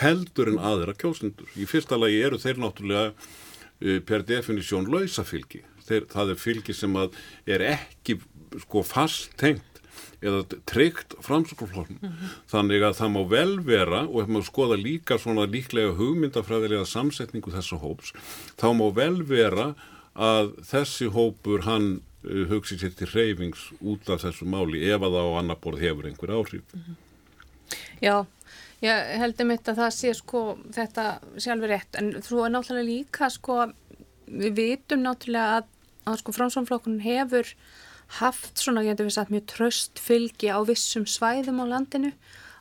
heldur 0.00 0.50
en 0.52 0.58
aðra 0.58 0.94
kjósendur. 0.98 1.50
Í 1.56 1.66
fyrsta 1.70 1.98
lagi 2.00 2.22
eru 2.24 2.40
þeir 2.42 2.60
náttúrulega 2.62 3.12
uh, 3.12 4.00
per 4.06 4.26
definísjón 4.26 4.90
lausafylgi. 4.92 5.62
Þeir, 5.84 6.08
það 6.12 6.32
er 6.32 6.40
fylgi 6.40 6.74
sem 6.76 6.96
er 6.98 7.64
ekki 7.74 8.18
sko 8.62 8.82
fast 8.86 9.34
tengt 9.40 9.74
eða 10.24 10.44
tryggt 10.68 11.14
framsökkurfloknum. 11.24 11.98
Mm 12.00 12.08
-hmm. 12.08 12.36
Þannig 12.48 12.82
að 12.82 12.96
það 13.00 13.10
má 13.12 13.22
vel 13.28 13.60
vera 13.60 14.00
og 14.08 14.22
ef 14.22 14.28
maður 14.28 14.48
skoða 14.48 14.76
líka 14.80 15.18
svona 15.18 15.44
líklega 15.46 15.96
hugmyndafræðilega 15.98 16.84
samsetningu 16.84 17.52
þessa 17.52 17.76
hóps, 17.76 18.12
þá 18.56 18.68
má 18.72 18.88
vel 18.94 19.22
vera 19.22 19.74
að 20.14 20.54
þessi 20.62 21.10
hópur 21.10 21.64
hann 21.68 22.00
uh, 22.24 22.44
hugsi 22.48 22.78
sér 22.78 22.94
til 22.96 23.08
reyfings 23.12 23.72
út 23.80 24.08
af 24.08 24.22
þessu 24.24 24.46
máli 24.46 24.86
ef 24.88 25.02
að 25.02 25.14
það 25.18 25.28
á 25.28 25.38
annar 25.38 25.60
borð 25.60 25.80
hefur 25.80 26.06
einhver 26.06 26.30
áhrif. 26.30 26.62
Mm 26.72 26.80
-hmm. 26.80 26.96
Já, 28.00 28.26
Ég 28.84 29.14
heldum 29.22 29.48
mitt 29.48 29.68
að 29.70 29.80
það 29.80 29.94
sé 29.96 30.12
sko 30.18 30.42
þetta 30.74 31.06
sjálfur 31.40 31.72
rétt. 31.72 31.96
En 32.00 32.12
þú 32.24 32.42
er 32.44 32.52
náttúrulega 32.52 32.88
líka 32.90 33.30
sko 33.32 33.62
við 34.28 34.58
vitum 34.58 35.04
náttúrulega 35.04 35.60
að, 35.60 35.70
að 36.10 36.20
sko 36.20 36.34
framsvonflokkunum 36.36 37.04
hefur 37.04 37.54
haft 38.20 38.60
svona, 38.60 38.84
ég 38.84 38.92
hefði 38.92 39.08
við 39.08 39.16
sagt, 39.16 39.32
mjög 39.32 39.46
tröst 39.54 40.02
fylgi 40.02 40.52
á 40.52 40.60
vissum 40.68 41.06
svæðum 41.08 41.62
á 41.64 41.72
landinu 41.72 42.12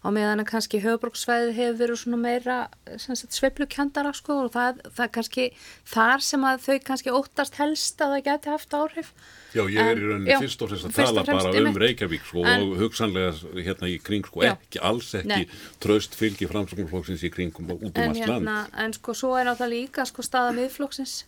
á 0.03 0.07
meðan 0.11 0.43
að 0.43 0.49
kannski 0.51 0.81
höfbruksvæði 0.83 1.53
hefur 1.55 1.77
verið 1.79 2.01
svona 2.01 2.19
meira 2.19 2.57
sveplukjandara 2.99 4.11
sko 4.17 4.41
og 4.43 4.51
það, 4.53 4.83
það 4.97 5.13
kannski 5.17 5.47
þar 5.93 6.25
sem 6.27 6.43
að 6.49 6.67
þau 6.67 6.75
kannski 6.89 7.15
óttast 7.15 7.57
helst 7.61 8.03
að 8.03 8.17
það 8.17 8.27
geti 8.27 8.53
haft 8.53 8.77
áhrif 8.77 9.13
Já, 9.53 9.61
ég 9.69 9.77
er 9.77 9.99
í 10.01 10.07
rauninni 10.09 10.37
fyrst 10.41 10.63
og 10.65 10.71
fremst 10.71 10.87
að 10.87 10.95
tala 10.97 11.23
bara 11.27 11.51
um 11.53 11.67
mitt. 11.67 11.79
Reykjavík 11.83 12.23
sko, 12.25 12.41
en, 12.49 12.63
og 12.65 12.79
hugsanlega 12.81 13.61
hérna 13.67 13.89
í 13.91 13.99
kring 14.01 14.25
sko, 14.25 14.41
já, 14.41 14.55
ekki, 14.55 14.79
alls 14.89 15.11
ekki 15.19 15.43
tröst 15.83 16.17
fylgi 16.17 16.47
framsóknarflokksins 16.49 17.25
í 17.27 17.31
kringum 17.33 17.69
og 17.69 17.83
út 17.85 17.91
um 17.91 18.07
allt 18.07 18.23
land. 18.23 18.49
Hérna, 18.49 18.57
en 18.81 18.95
sko 18.97 19.13
svo 19.17 19.35
er 19.37 19.45
náttúrulega 19.45 19.73
líka 19.75 20.07
sko 20.09 20.25
staða 20.25 20.55
miðflokksins 20.57 21.19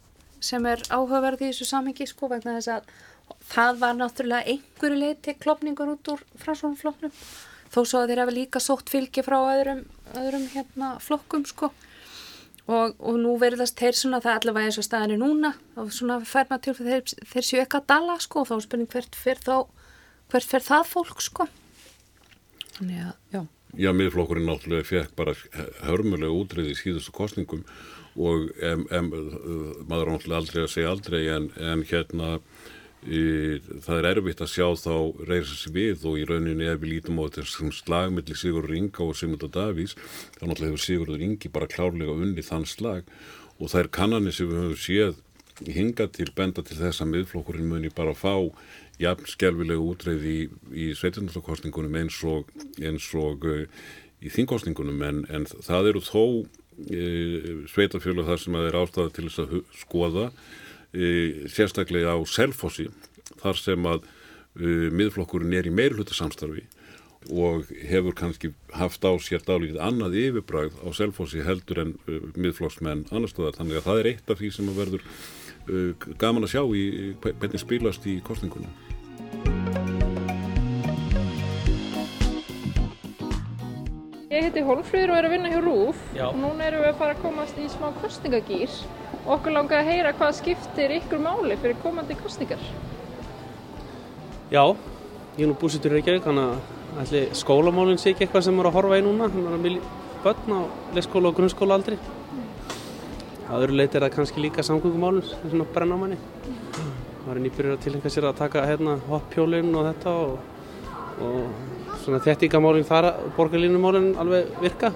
sem 0.42 0.66
er 0.70 0.82
áhugaverði 0.90 1.52
í 1.52 1.54
þessu 1.54 1.70
samhengi 1.70 2.10
sko 2.10 2.32
vegna 2.34 2.58
þess 2.58 2.74
að 2.80 2.90
það 3.54 3.84
var 3.84 4.00
náttúrulega 4.00 4.56
einhverju 4.56 5.02
leiti 5.04 5.38
klopningur 5.46 5.94
út 5.94 6.16
úr 6.16 6.26
framsóknarflokknum 6.42 7.14
þó 7.76 7.82
svo 7.84 8.02
að 8.02 8.12
þeir 8.12 8.22
hafa 8.24 8.36
líka 8.36 8.62
sótt 8.64 8.92
fylgi 8.94 9.24
frá 9.26 9.38
öðrum, 9.42 9.84
öðrum 10.16 10.48
hérna, 10.54 10.96
flokkum 11.04 11.46
sko. 11.50 11.72
Og, 12.66 12.96
og 12.98 13.18
nú 13.22 13.36
verðast 13.38 13.78
þeir 13.78 13.94
svona 13.94 14.20
það 14.24 14.40
allavega 14.40 14.72
eins 14.72 14.80
og 14.82 14.86
staðinu 14.88 15.20
núna 15.22 15.52
og 15.78 15.92
svona 15.94 16.18
fær 16.26 16.48
maður 16.50 16.64
til 16.66 16.88
þeir, 16.88 17.12
þeir 17.30 17.46
séu 17.46 17.60
ekki 17.62 17.78
að 17.78 17.92
dala 17.92 18.16
sko 18.24 18.42
og 18.42 18.48
þá 18.50 18.56
er 18.56 18.64
spurning 18.66 18.90
hvert 18.90 19.18
fer 19.20 19.42
þá 19.44 19.58
hvert 20.34 20.48
fer 20.50 20.66
það 20.66 20.88
fólk 20.90 21.22
sko. 21.22 21.46
Þannig 22.78 23.04
að, 23.04 23.12
já. 23.36 23.42
Já, 23.76 23.90
miðflokkurinn 23.92 24.48
náttúrulega 24.48 24.88
fekk 24.88 25.16
bara 25.20 25.36
hörmulega 25.84 26.32
útreyði 26.32 26.72
í 26.72 26.80
síðustu 26.80 27.12
kostningum 27.16 27.66
og 28.16 28.48
em, 28.64 28.86
em, 28.96 29.10
maður 29.90 30.14
náttúrulega 30.14 30.40
aldrei 30.40 30.62
að 30.64 30.72
segja 30.72 30.94
aldrei 30.94 31.22
en, 31.34 31.50
en 31.60 31.84
hérna 31.90 32.30
það 33.06 34.00
er 34.00 34.08
erfitt 34.10 34.42
að 34.42 34.50
sjá 34.50 34.66
þá 34.82 34.96
reysa 35.30 35.58
sér 35.60 35.74
við 35.76 36.06
og 36.10 36.18
í 36.18 36.26
rauninni 36.26 36.66
ef 36.72 36.80
við 36.82 36.96
lítum 36.96 37.20
á 37.22 37.30
þessum 37.36 37.74
slagmiðli 37.76 38.38
Sigurður 38.40 38.78
Inga 38.80 39.04
og 39.06 39.18
Sigmundur 39.20 39.52
Davís 39.54 39.94
þá 40.40 40.48
náttúrulega 40.48 40.72
hefur 40.72 40.84
Sigurður 40.86 41.26
Ingi 41.28 41.52
bara 41.54 41.70
klárlega 41.70 42.16
unni 42.16 42.46
þann 42.46 42.66
slag 42.66 43.06
og 43.60 43.70
það 43.70 43.82
er 43.84 43.92
kannanir 44.00 44.36
sem 44.36 44.50
við 44.50 44.64
höfum 44.64 44.82
séð 44.82 45.22
hinga 45.72 46.10
til 46.12 46.28
benda 46.36 46.64
til 46.66 46.80
þess 46.80 47.04
að 47.04 47.14
miðflokkurinn 47.14 47.70
muni 47.70 47.94
bara 47.94 48.16
fá 48.18 48.34
jafn 49.00 49.30
skelvilegu 49.30 49.86
útreið 49.92 50.26
í, 50.28 50.40
í 50.74 50.90
sveitundarkostningunum 50.98 51.96
eins 52.02 52.18
og, 52.28 52.52
eins 52.82 53.08
og 53.16 53.46
uh, 53.48 53.64
í 54.24 54.32
þingkostningunum 54.34 55.02
en, 55.06 55.24
en 55.30 55.48
það 55.48 55.92
eru 55.94 56.04
þó 56.04 56.24
uh, 56.26 57.50
sveitafjölu 57.72 58.28
þar 58.28 58.44
sem 58.44 58.60
að 58.60 58.70
er 58.70 58.80
ástæða 58.82 59.16
til 59.16 59.28
þess 59.30 59.44
að 59.46 59.58
skoða 59.80 60.30
sérstaklega 61.52 62.16
á 62.16 62.20
Selfossi 62.30 62.88
þar 63.42 63.60
sem 63.60 63.90
að 63.90 64.06
e, 64.06 64.90
miðflokkurinn 64.96 65.56
er 65.58 65.70
í 65.70 65.74
meirhluta 65.76 66.16
samstarfi 66.18 66.66
og 67.34 67.72
hefur 67.90 68.14
kannski 68.18 68.52
haft 68.78 69.06
á 69.06 69.12
sér 69.18 69.42
dálítið 69.46 69.82
annað 69.82 70.18
yfirbræð 70.22 70.78
á 70.86 70.88
Selfossi 70.96 71.46
heldur 71.46 71.84
en 71.86 71.96
e, 72.06 72.20
miðflokksmenn 72.38 73.08
annar 73.12 73.32
stöðar 73.32 73.58
þannig 73.60 73.82
að 73.82 73.88
það 73.90 74.02
er 74.02 74.12
eitt 74.14 74.34
af 74.34 74.42
því 74.42 74.52
sem 74.56 74.74
verður 74.78 75.06
e, 75.06 75.86
gaman 76.22 76.46
að 76.48 76.54
sjá 76.56 76.64
í 76.70 77.16
hvernig 77.24 77.66
spilast 77.66 78.06
í 78.10 78.20
kostningunum. 78.26 80.15
Ég 84.26 84.42
heiti 84.48 84.62
Hólfrýður 84.66 85.12
og 85.14 85.20
er 85.20 85.26
að 85.28 85.34
vinna 85.36 85.50
hjá 85.52 85.60
RÚF 85.62 85.98
Já. 86.18 86.24
núna 86.34 86.66
erum 86.66 86.82
við 86.82 86.88
að 86.90 86.96
fara 86.98 87.14
að 87.14 87.20
komast 87.22 87.58
í 87.62 87.66
smá 87.70 87.92
kostningagýr 88.00 88.72
og 89.20 89.28
okkur 89.36 89.54
langar 89.54 89.84
að 89.84 89.90
heyra 89.92 90.14
hvað 90.18 90.32
skiptir 90.40 90.94
ykkur 90.96 91.22
máli 91.22 91.58
fyrir 91.62 91.78
komandi 91.84 92.18
kostningar. 92.18 92.64
Já, 94.50 94.64
ég 95.38 95.44
er 95.46 95.52
nú 95.52 95.58
búsittur 95.62 95.94
í 95.94 96.00
Reykjavík, 96.00 96.26
þannig 96.26 97.04
að 97.04 97.38
skólamálinn 97.38 98.02
sé 98.02 98.16
ekki 98.16 98.26
eitthvað 98.26 98.48
sem 98.48 98.64
er 98.64 98.72
að 98.72 98.78
horfa 98.80 98.98
í 98.98 99.06
núna, 99.06 99.30
þannig 99.30 99.52
að 99.52 99.56
það 99.60 99.70
er 99.70 100.18
börn 100.26 100.58
á 100.58 100.62
leikskóla 100.98 101.30
og 101.30 101.38
grunnskóla 101.38 101.78
aldrei. 101.78 102.00
Það 103.46 103.62
öðru 103.62 103.78
leit 103.78 103.94
er 103.94 104.08
það 104.08 104.16
kannski 104.18 104.42
líka 104.42 104.66
samgöngumálinn, 104.66 105.30
það 105.30 105.46
er 105.46 105.54
svona 105.54 105.72
brenn 105.78 105.94
á 105.94 105.98
manni. 106.02 106.20
Það 106.74 107.30
var 107.30 107.46
nýbyrjur 107.46 107.78
að 107.78 107.86
tilhenga 107.86 108.16
sér 108.18 108.32
að 108.32 108.42
taka 108.42 108.66
hérna 108.66 108.98
hoppjólinn 109.06 109.74
og 109.78 109.90
þetta 109.92 110.18
og, 110.26 110.38
og 111.22 111.75
þettingamálinn 112.06 112.88
þar, 112.88 113.08
borgarlínumálinn 113.38 114.12
alveg 114.22 114.52
virka. 114.62 114.92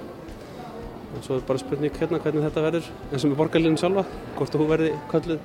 En 1.15 1.23
svo 1.25 1.39
er 1.39 1.47
bara 1.47 1.61
spurning 1.61 1.95
hérna 1.97 2.19
hvernig 2.21 2.45
þetta 2.45 2.65
verður 2.65 2.89
eins 3.09 3.23
og 3.23 3.31
með 3.31 3.39
borgarlinu 3.39 3.81
sjálfa 3.81 4.03
hvort 4.37 4.53
þú 4.53 4.67
verði 4.69 4.91
kölluð 5.09 5.39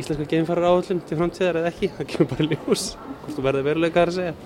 íslenska 0.00 0.28
geimfærar 0.30 0.70
áhullum 0.70 1.02
til 1.04 1.18
framtíðar 1.18 1.60
eða 1.60 1.72
ekki. 1.74 1.90
Það 1.98 2.08
kemur 2.12 2.30
bara 2.32 2.48
ljós 2.48 2.86
hvort 2.96 3.36
þú 3.36 3.44
verði 3.48 3.66
veruleika 3.68 4.06
að 4.06 4.14
segja. 4.16 4.38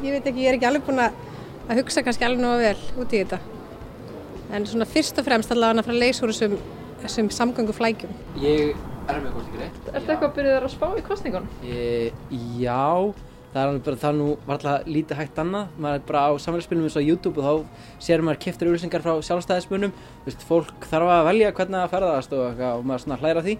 Ég 0.00 0.16
veit 0.16 0.30
ekki, 0.30 0.46
ég 0.46 0.48
er 0.48 0.56
ekki 0.56 0.70
alveg 0.70 0.88
búin 0.88 1.04
að 1.04 1.76
hugsa 1.82 2.04
kannski 2.06 2.26
alveg 2.28 2.42
náðu 2.44 2.64
vel 2.64 3.04
út 3.04 3.12
í 3.12 3.20
þetta. 3.20 3.42
En 4.54 4.66
svona 4.68 4.86
fyrst 4.88 5.18
og 5.18 5.26
fremst 5.26 5.52
allavega 5.52 5.82
að 5.82 5.88
fara 5.88 5.96
að 5.96 6.02
leysa 6.04 6.24
úr 6.24 6.32
þessum, 6.32 6.58
þessum 7.02 7.30
samgöngu 7.34 7.74
flækjum 7.74 8.12
Ég 8.42 8.76
er 9.10 9.22
með 9.24 9.32
kostningur 9.34 9.64
Er 9.64 9.72
þetta 9.88 10.12
eitthvað 10.12 10.28
að 10.28 10.36
byrja 10.36 10.52
þér 10.52 10.66
að 10.68 10.74
spá 10.74 10.86
í 10.86 11.04
kostningun? 11.06 11.48
E, 11.66 11.86
já 12.60 12.86
það 13.56 13.70
er 13.72 13.78
bara 13.86 13.98
það 14.02 14.18
nú 14.18 14.26
var 14.46 14.58
alltaf 14.58 14.88
lítið 14.90 15.20
hægt 15.20 15.38
annað. 15.40 15.66
Maður 15.80 15.96
er 15.98 16.02
bara 16.10 16.24
á 16.28 16.30
samfélagsspilnum 16.44 16.86
eins 16.88 16.98
og 17.00 17.06
YouTube 17.06 17.40
og 17.40 17.46
þá 17.46 17.54
sér 18.06 18.24
maður 18.24 18.42
kiptur 18.44 18.68
úrlýsingar 18.70 19.04
frá 19.04 19.14
sjálfstæðismunum 19.28 19.92
Vist, 20.26 20.42
fólk 20.48 20.88
þarf 20.90 21.08
að 21.14 21.28
velja 21.30 21.54
hvernig 21.56 21.78
það 21.80 21.92
ferðast 21.94 22.32
og, 22.36 22.60
og 22.68 22.84
maður 22.86 23.02
svona 23.04 23.20
hlæra 23.22 23.44
því. 23.46 23.54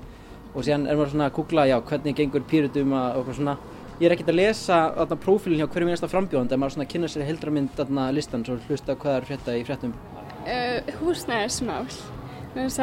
Og 0.53 0.61
síðan 0.67 0.85
er 0.87 0.95
maður 0.99 1.13
svona 1.15 1.29
að 1.31 1.37
googla 1.39 1.63
já, 1.71 1.77
hvernig 1.91 2.19
gengur 2.19 2.45
pýrutum 2.51 2.91
og 2.97 3.31
svona. 3.37 3.55
Ég 3.97 4.05
er 4.11 4.13
ekkert 4.13 4.33
að 4.35 4.41
lesa 4.43 4.77
þarna 4.97 5.17
prófílinn 5.23 5.61
hjá 5.63 5.69
hverju 5.73 5.87
minnasta 5.89 6.13
frambjóðand 6.13 6.53
en 6.53 6.61
maður 6.61 6.75
svona 6.75 6.91
kynna 6.93 7.09
sér 7.09 7.25
heldramynd 7.25 7.73
þarna 7.79 8.03
listan 8.13 8.45
svo 8.45 8.59
hlusta 8.67 8.93
hvað 9.01 9.15
er 9.23 9.29
frétta 9.31 9.51
í 9.57 9.63
fréttum. 9.65 9.95
Uh, 10.45 10.79
húsnæðismál. 11.01 11.89
Þannig 12.53 12.69
að 12.69 12.77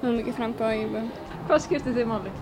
Það 0.00 0.08
er 0.08 0.16
mikið 0.18 0.36
frambáð 0.38 0.74
íbúð. 0.78 1.06
Hvað 1.48 1.62
skiptir 1.64 1.96
þið 1.96 2.08
máli? 2.10 2.32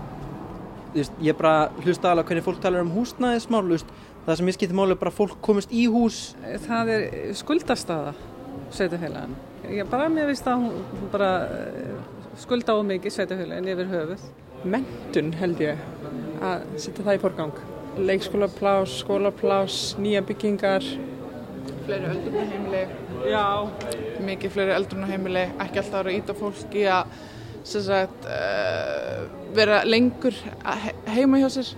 Þú 0.91 0.99
veist, 0.99 1.15
ég 1.25 1.37
bara 1.39 1.53
hlusta 1.81 2.11
alveg 2.11 2.29
hvernig 2.29 2.45
fólk 2.45 2.59
talar 2.61 2.85
um 2.85 2.91
húsnæðismál, 2.93 3.63
þú 3.65 3.77
veist, 3.77 3.93
það 4.27 4.39
sem 4.39 4.51
ég 4.51 4.57
skiptir 4.57 4.77
máli 4.77 4.95
er 4.95 5.01
bara 5.01 5.13
fólk 5.15 5.39
komist 5.41 5.73
í 5.73 5.87
hús. 5.89 6.19
Það 6.67 6.93
er 6.95 7.05
skuldastaða, 7.39 8.13
sveitafélagin. 8.75 9.35
Ég 9.71 9.89
bara, 9.89 10.09
mér 10.11 10.29
finnst 10.29 10.49
að 10.51 10.67
hún 10.67 11.09
bara 11.13 11.31
eh, 11.57 11.97
skulda 12.43 12.77
á 12.77 12.79
mikið 12.85 13.17
sveitafélagin 13.17 13.73
yfir 13.73 13.91
höfuð. 13.95 14.29
Mentun 14.75 15.33
held 15.39 15.61
ég 15.65 15.81
að 16.45 16.65
setja 16.77 17.07
það 17.07 17.17
í 17.17 17.23
forgang. 17.25 17.61
Leikskólaplás, 17.97 19.01
skólaplás, 19.01 19.81
nýja 19.99 20.21
byggingar. 20.27 20.85
Fleiri 21.87 22.13
öldrunarheimili. 22.13 22.85
Já. 23.31 24.10
Mikið 24.21 24.53
fleiri 24.53 24.75
öldrunarheimili, 24.75 25.45
ekki 25.63 25.81
alltaf 25.81 25.97
að 25.97 26.03
vera 26.05 26.17
ít 26.17 26.29
á 26.29 26.35
fólki 26.37 26.83
að 26.91 27.13
sagt, 27.63 28.25
uh, 28.25 29.25
vera 29.55 29.81
lengur 29.85 30.35
heima 31.09 31.41
hjá 31.41 31.49
sér. 31.57 31.73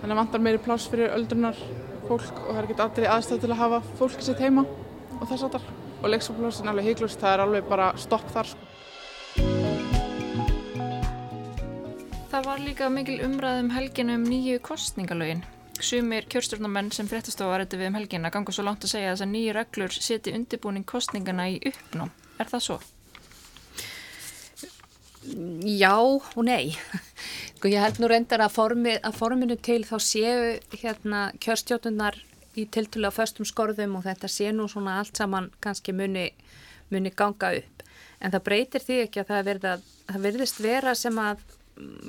Þannig 0.00 0.12
að 0.12 0.20
vantar 0.20 0.44
meiri 0.44 0.60
plás 0.62 0.88
fyrir 0.90 1.14
öldrunar 1.14 1.58
fólk 2.08 2.42
og 2.44 2.50
það 2.50 2.58
er 2.58 2.68
ekki 2.68 2.82
allir 2.84 3.10
aðstæð 3.14 3.44
til 3.44 3.52
að 3.54 3.62
hafa 3.62 3.80
fólki 4.00 4.26
sitt 4.26 4.42
heima 4.42 4.66
og 5.20 5.26
þess 5.30 5.46
að 5.46 5.56
þar. 5.56 5.72
Og 6.02 6.10
leikskólaplásin 6.12 6.66
er 6.66 6.74
alveg 6.74 6.90
heiklust, 6.90 7.20
það 7.22 7.36
er 7.36 7.44
alveg 7.46 7.68
bara 7.70 7.88
stopp 8.00 8.28
þar 8.34 8.52
sko. 8.52 8.70
Það 12.34 12.48
var 12.50 12.62
líka 12.66 12.90
mikil 12.90 13.20
umræðum 13.24 13.70
helginu 13.70 14.18
um 14.18 14.24
nýju 14.26 14.60
kostningalögin. 14.66 15.44
Sumir 15.82 16.26
kjörstjórnamenn 16.30 16.92
sem 16.94 17.08
fréttastofa 17.10 17.58
rætti 17.58 17.78
við 17.80 17.90
um 17.90 17.96
helgina 17.98 18.30
ganga 18.30 18.52
svo 18.54 18.64
langt 18.66 18.84
að 18.86 18.92
segja 18.94 19.10
að 19.10 19.16
þessar 19.16 19.30
nýju 19.32 19.54
reglur 19.56 19.96
seti 19.96 20.34
undirbúning 20.36 20.86
kostningana 20.86 21.48
í 21.50 21.56
uppnám. 21.70 22.12
Er 22.38 22.50
það 22.50 22.62
svo? 22.66 22.76
Já 25.64 25.96
og 25.98 26.44
nei. 26.46 26.76
Sko 27.56 27.72
ég 27.72 27.82
held 27.82 27.98
nú 27.98 28.10
reyndar 28.12 28.44
að, 28.44 28.54
formi, 28.54 28.94
að 29.00 29.18
forminu 29.18 29.56
til 29.56 29.82
þá 29.88 29.96
séu 30.04 30.54
hérna 30.82 31.24
kjörstjórnunar 31.42 32.20
í 32.54 32.66
tiltulega 32.70 33.14
föstum 33.14 33.48
skorðum 33.48 33.96
og 33.98 34.06
þetta 34.06 34.30
sé 34.30 34.52
nú 34.54 34.68
svona 34.70 34.98
allt 35.00 35.18
saman 35.18 35.50
kannski 35.64 35.94
muni, 35.96 36.28
muni 36.92 37.10
ganga 37.10 37.50
upp. 37.58 37.82
En 38.20 38.30
það 38.30 38.46
breytir 38.46 38.84
því 38.84 39.00
ekki 39.08 39.24
að 39.24 39.32
það, 39.32 39.44
verða, 39.48 39.74
það 40.12 40.26
verðist 40.28 40.62
vera 40.62 40.94
sem 40.94 41.18
að 41.18 41.42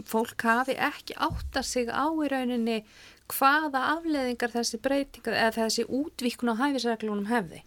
fólk 0.05 0.45
hafi 0.45 0.75
ekki 0.77 1.15
átta 1.17 1.63
sig 1.65 1.89
á 1.89 2.05
í 2.05 2.29
rauninni 2.29 2.83
hvaða 3.31 3.83
afleðingar 3.95 4.53
þessi 4.53 4.79
breytingar 4.83 5.37
eða 5.37 5.55
þessi 5.57 5.85
útvíkun 5.89 6.53
á 6.53 6.61
hæfisreglunum 6.61 7.29
hefði. 7.29 7.63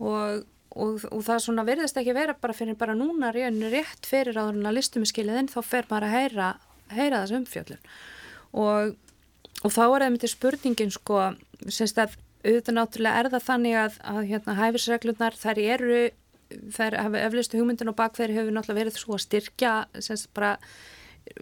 Og, 0.00 0.46
og, 0.72 1.04
og 1.10 1.20
það 1.26 1.44
svona 1.44 1.66
verðist 1.68 2.00
ekki 2.00 2.16
vera 2.16 2.36
bara 2.38 2.56
fyrir 2.56 2.78
bara 2.80 2.96
núna 2.98 3.32
rauninni 3.34 3.70
rétt 3.72 4.08
fyrir 4.08 4.38
áður 4.38 4.58
en 4.58 4.70
að 4.70 4.78
listum 4.78 5.06
er 5.06 5.12
skilið 5.12 5.42
inn 5.42 5.52
þá 5.52 5.60
fer 5.66 5.90
maður 5.90 6.08
að 6.08 6.16
heyra, 6.16 6.48
heyra 6.94 7.22
þessu 7.22 7.38
umfjöllun. 7.40 7.84
Og, 8.50 8.96
og 9.62 9.76
þá 9.76 9.82
er 9.84 10.04
það 10.06 10.10
myndið 10.16 10.34
spurningin 10.34 10.94
sko 10.96 11.22
semst 11.68 12.00
að 12.00 12.16
auðvitað 12.40 12.76
náttúrulega 12.78 13.20
er 13.20 13.28
það 13.34 13.46
þannig 13.46 13.76
að, 13.76 13.98
að 14.10 14.20
hérna, 14.30 14.56
hæfisreglunar 14.56 15.36
þær 15.36 15.60
eru 15.60 16.00
þær 16.74 16.96
hafa 16.98 17.20
eflustu 17.26 17.60
hugmyndin 17.60 17.90
og 17.92 17.98
bakverði 17.98 18.38
hefur 18.38 18.54
náttúrulega 18.54 18.80
verið 18.84 18.98
svo 18.98 19.16
að 19.16 19.24
styrkja 19.26 19.74
semst 20.02 20.30
bara 20.34 20.56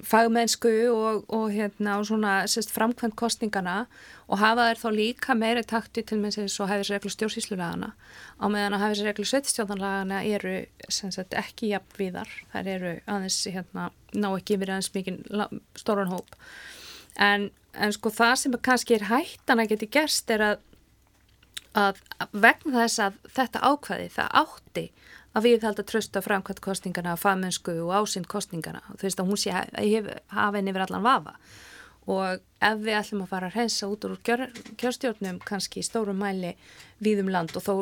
fagmennsku 0.04 0.70
og, 0.92 1.24
og 1.32 1.50
hérna 1.52 1.96
og 1.98 2.06
svona 2.06 2.32
sérst 2.50 2.72
framkvæmt 2.74 3.16
kostningana 3.18 3.86
og 4.28 4.38
hafa 4.38 4.68
þær 4.68 4.80
þá 4.82 4.88
líka 4.94 5.36
meiri 5.38 5.64
takti 5.66 6.04
til 6.06 6.18
með 6.20 6.38
þess 6.38 6.60
að 6.60 6.72
hefðis 6.72 6.90
reglu 6.94 7.12
stjórnsýslulagana 7.14 7.90
á 8.38 8.44
meðan 8.52 8.76
að 8.76 8.84
hefðis 8.84 9.04
reglu 9.06 9.28
sveitstjórnarlagana 9.30 10.22
eru 10.28 10.56
sagt, 10.88 11.34
ekki 11.34 11.72
jafn 11.72 11.98
viðar 11.98 12.32
þær 12.52 12.72
eru 12.74 12.94
aðeins 13.06 13.40
hérna 13.48 13.88
ná 14.14 14.28
ekki 14.30 14.58
yfir 14.58 14.74
aðeins 14.74 14.92
mikið 14.94 15.46
stóran 15.78 16.12
hóp. 16.12 16.36
En, 17.18 17.50
en 17.74 17.94
sko 17.96 18.12
það 18.14 18.34
sem 18.42 18.58
kannski 18.62 18.98
er 18.98 19.08
hættan 19.10 19.62
að 19.62 19.74
geti 19.74 19.90
gerst 19.98 20.30
er 20.30 20.44
að, 20.52 20.64
að 21.74 22.02
vegna 22.32 22.84
þess 22.84 23.04
að 23.06 23.22
þetta 23.38 23.64
ákvæði 23.72 24.10
það 24.18 24.34
átti 24.42 24.88
að 25.38 25.48
við 25.48 25.66
held 25.68 25.80
að 25.80 25.88
trösta 25.92 26.22
framkvæmt 26.24 26.62
kostningana, 26.64 27.16
fagmennsku 27.20 27.74
og 27.86 27.94
ásind 27.94 28.28
kostningana. 28.30 28.82
Þú 28.94 29.06
veist 29.06 29.22
að 29.22 29.32
hún 29.32 29.40
sé 29.40 29.54
að 29.54 30.12
hafa 30.34 30.58
henni 30.58 30.74
yfir 30.74 30.86
allan 30.88 31.06
vafa 31.06 31.38
og 32.08 32.40
ef 32.64 32.78
við 32.80 32.96
ætlum 32.96 33.24
að 33.26 33.32
fara 33.34 33.50
að 33.50 33.58
reynsa 33.58 33.88
út 33.90 34.06
úr 34.08 34.14
kjör, 34.24 34.46
kjörstjórnum 34.80 35.42
kannski 35.44 35.82
í 35.82 35.86
stórum 35.86 36.22
mæli 36.22 36.54
víðum 37.04 37.28
land 37.32 37.52
og, 37.58 37.64
þó, 37.66 37.74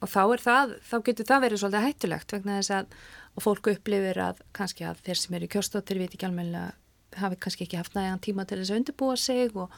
og 0.00 0.08
þá 0.08 0.22
er 0.24 0.42
það, 0.46 0.74
þá 0.88 0.96
getur 1.08 1.28
það 1.28 1.44
verið 1.44 1.62
svolítið 1.62 1.86
hættulegt 1.86 2.34
vegna 2.36 2.56
þess 2.56 2.74
að 2.78 2.96
fólku 3.44 3.76
upplifir 3.76 4.22
að 4.24 4.42
kannski 4.56 4.88
að 4.88 5.04
þeir 5.04 5.20
sem 5.20 5.36
eru 5.36 5.48
í 5.48 5.52
kjörstjórnir 5.52 6.02
viti 6.02 6.16
ekki 6.16 6.28
alveg 6.30 7.20
hafi 7.20 7.40
kannski 7.40 7.66
ekki 7.66 7.80
haft 7.80 7.96
nægan 7.96 8.24
tíma 8.24 8.48
til 8.48 8.62
þess 8.62 8.72
að 8.72 8.80
undirbúa 8.80 9.20
sig 9.20 9.52
og, 9.56 9.72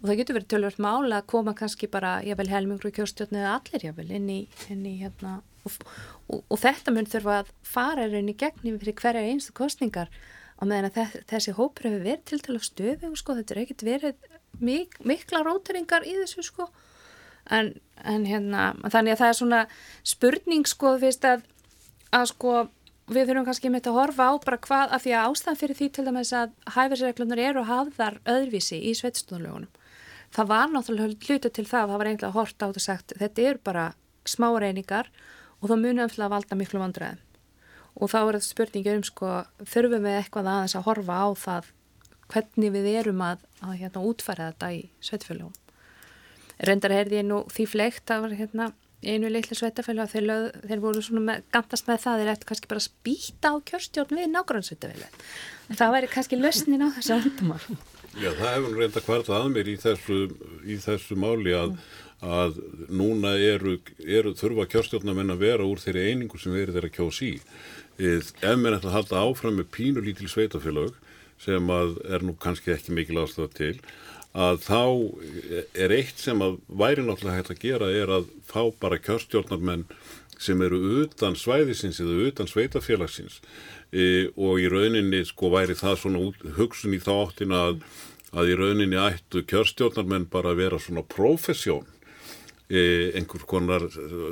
og 0.00 0.08
það 0.08 0.18
getur 0.22 0.38
verið 0.38 0.50
tölvört 0.54 0.82
mála 0.82 1.20
að 1.20 1.30
koma 1.34 1.54
kannski 1.56 1.88
bara, 1.92 2.18
ég 2.24 2.40
vel 2.40 2.48
helmingur 2.48 2.88
í 2.88 2.96
kjörstjórnir 2.96 3.44
eða 3.44 3.54
allir 3.60 3.88
ég 3.90 3.96
vel 4.00 4.08
inn 4.16 4.28
í, 4.32 4.40
inn 4.72 4.84
í 4.88 4.96
hérna 5.04 5.40
og, 5.66 5.78
og, 6.28 6.44
og 6.48 6.60
þetta 6.60 6.94
mun 6.94 7.08
þurfa 7.08 7.40
að 7.42 7.52
fara 7.66 8.06
raun 8.10 8.30
í 8.30 8.36
gegnum 8.38 8.78
fyrir 8.82 8.98
hverja 8.98 9.24
einstu 9.30 9.54
kostningar 9.56 10.12
á 10.58 10.62
meðan 10.62 10.90
að 10.90 11.16
þessi 11.30 11.56
hópur 11.56 11.88
hefur 11.88 12.04
verið 12.06 12.24
til 12.30 12.40
til 12.42 12.56
að 12.56 12.66
stöðu 12.68 13.10
og 13.10 13.18
sko. 13.18 13.36
Þetta 13.38 13.54
er 13.54 13.62
ekkert 13.64 13.86
verið 13.86 14.28
mik 14.62 14.98
mikla 15.06 15.42
róteringar 15.46 16.06
í 16.06 16.14
þessu 16.20 16.44
sko. 16.46 16.68
En, 17.50 17.72
en 17.98 18.28
hérna 18.28 18.72
þannig 18.86 19.16
að 19.16 19.22
það 19.24 19.32
er 19.32 19.38
svona 19.40 19.64
spurning 20.06 20.68
sko 20.70 20.94
fyrst 21.02 21.26
að, 21.26 21.42
að 22.14 22.28
sko 22.30 22.52
við 23.10 23.28
þurfum 23.28 23.46
kannski 23.48 23.70
með 23.70 23.80
þetta 23.80 23.92
að 23.92 23.98
horfa 23.98 24.26
á 24.30 24.32
bara 24.44 24.58
hvað 24.62 24.94
af 24.94 25.02
því 25.02 25.14
að 25.18 25.28
ástæðan 25.30 25.58
fyrir 25.58 25.78
því 25.78 25.88
til 25.90 26.04
dæmis 26.06 26.32
að 26.38 26.52
hæfisreglunar 26.76 27.42
eru 27.42 27.64
hafðar 27.66 28.18
öðruvísi 28.30 28.78
í 28.78 28.92
sveitstofnlögunum 28.94 29.70
það 30.32 30.50
var 30.52 30.70
náttúrulega 30.72 31.26
hlutu 31.26 31.50
til 31.50 31.66
það 31.66 31.90
það 31.90 31.98
var 31.98 32.10
eiginlega 32.10 32.36
hort 32.36 32.62
á 32.62 32.66
þetta 32.68 32.84
sagt 32.86 33.14
þetta 33.18 33.46
eru 33.50 33.62
bara 33.66 33.86
smá 34.28 34.48
reyningar 34.54 35.10
og 35.62 35.70
þá 35.70 35.76
munum 35.78 36.10
við 36.10 36.26
að 36.26 36.34
valda 36.34 36.58
miklu 36.58 36.82
vandræðum. 36.82 37.22
Og 37.92 38.08
þá 38.08 38.18
er 38.18 38.36
þetta 38.38 38.48
spurningi 38.48 38.92
um 38.96 39.06
sko 39.06 39.32
þurfum 39.62 40.06
við 40.08 40.18
eitthvað 40.18 40.52
aðeins 40.52 40.76
að 40.76 40.86
horfa 40.88 41.16
á 41.22 41.28
það 41.38 41.72
hvernig 42.32 42.72
við 42.72 42.86
erum 42.92 43.20
að, 43.24 43.42
að 43.60 43.74
hérna, 43.82 44.04
útfæra 44.08 44.52
þetta 44.52 44.70
í 44.72 44.86
sveitfélagum 45.04 45.58
reyndar 46.62 46.94
heyrði 46.94 47.20
ég 47.20 47.28
nú 47.28 47.42
því 47.52 47.66
fleikt 47.68 48.12
að 48.12 48.24
var 48.26 48.34
hérna 48.38 48.68
einu 49.02 49.30
litlu 49.32 49.56
sveitafélag 49.58 50.10
þeir, 50.12 50.26
lög, 50.28 50.58
þeir 50.68 50.82
voru 50.82 51.02
svona 51.02 51.22
með, 51.26 51.46
gandast 51.54 51.88
með 51.88 52.04
það 52.04 52.20
þeir 52.20 52.32
ættu 52.32 52.48
kannski 52.50 52.70
bara 52.70 52.82
að 52.82 52.86
spýta 52.86 53.50
á 53.50 53.54
kjörstjórn 53.70 54.18
við 54.18 54.28
nágrannsveitafélag 54.30 55.16
en 55.68 55.80
það 55.80 55.94
væri 55.96 56.10
kannski 56.12 56.38
lösnin 56.38 56.86
á 56.86 56.88
þessu 56.94 57.16
andumar 57.16 57.66
Já 58.20 58.30
það 58.36 58.54
hefur 58.54 58.78
reynda 58.78 59.02
hvarta 59.06 59.36
að 59.38 59.52
mér 59.54 59.68
í 59.72 59.76
þessu, 59.80 60.16
í 60.68 60.78
þessu 60.82 61.16
máli 61.16 61.54
að 61.56 61.76
að 62.22 62.58
núna 62.86 63.34
eru, 63.42 63.80
eru 63.98 64.32
þurfa 64.38 64.68
kjörstjórnamenn 64.70 65.34
að 65.34 65.42
vera 65.42 65.66
úr 65.66 65.80
þeirri 65.82 66.04
einingu 66.12 66.38
sem 66.38 66.54
verið 66.54 66.78
þeirra 66.78 66.92
kjós 66.94 67.18
í. 67.26 67.32
Ef 67.98 68.30
menn 68.58 68.76
ætla 68.76 68.92
að 68.92 68.96
halda 68.96 69.24
áfram 69.26 69.58
með 69.58 69.72
pínu 69.74 70.04
lítil 70.06 70.30
sveitafélag 70.30 70.94
sem 71.42 71.72
að 71.74 71.96
er 72.06 72.22
nú 72.22 72.36
kannski 72.38 72.70
ekki 72.74 72.94
mikil 72.94 73.18
aðstöða 73.24 73.56
til 73.58 73.74
að 74.32 74.62
þá 74.64 74.82
er 75.84 75.92
eitt 75.98 76.22
sem 76.22 76.40
að 76.40 76.60
væri 76.70 77.02
náttúrulega 77.04 77.40
hægt 77.40 77.52
að 77.52 77.64
gera 77.66 77.90
er 77.90 78.14
að 78.20 78.30
fá 78.48 78.62
bara 78.80 79.02
kjörstjórnarmenn 79.02 79.84
sem 80.42 80.62
eru 80.64 80.78
utan 81.02 81.36
svæðisins 81.38 82.00
eða 82.02 82.30
utan 82.30 82.48
sveitafélagsins 82.50 83.42
e, 83.92 84.30
og 84.36 84.60
í 84.60 84.68
rauninni 84.72 85.22
sko 85.28 85.52
væri 85.52 85.76
það 85.78 85.98
svona 86.00 86.22
út, 86.28 86.46
hugsun 86.56 86.96
í 86.96 87.00
þá 87.02 87.12
áttin 87.14 87.56
að, 87.56 87.82
að 88.32 88.52
í 88.52 88.58
rauninni 88.58 89.00
ættu 89.00 89.44
kjörstjórnarmenn 89.46 90.30
bara 90.32 90.52
að 90.52 90.64
vera 90.64 90.80
svona 90.82 91.04
profesjón 91.06 91.86
E, 92.72 93.10
einhver 93.18 93.42
konar 93.44 93.82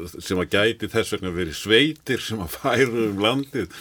sem 0.09 0.39
að 0.41 0.55
gæti 0.55 0.89
þess 0.89 1.13
vegna 1.13 1.33
verið 1.35 1.59
sveitir 1.59 2.23
sem 2.25 2.41
að 2.41 2.55
færu 2.55 3.03
um 3.11 3.19
landið 3.21 3.75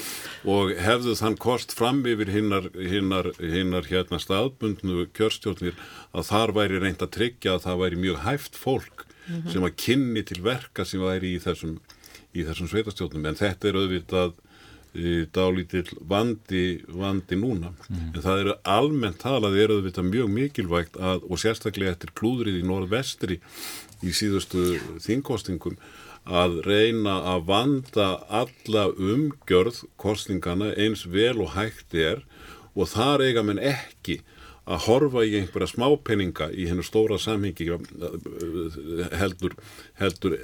og 0.51 0.73
hefðu 0.75 1.13
þann 1.15 1.37
kost 1.39 1.71
fram 1.77 2.01
yfir 2.03 2.27
hinnar, 2.33 2.67
hinnar, 2.75 3.29
hinnar 3.39 3.87
hérna 3.87 4.19
staðbundnu 4.19 5.05
kjörstjórnir 5.15 5.77
að 6.11 6.27
þar 6.33 6.53
væri 6.57 6.81
reynd 6.83 7.05
að 7.05 7.13
tryggja 7.15 7.53
að 7.55 7.63
það 7.69 7.79
væri 7.85 8.01
mjög 8.03 8.19
hæft 8.25 8.59
fólk 8.59 9.05
mm 9.05 9.37
-hmm. 9.37 9.53
sem 9.53 9.69
að 9.69 9.77
kynni 9.85 10.25
til 10.27 10.41
verka 10.43 10.83
sem 10.83 11.07
væri 11.07 11.37
í 11.37 11.39
þessum, 11.39 11.79
í 12.35 12.43
þessum 12.43 12.67
sveitastjórnum 12.73 13.31
en 13.31 13.39
þetta 13.39 13.69
er 13.69 13.79
auðvitað 13.79 14.33
dálítill 15.35 15.91
vandi, 16.09 16.81
vandi 16.89 17.37
núna 17.37 17.69
mm. 17.89 18.11
en 18.15 18.23
það 18.23 18.43
eru 18.43 18.55
almennt 18.63 19.19
talað 19.21 19.57
er 19.61 19.73
auðvitað 19.75 20.09
mjög 20.09 20.31
mikilvægt 20.33 20.97
að, 20.97 21.25
og 21.29 21.41
sérstaklega 21.41 21.93
eftir 21.93 22.13
klúðrið 22.17 22.61
í 22.61 22.65
norðvestri 22.65 23.39
í 24.01 24.13
síðustu 24.15 24.79
þingkostingum 25.03 25.77
að 26.29 26.59
reyna 26.65 27.19
að 27.35 27.45
vanda 27.49 28.09
alla 28.41 28.87
umgjörð 28.89 29.83
kostingana 30.01 30.73
eins 30.77 31.05
vel 31.05 31.37
og 31.37 31.53
hægt 31.55 31.93
er 31.93 32.25
og 32.75 32.89
þar 32.89 33.23
eiga 33.27 33.45
menn 33.45 33.61
ekki 33.61 34.19
að 34.69 34.83
horfa 34.85 35.23
í 35.25 35.35
einhverja 35.39 35.71
smápenninga 35.71 36.49
í 36.53 36.67
hennu 36.69 36.83
stóra 36.85 37.17
samhengi 37.21 37.67
heldur, 39.17 39.55
heldur 39.97 40.35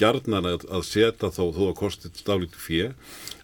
gerðnan 0.00 0.48
að, 0.50 0.66
að 0.68 0.84
setja 0.88 1.30
þá 1.32 1.42
þó 1.56 1.62
að 1.70 1.78
kostið 1.80 2.20
stálítið 2.20 2.66
fjö 2.66 2.90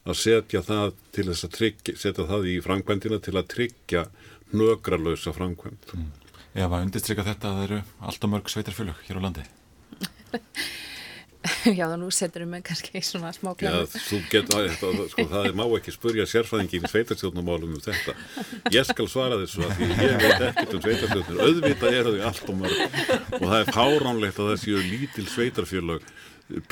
að 0.04 0.20
setja 0.20 0.62
það 0.64 0.98
til 1.16 1.26
þess 1.30 1.48
að 1.48 1.54
tryggja, 1.58 1.96
setja 2.02 2.28
það 2.28 2.50
í 2.52 2.56
framkvæmdina 2.64 3.20
til 3.24 3.36
að 3.36 3.48
tryggja 3.54 4.04
nögralösa 4.52 5.32
framkvæmd. 5.36 5.94
Mm. 5.94 6.10
Já, 6.56 6.64
maður 6.66 6.86
undirstryka 6.88 7.24
þetta 7.26 7.50
að 7.50 7.56
það 7.58 7.66
eru 7.68 7.80
alltaf 8.10 8.32
mörg 8.32 8.52
sveitarfjölug 8.52 9.02
hér 9.08 9.20
á 9.20 9.24
landi. 9.24 9.48
Já, 11.78 11.84
þá 11.86 11.96
nú 12.00 12.08
setur 12.14 12.44
við 12.44 12.50
mig 12.52 12.64
kannski 12.66 12.94
í 12.98 13.02
svona 13.06 13.30
smá 13.36 13.52
klæmi. 13.58 13.84
Já, 13.84 14.00
þú 14.08 14.20
getur, 14.32 14.70
sko, 14.74 15.26
það 15.30 15.50
er 15.50 15.58
má 15.58 15.64
ekki 15.66 15.94
spurja 15.94 16.26
sérfæðingin 16.28 16.88
sveitarstjórnumálum 16.90 17.76
um 17.76 17.84
þetta. 17.84 18.14
Ég 18.74 18.88
skal 18.88 19.06
svara 19.10 19.38
þessu 19.42 19.62
að 19.66 19.76
því 19.78 19.90
ég 19.92 20.16
veit 20.24 20.46
ekkert 20.48 20.74
um 20.74 20.82
sveitarstjórnum. 20.86 21.44
Öðvita 21.46 21.92
er 21.92 22.10
það 22.10 22.24
alltaf 22.30 22.58
mörg 22.58 22.82
og 23.38 23.44
það 23.44 23.60
er 23.60 23.70
fáránlegt 23.76 24.42
að 24.42 24.50
það 24.50 24.58
séu 24.64 24.82
lítil 24.82 25.28
sveitarfjölug, 25.36 26.10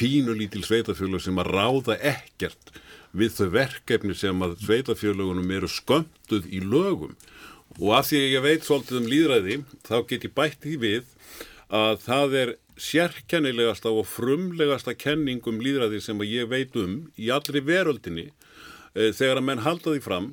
pínu 0.00 0.35
lítil 0.40 0.64
sveitarfjölug 0.66 1.22
sem 1.22 1.40
að 1.44 1.52
ráða 1.55 2.00
ekkert 2.14 2.76
við 3.16 3.33
þau 3.38 3.48
verkefni 3.55 4.16
sem 4.16 4.44
að 4.44 4.59
sveitafjölugunum 4.64 5.52
eru 5.57 5.70
skömmtuð 5.70 6.48
í 6.52 6.61
lögum 6.64 7.16
og 7.76 7.90
af 7.98 8.09
því 8.11 8.20
að 8.22 8.33
ég 8.35 8.44
veit 8.44 8.66
svolítið 8.66 9.00
um 9.00 9.11
líðræði 9.12 9.59
þá 9.87 9.96
get 10.11 10.26
ég 10.26 10.35
bætt 10.37 10.68
í 10.68 10.76
við 10.81 11.11
að 11.72 12.00
það 12.05 12.37
er 12.42 12.55
sérkennilegasta 12.77 13.91
og 13.93 14.07
frumlegasta 14.09 14.95
kenningum 14.97 15.61
líðræði 15.65 16.01
sem 16.05 16.21
ég 16.29 16.51
veit 16.51 16.77
um 16.77 17.07
í 17.17 17.31
allri 17.33 17.62
veröldinni 17.65 18.27
e, 18.29 19.12
þegar 19.17 19.41
að 19.41 19.47
menn 19.49 19.65
halda 19.65 19.95
því 19.95 20.03
fram 20.05 20.33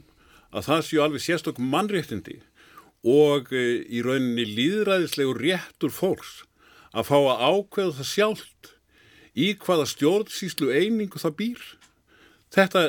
að 0.52 0.68
það 0.68 0.82
séu 0.88 1.04
alveg 1.04 1.24
sérstökum 1.24 1.70
mannréttindi 1.72 2.42
og 3.04 3.52
e, 3.56 3.84
í 3.88 4.04
rauninni 4.04 4.46
líðræðislegu 4.50 5.38
réttur 5.40 5.94
fólks 5.94 6.42
að 6.92 7.08
fá 7.10 7.18
að 7.18 7.46
ákveða 7.48 7.96
það 8.00 8.12
sjálft 8.12 8.74
í 9.34 9.54
hvaða 9.64 9.88
stjórnsýslu 9.94 10.70
einingu 10.76 11.22
það 11.22 11.38
býr 11.40 11.64
Þetta 12.54 12.84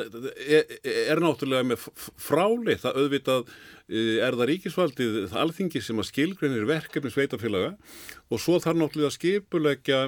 er, 0.45 0.75
er 0.85 1.21
náttúrulega 1.23 1.65
með 1.65 1.87
frálið, 2.21 2.83
það 2.83 2.99
auðvitað 3.01 3.47
eh, 3.49 4.19
er 4.21 4.37
það 4.37 4.49
ríkisvaldið, 4.51 5.17
það 5.31 5.41
alþingi 5.41 5.81
sem 5.81 6.01
að 6.01 6.09
skilgreinir 6.11 6.67
verkefni 6.69 7.13
sveitafélaga 7.13 7.71
og 8.29 8.43
svo 8.43 8.59
þarf 8.61 8.77
náttúrulega 8.81 9.09
að 9.09 9.17
skipulegja 9.17 10.03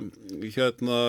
hérna, 0.54 1.02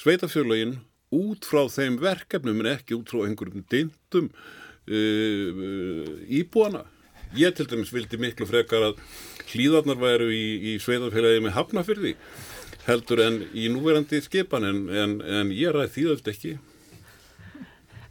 sveitafélagin 0.00 0.78
út 1.12 1.44
frá 1.44 1.66
þeim 1.68 2.00
verkefnum 2.00 2.64
en 2.64 2.72
ekki 2.72 2.96
út 2.96 3.12
frá 3.12 3.26
einhverjum 3.26 3.66
dindum 3.68 4.32
uh, 4.32 6.08
íbúana. 6.32 6.86
Ég 7.36 7.52
til 7.56 7.68
dæmis 7.68 7.92
vildi 7.92 8.16
miklu 8.20 8.48
frekar 8.48 8.88
að 8.88 9.04
hlýðarnar 9.52 10.00
væru 10.00 10.32
í, 10.32 10.72
í 10.72 10.78
sveitafélagi 10.80 11.44
með 11.44 11.56
hafnafyrði 11.58 12.16
heldur 12.86 13.20
en 13.22 13.40
í 13.52 13.68
núverandi 13.72 14.20
skipan 14.24 14.64
en, 14.66 14.84
en, 14.88 15.18
en 15.20 15.52
ég 15.54 15.76
ræði 15.76 15.92
því 15.92 16.06
auðvitað 16.08 16.32
ekki. 16.32 16.54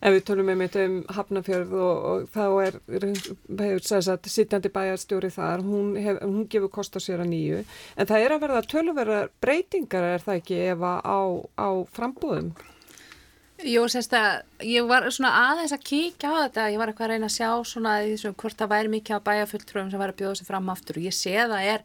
En 0.01 0.15
við 0.15 0.23
tölum 0.25 0.49
einmitt 0.49 0.75
um 0.81 0.97
Hafnafjörð 1.13 1.73
og, 1.77 2.05
og 2.11 2.29
þá 2.33 2.45
er, 2.65 2.79
hefur 2.89 4.13
að 4.15 4.29
sittandi 4.33 4.71
bæjarstjóri 4.73 5.29
þar, 5.29 5.61
hún, 5.61 5.93
hef, 6.01 6.17
hún 6.25 6.47
gefur 6.49 6.73
kost 6.73 6.97
á 6.97 6.99
sér 7.03 7.21
að 7.21 7.29
nýju, 7.35 7.61
en 7.95 8.09
það 8.09 8.25
er 8.25 8.35
að 8.35 8.43
verða 8.47 8.65
tölverða 8.73 9.21
breytingar 9.45 10.07
er 10.15 10.25
það 10.25 10.41
ekki 10.41 10.61
efa 10.71 10.95
á, 11.05 11.21
á 11.53 11.69
frambúðum? 11.93 12.53
Jú, 13.61 13.83
sérst 13.93 14.13
að 14.17 14.39
ég 14.65 14.87
var 14.89 15.05
svona 15.13 15.31
aðeins 15.51 15.73
að 15.75 15.83
kíkja 15.85 16.31
á 16.33 16.41
þetta, 16.47 16.69
ég 16.73 16.79
var 16.81 16.89
eitthvað 16.89 17.05
að 17.05 17.11
reyna 17.13 17.27
að 17.29 17.35
sjá 17.35 17.49
svona 17.69 17.97
því 18.01 18.15
sem 18.17 18.37
hvort 18.41 18.57
það 18.57 18.71
væri 18.71 18.91
mikið 18.95 19.19
á 19.21 19.25
bæjarfulltrúum 19.27 19.91
sem 19.91 20.01
var 20.01 20.13
að 20.13 20.21
bjóða 20.21 20.39
sig 20.39 20.47
fram 20.47 20.71
aftur. 20.73 20.97
Og 20.97 21.05
ég 21.05 21.13
sé 21.13 21.35
það 21.37 21.67
er, 21.75 21.83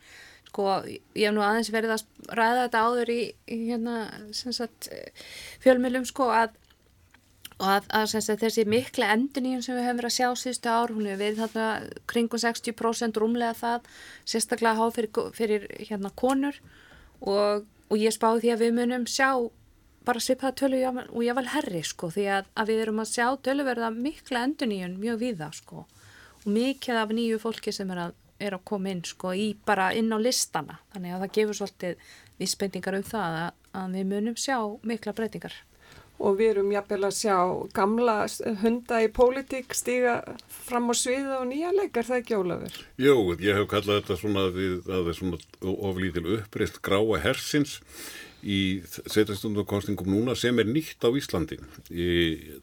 sko, 0.48 0.68
ég 0.88 1.26
hef 1.26 1.34
nú 1.36 1.44
aðeins 1.44 1.68
verið 1.74 1.92
að 1.98 2.06
ræða 2.40 2.62
þetta 2.62 2.84
áður 2.86 3.12
í, 3.12 3.18
í 3.52 3.58
hérna, 3.66 3.96
sagt, 4.32 4.88
fjölmjölum, 5.66 6.08
sko, 6.08 6.30
að 6.32 6.56
og 7.56 7.68
að, 7.72 7.86
að, 7.96 8.14
að 8.20 8.40
þessi 8.42 8.64
mikla 8.68 9.08
enduníum 9.14 9.62
sem 9.64 9.76
við 9.78 9.86
höfum 9.86 10.00
verið 10.02 10.10
að 10.10 10.16
sjá 10.16 10.40
síðustu 10.40 10.68
ár, 10.68 10.92
hún 10.92 11.06
hefur 11.08 11.20
verið 11.22 11.38
þarna 11.40 11.68
kringum 12.10 12.40
60% 12.42 13.20
rúmlega 13.22 13.56
það 13.56 13.86
sérstaklega 14.28 14.76
háð 14.76 14.96
fyrir, 14.98 15.30
fyrir 15.36 15.64
hérna 15.88 16.10
konur. 16.20 16.58
Og, 17.24 17.64
og 17.88 17.96
ég 17.96 18.12
spáði 18.12 18.42
því 18.44 18.50
að 18.52 18.64
við 18.64 18.74
munum 18.76 19.06
sjá 19.08 19.30
bara 20.06 20.22
svipaða 20.22 20.58
tölu 20.60 20.82
og 20.92 21.22
ég 21.24 21.38
vel 21.38 21.48
herri 21.54 21.80
sko 21.82 22.10
því 22.12 22.26
að, 22.36 22.50
að 22.54 22.68
við 22.70 22.82
erum 22.84 23.00
að 23.02 23.12
sjá 23.14 23.26
töluverða 23.48 23.88
mikla 23.94 24.42
enduníun 24.46 24.98
mjög 25.00 25.22
viða 25.22 25.48
sko. 25.56 25.86
Og 26.44 26.50
mikið 26.52 27.00
af 27.00 27.14
nýju 27.16 27.40
fólki 27.40 27.72
sem 27.72 27.88
er 27.94 28.02
að, 28.04 28.18
er 28.36 28.58
að 28.58 28.66
koma 28.68 28.92
inn 28.92 29.00
sko 29.08 29.32
í 29.32 29.48
bara 29.66 29.88
inn 29.96 30.12
á 30.12 30.20
listana. 30.20 30.76
Þannig 30.92 31.16
að 31.16 31.24
það 31.24 31.34
gefur 31.40 31.58
svolítið 31.62 32.12
vísbendingar 32.36 32.98
um 33.00 33.08
það 33.08 33.38
að 33.40 33.96
við 33.96 34.12
munum 34.12 34.36
sjá 34.36 34.58
mikla 34.84 35.16
breytingar 35.16 35.56
og 36.18 36.38
við 36.38 36.52
erum 36.54 36.70
jafnvel 36.72 37.02
að 37.08 37.16
sjá 37.18 37.36
gamla 37.76 38.16
hunda 38.62 39.00
í 39.04 39.08
pólitík 39.12 39.74
stíga 39.76 40.18
fram 40.48 40.88
á 40.88 40.94
sviða 40.96 41.40
og 41.42 41.48
nýja 41.50 41.72
leikar, 41.76 42.06
það 42.08 42.20
ekki 42.22 42.38
Ólafur? 42.38 42.78
Jú, 43.00 43.16
ég 43.42 43.58
hef 43.58 43.66
kallað 43.70 44.00
þetta 44.00 44.18
svona 44.20 44.46
að 44.48 44.60
það 44.86 45.10
er 45.12 45.18
svona 45.18 45.40
oflítil 45.90 46.24
uppreist 46.38 46.80
gráa 46.84 47.20
hersins 47.24 47.76
í 48.46 48.60
setjastundarkostningum 48.86 50.08
núna 50.12 50.36
sem 50.38 50.56
er 50.62 50.68
nýtt 50.70 51.04
á 51.04 51.10
Íslandi. 51.10 51.58
Í, 51.90 52.08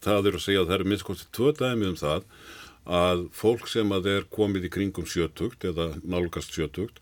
það 0.01 0.29
er 0.29 0.37
að 0.39 0.45
segja 0.45 0.63
að 0.63 0.71
það 0.71 0.77
er 0.79 0.89
minnskostið 0.89 1.33
tvö 1.37 1.53
dæmi 1.59 1.91
um 1.91 1.99
það 1.99 2.27
að 2.83 3.27
fólk 3.35 3.69
sem 3.71 3.93
að 3.95 4.09
er 4.11 4.25
komið 4.33 4.67
í 4.67 4.73
kringum 4.73 5.05
sjötugt 5.07 5.63
eða 5.67 5.93
nálgast 6.03 6.51
sjötugt 6.55 6.99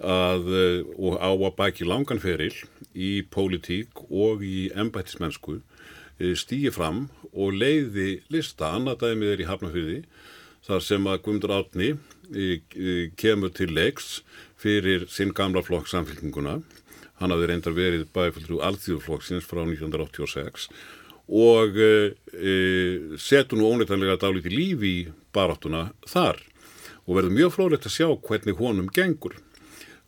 að, 0.00 0.48
og 0.96 1.20
á 1.20 1.30
að 1.30 1.52
baki 1.58 1.86
langanferil 1.86 2.54
í 2.96 3.20
pólitík 3.30 4.00
og 4.08 4.42
í 4.42 4.70
embættismennsku 4.72 5.60
Eh, 5.60 5.69
stýi 6.20 6.72
fram 6.74 7.08
og 7.32 7.54
leiði 7.56 8.20
lista, 8.32 8.72
annað 8.74 9.06
dæmið 9.06 9.34
er 9.34 9.42
í 9.44 9.48
Hafnafjörði 9.48 10.00
þar 10.66 10.84
sem 10.84 11.08
að 11.08 11.22
Guðmundur 11.24 11.54
Átni 11.56 11.90
eh, 11.94 12.60
eh, 12.76 13.06
kemur 13.18 13.52
til 13.56 13.70
leiks 13.72 14.20
fyrir 14.60 15.06
sinn 15.08 15.34
gamla 15.36 15.62
flokk 15.64 15.88
samfélkinguna 15.90 16.60
hann 17.20 17.34
hafði 17.34 17.50
reyndar 17.50 17.76
verið 17.76 18.08
bæfaldrú 18.14 18.60
alþjóðflokksins 18.64 19.46
frá 19.48 19.62
1986 19.64 20.70
og 21.30 21.76
e, 21.78 21.90
setur 23.20 23.60
nú 23.60 23.68
óneitanlega 23.70 24.16
dálítið 24.18 24.56
lífi 24.56 24.90
í 24.90 25.02
baráttuna 25.34 25.90
þar 26.10 26.40
og 27.06 27.12
verður 27.16 27.36
mjög 27.36 27.52
frólægt 27.54 27.86
að 27.86 27.94
sjá 27.94 28.08
hvernig 28.26 28.58
honum 28.58 28.88
gengur 28.90 29.36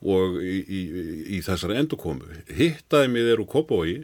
og 0.02 0.40
í, 0.42 0.56
í, 0.66 0.80
í 1.36 1.42
þessari 1.46 1.76
endukomu. 1.78 2.26
Hittæmið 2.50 3.28
eru 3.36 3.46
Kópói 3.46 4.00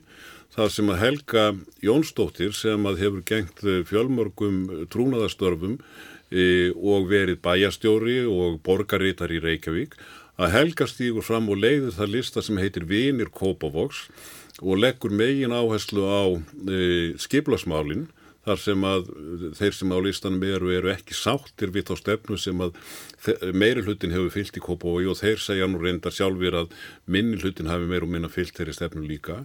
þar 0.58 0.72
sem 0.74 0.88
að 0.90 1.02
Helga 1.04 1.42
Jónsdóttir 1.86 2.54
sem 2.56 2.86
að 2.90 3.02
hefur 3.04 3.24
gengt 3.30 3.60
eh, 3.62 3.84
fjölmörgum 3.86 4.88
trúnaðastörfum 4.90 5.76
e, 6.34 6.72
og 6.74 7.06
verið 7.12 7.38
bæjastjóri 7.44 8.24
og 8.26 8.58
borgarítar 8.66 9.30
í 9.30 9.38
Reykjavík 9.44 9.94
að 10.38 10.54
Helga 10.56 10.88
stýgur 10.90 11.26
fram 11.26 11.46
og 11.52 11.62
leiður 11.62 11.94
það 11.94 12.14
lista 12.16 12.42
sem 12.42 12.58
heitir 12.58 12.88
Vinir 12.90 13.30
Kópavoks 13.30 14.08
og 14.58 14.82
leggur 14.82 15.14
megin 15.14 15.54
áherslu 15.54 16.02
á 16.10 16.22
skiplasmálinn 17.22 18.08
þar 18.48 18.60
sem 18.62 18.84
að 18.86 19.10
þeir 19.58 19.74
sem 19.76 19.94
á 19.94 19.98
listanum 20.02 20.44
eru 20.46 20.70
eru 20.74 20.90
ekki 20.90 21.14
sáttir 21.14 21.70
við 21.74 21.90
þá 21.90 21.94
stefnu 22.00 22.38
sem 22.40 22.62
að 22.64 22.78
meiri 23.54 23.84
hlutin 23.86 24.14
hefur 24.14 24.32
fyllt 24.34 24.58
í 24.58 24.62
Kópavogi 24.64 25.10
og 25.10 25.18
þeir 25.20 25.42
segja 25.42 25.68
nú 25.70 25.82
reyndar 25.82 26.14
sjálfur 26.14 26.64
að 26.64 26.78
minni 27.06 27.38
hlutin 27.42 27.70
hafi 27.70 27.90
meir 27.90 28.06
og 28.06 28.14
minna 28.14 28.30
fyllt 28.32 28.56
þeirri 28.58 28.74
stefnu 28.74 29.06
líka 29.06 29.44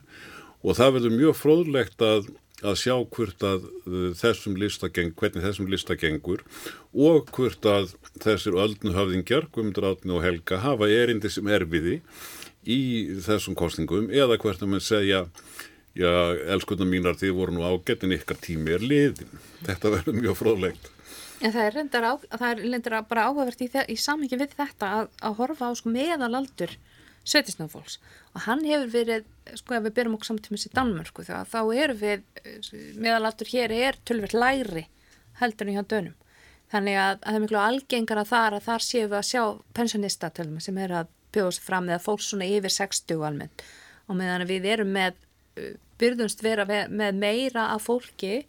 og 0.63 0.79
það 0.79 0.95
verður 0.97 1.17
mjög 1.17 1.35
fróðlegt 1.39 2.05
að, 2.05 2.29
að 2.63 2.77
sjá 2.79 2.95
hvort 3.15 3.43
að 3.47 3.67
uh, 3.67 4.07
þessum 4.19 4.55
listageng, 4.59 5.11
hvernig 5.19 5.43
þessum 5.45 5.69
listagengur 5.71 6.45
og 6.93 7.27
hvort 7.35 7.67
að 7.67 7.91
þessir 8.23 8.57
öldnu 8.63 8.95
höfðingjar, 8.95 9.49
Guðmundur 9.51 9.91
Átni 9.91 10.15
og 10.15 10.23
Helga 10.25 10.63
hafa 10.63 10.89
erindi 10.91 11.31
sem 11.33 11.51
erfiði 11.51 11.99
í 12.63 12.79
þessum 13.25 13.57
kostningum 13.59 14.09
eða 14.13 14.39
hvert 14.39 14.63
að 14.63 14.71
mann 14.71 14.83
segja 14.83 15.25
já, 15.97 16.09
elskunna 16.53 16.87
mínar 16.87 17.17
þið 17.19 17.35
voru 17.37 17.55
nú 17.57 17.65
ágættin 17.67 18.15
ykkar 18.15 18.39
tími 18.41 18.75
er 18.75 18.83
liðin. 18.83 19.39
Þetta 19.67 19.93
verður 19.97 20.19
mjög 20.19 20.39
fróðlegt. 20.39 20.89
En 21.43 21.51
það 21.51 21.65
er 21.65 21.75
reyndar, 21.75 22.07
á, 22.07 22.13
það 22.39 22.49
er 22.49 22.63
reyndar 22.63 22.97
bara 23.09 23.27
áhugavert 23.27 23.61
í, 23.61 23.67
í 23.91 23.97
samhengi 23.99 24.39
við 24.39 24.55
þetta 24.55 24.91
að, 25.01 25.09
að 25.19 25.39
horfa 25.41 25.69
á 25.69 25.71
sko 25.75 25.91
meðalaldur 25.91 26.77
svetisnafólks 27.23 27.99
og 28.33 28.43
hann 28.47 28.63
hefur 28.67 28.89
verið, 28.91 29.27
sko 29.59 29.77
ef 29.77 29.85
við 29.85 29.95
byrjum 29.97 30.17
okkur 30.17 30.29
samtímis 30.31 30.67
í 30.67 30.73
Danmörku 30.75 31.25
þá, 31.27 31.35
þá 31.47 31.59
eru 31.75 31.95
við, 31.99 32.25
meðalatur 32.99 33.51
hér 33.53 33.73
er 33.75 33.99
tölvirt 34.07 34.35
læri 34.35 34.87
heldur 35.39 35.69
en 35.69 35.77
hjá 35.77 35.85
dönum. 35.89 36.17
Þannig 36.73 36.97
að, 36.97 37.13
að 37.13 37.27
það 37.27 37.37
er 37.37 37.43
miklu 37.43 37.61
algengar 37.61 38.21
að 38.21 38.31
þar 38.31 38.57
að 38.57 38.65
þar 38.67 38.85
séum 38.87 39.09
við 39.11 39.19
að 39.19 39.29
sjá 39.29 39.43
pensionista 39.77 40.29
tölum 40.33 40.59
sem 40.63 40.79
er 40.81 40.95
að 41.01 41.11
bjóða 41.33 41.55
sér 41.55 41.67
fram 41.67 41.89
eða 41.89 42.01
fólk 42.01 42.23
svona 42.25 42.49
yfir 42.49 42.73
60 42.73 43.25
almennt 43.27 43.63
og 44.09 44.17
meðan 44.19 44.47
við 44.49 44.67
erum 44.73 44.91
með, 44.93 45.17
uh, 45.61 45.73
byrjumst 46.01 46.43
vera 46.43 46.65
með 46.67 47.19
meira 47.21 47.69
af 47.75 47.87
fólki, 47.87 48.43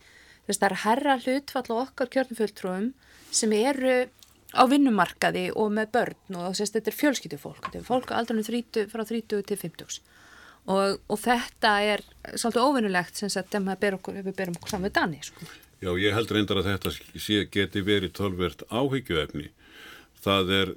þess 0.49 0.59
að 0.59 0.63
það 0.63 0.71
er 0.71 0.83
herra 0.85 1.17
hlutfall 1.23 1.67
og 1.69 1.83
okkar 1.85 2.13
kjörnumfulltrúum 2.17 2.91
sem 3.35 3.55
eru 3.57 3.99
á 4.55 4.63
vinnumarkaði 4.71 5.49
og 5.59 5.73
með 5.75 5.91
börn 5.97 6.39
og 6.39 6.47
að 6.51 6.75
þetta 6.77 6.91
er 6.93 6.99
fjölskyttufólk, 6.99 7.61
þetta 7.67 7.81
er 7.81 7.89
fólk 7.89 8.13
aldrei 8.15 8.63
frá 8.91 9.03
30 9.05 9.43
til 9.49 9.59
50 9.61 10.01
og, 10.65 11.01
og 11.11 11.21
þetta 11.21 11.75
er 11.85 12.05
svolítið 12.35 12.65
óvinnulegt 12.65 13.21
sem 13.21 13.29
að 13.29 13.53
við 13.55 13.83
berum 13.83 14.01
okkur, 14.01 14.21
okkur 14.57 14.73
saman 14.73 14.89
við 14.89 14.97
Dani 14.97 15.21
sko. 15.23 15.49
Já, 15.83 15.91
ég 16.01 16.15
held 16.17 16.31
reyndar 16.33 16.63
að 16.63 16.71
þetta 16.71 16.95
sé, 16.95 17.43
geti 17.53 17.83
verið 17.85 18.15
tölvert 18.17 18.65
áhyggjuefni 18.71 19.51
það 20.25 20.53
er, 20.59 20.71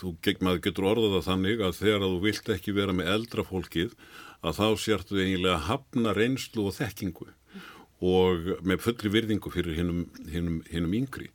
þú, 0.00 0.14
maður 0.42 0.62
getur 0.66 0.88
orðað 0.90 1.18
það 1.18 1.28
þannig 1.28 1.62
að 1.62 1.76
þegar 1.78 2.04
að 2.04 2.14
þú 2.14 2.22
vilt 2.24 2.50
ekki 2.56 2.74
vera 2.76 2.96
með 2.96 3.12
eldra 3.14 3.44
fólkið 3.46 3.94
að 4.38 4.58
þá 4.58 4.66
sértu 4.82 5.18
eiginlega 5.18 5.60
hafna 5.68 6.14
reynslu 6.16 6.66
og 6.68 6.76
þekkingu 6.78 7.28
og 8.08 8.50
með 8.66 8.82
fullri 8.84 9.10
virðingu 9.10 9.50
fyrir 9.50 9.78
hinnum 9.78 10.94
yngri. 10.94 11.32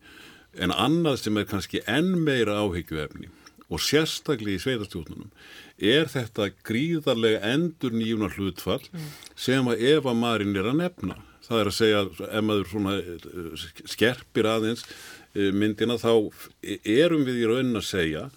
En 0.61 0.73
annað 0.73 1.23
sem 1.23 1.37
er 1.39 1.47
kannski 1.49 1.81
enn 1.89 2.13
meira 2.25 2.59
áhyggjuefni 2.61 3.31
og 3.73 3.81
sérstaklega 3.81 4.59
í 4.59 4.61
sveitarstjórnunum 4.61 5.31
er 5.81 6.09
þetta 6.11 6.51
gríðarlega 6.67 7.41
endur 7.55 7.95
nýjuna 7.95 8.29
hlutfall 8.35 8.83
sem 9.35 9.67
að 9.71 9.85
Eva 9.95 10.13
Marin 10.13 10.55
er 10.59 10.69
að 10.69 10.81
nefna. 10.83 11.17
Það 11.43 11.59
er 11.59 11.69
að 11.69 11.77
segja, 11.77 12.01
ef 12.29 12.43
maður 12.45 12.69
svona 12.71 12.97
eh, 13.01 13.63
skerpir 13.89 14.47
aðeins 14.47 14.85
eh, 14.85 15.49
myndina 15.51 15.97
þá 15.99 16.29
erum 16.61 17.25
við 17.27 17.41
í 17.41 17.47
raunin 17.49 17.81
að 17.81 17.89
segja 17.89 18.27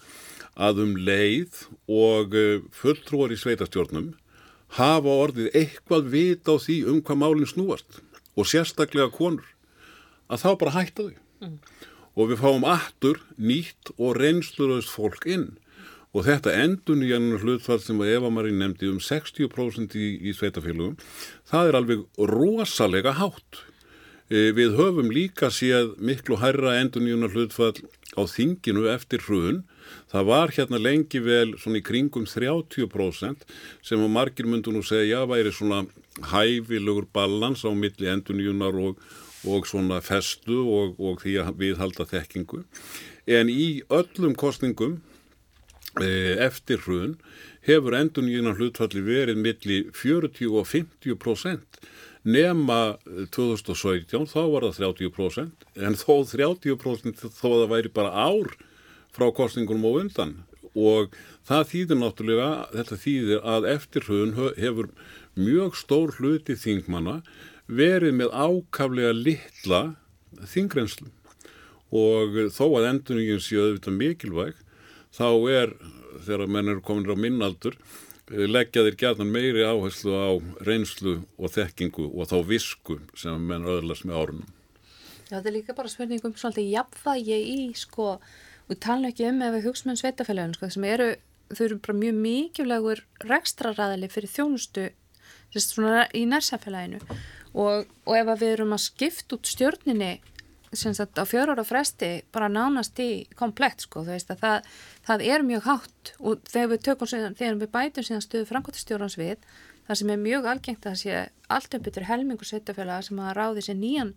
að 0.57 0.81
um 0.83 0.95
leið 0.97 1.61
og 1.85 2.35
eh, 2.35 2.63
fulltrúar 2.73 3.31
í 3.31 3.39
sveitarstjórnum 3.39 4.15
hafa 4.75 5.13
orðið 5.23 5.53
eitthvað 5.55 6.09
vit 6.11 6.49
á 6.49 6.55
því 6.59 6.81
um 6.91 6.99
hvað 7.05 7.21
málinn 7.21 7.49
snúast 7.49 8.01
og 8.35 8.49
sérstaklega 8.49 9.13
konur 9.13 9.45
að 10.27 10.43
þá 10.43 10.49
bara 10.59 10.75
hætta 10.75 11.07
þau 11.07 11.45
mm. 11.45 11.55
Og 12.17 12.31
við 12.31 12.41
fáum 12.41 12.65
aftur 12.65 13.21
nýtt 13.37 13.93
og 13.95 14.17
reynsluröðst 14.17 14.89
fólk 14.89 15.27
inn. 15.29 15.51
Og 16.15 16.25
þetta 16.25 16.53
endun 16.63 17.03
í 17.05 17.11
ennum 17.13 17.37
hlutfall 17.43 17.79
sem 17.83 17.99
Eva 18.01 18.31
Marín 18.33 18.57
nefndi 18.61 18.89
um 18.89 18.97
60% 19.03 19.93
í, 19.93 20.07
í 20.25 20.33
sveitafélugum 20.33 20.95
það 21.45 21.69
er 21.69 21.77
alveg 21.77 22.05
rosalega 22.31 23.13
hátt. 23.19 23.61
E, 24.27 24.49
við 24.55 24.73
höfum 24.79 25.11
líka 25.13 25.51
séð 25.53 25.93
miklu 26.01 26.39
hærra 26.41 26.73
endun 26.81 27.05
í 27.05 27.13
ennum 27.13 27.31
hlutfall 27.35 27.75
á 28.17 28.23
þinginu 28.25 28.87
eftir 28.89 29.21
hrun. 29.27 29.61
Það 30.09 30.27
var 30.31 30.55
hérna 30.55 30.81
lengi 30.81 31.21
vel 31.21 31.53
svona 31.59 31.83
í 31.83 31.85
kringum 31.85 32.25
30% 32.27 33.45
sem 33.85 34.01
að 34.01 34.15
margir 34.15 34.49
myndu 34.49 34.73
nú 34.73 34.81
segja 34.83 35.21
væri 35.29 35.53
svona 35.53 35.85
hæfilegur 36.31 37.05
balans 37.13 37.61
á 37.61 37.71
milli 37.77 38.09
endunjunar 38.09 38.75
og, 38.79 38.97
og 39.45 39.67
svona 39.69 39.99
festu 40.01 40.63
og, 40.63 40.97
og 40.97 41.21
því 41.21 41.37
að 41.43 41.53
við 41.61 41.77
halda 41.81 42.07
þekkingu. 42.09 42.63
En 43.27 43.51
í 43.51 43.83
öllum 43.93 44.33
kostningum 44.39 44.99
e, 46.01 46.09
eftir 46.47 46.81
hrun 46.85 47.17
hefur 47.67 47.97
endunjunar 47.97 48.57
hlutfalli 48.57 49.03
verið 49.03 49.41
milli 49.43 49.79
40 49.93 50.53
og 50.53 50.67
50% 50.71 51.81
nema 52.27 52.97
2017 53.35 54.27
þá 54.31 54.41
var 54.51 54.67
það 54.67 55.01
30% 55.03 55.67
en 55.87 55.97
þó 55.99 56.13
30% 56.27 57.23
þó 57.23 57.47
að 57.51 57.61
það 57.61 57.71
væri 57.73 57.93
bara 57.93 58.25
ár 58.27 58.55
frá 59.15 59.29
kostningunum 59.33 59.87
og 59.89 59.99
undan. 60.03 60.33
Og 60.77 61.13
það 61.47 61.69
þýðir 61.71 61.99
náttúrulega, 62.01 62.49
þetta 62.75 62.97
þýðir 63.01 63.45
að 63.55 63.69
eftir 63.71 64.05
hrun 64.05 64.35
hefur 64.59 64.91
mjög 65.37 65.77
stór 65.79 66.13
hluti 66.17 66.57
þingmanna 66.59 67.21
verið 67.67 68.15
með 68.15 68.31
ákaflega 68.31 69.13
litla 69.15 69.81
þingrenslu 70.47 71.11
og 71.95 72.35
þó 72.51 72.65
að 72.79 72.89
endurningin 72.91 73.43
séu 73.43 73.63
auðvitað 73.63 73.99
mikilvæg 73.99 74.59
þá 75.15 75.29
er, 75.51 75.73
þegar 76.25 76.51
menn 76.51 76.73
eru 76.73 76.83
komin 76.83 77.07
á 77.07 77.15
minnaldur, 77.15 77.77
leggja 78.27 78.83
þeir 78.83 78.97
gætan 78.99 79.31
meiri 79.31 79.63
áherslu 79.63 80.11
á 80.11 80.29
reynslu 80.67 81.21
og 81.39 81.53
þekkingu 81.55 82.09
og 82.11 82.27
þá 82.27 82.37
visku 82.47 82.99
sem 83.15 83.39
menn 83.39 83.67
öðurlas 83.67 84.03
með 84.03 84.19
árunum. 84.19 84.51
Já, 85.27 85.39
þetta 85.39 85.49
er 85.49 85.55
líka 85.55 85.75
bara 85.75 85.91
spurningum 85.91 86.35
svolítið 86.39 86.69
jafnvægi 86.75 87.39
í 87.39 87.57
sko 87.75 88.17
og 88.67 88.79
tala 88.83 89.11
ekki 89.11 89.29
um 89.29 89.41
ef 89.43 89.55
við 89.55 89.67
hugsa 89.69 89.87
með 89.87 89.95
um 89.95 90.01
sveitafélaginu 90.01 90.59
sko, 90.59 90.69
sem 90.75 90.85
eru, 90.87 91.09
þau 91.53 91.63
eru 91.69 91.79
bara 91.83 91.99
mjög 92.03 92.21
mikilvægur 92.27 93.03
rekstraræðili 93.31 94.11
fyrir 94.11 94.33
þjónustu 94.35 94.87
í 95.55 96.23
nærsafélaginu 96.27 96.99
og, 97.57 97.87
og 98.05 98.17
ef 98.17 98.33
við 98.37 98.49
erum 98.53 98.75
að 98.77 98.85
skipta 98.85 99.37
út 99.37 99.49
stjórninni 99.49 100.17
á 100.67 101.23
fjörur 101.25 101.61
og 101.61 101.65
fresti 101.65 102.09
bara 102.35 102.49
nánast 102.51 102.99
í 102.99 103.25
komplekt 103.39 103.85
sko, 103.85 104.03
það, 104.03 104.67
það 105.07 105.23
er 105.23 105.45
mjög 105.47 105.63
hátt. 105.63 106.11
Og 106.19 106.43
þegar 106.51 106.73
við, 106.73 107.07
síðan, 107.07 107.37
þegar 107.39 107.59
við 107.61 107.71
bætum 107.71 108.03
síðan 108.03 108.25
stöðu 108.25 108.49
framkvæmtastjórnans 108.51 109.17
við 109.17 109.37
það 109.87 109.99
sem 110.01 110.11
er 110.11 110.21
mjög 110.21 110.47
algengt 110.51 110.87
að 110.87 111.01
sé 111.01 111.19
allt 111.47 111.75
um 111.75 111.83
betur 111.83 112.07
helmingur 112.07 112.49
sveitafélaga 112.49 113.07
sem 113.07 113.19
að 113.23 113.35
ráði 113.37 113.63
sér 113.63 113.77
nýjan 113.79 114.13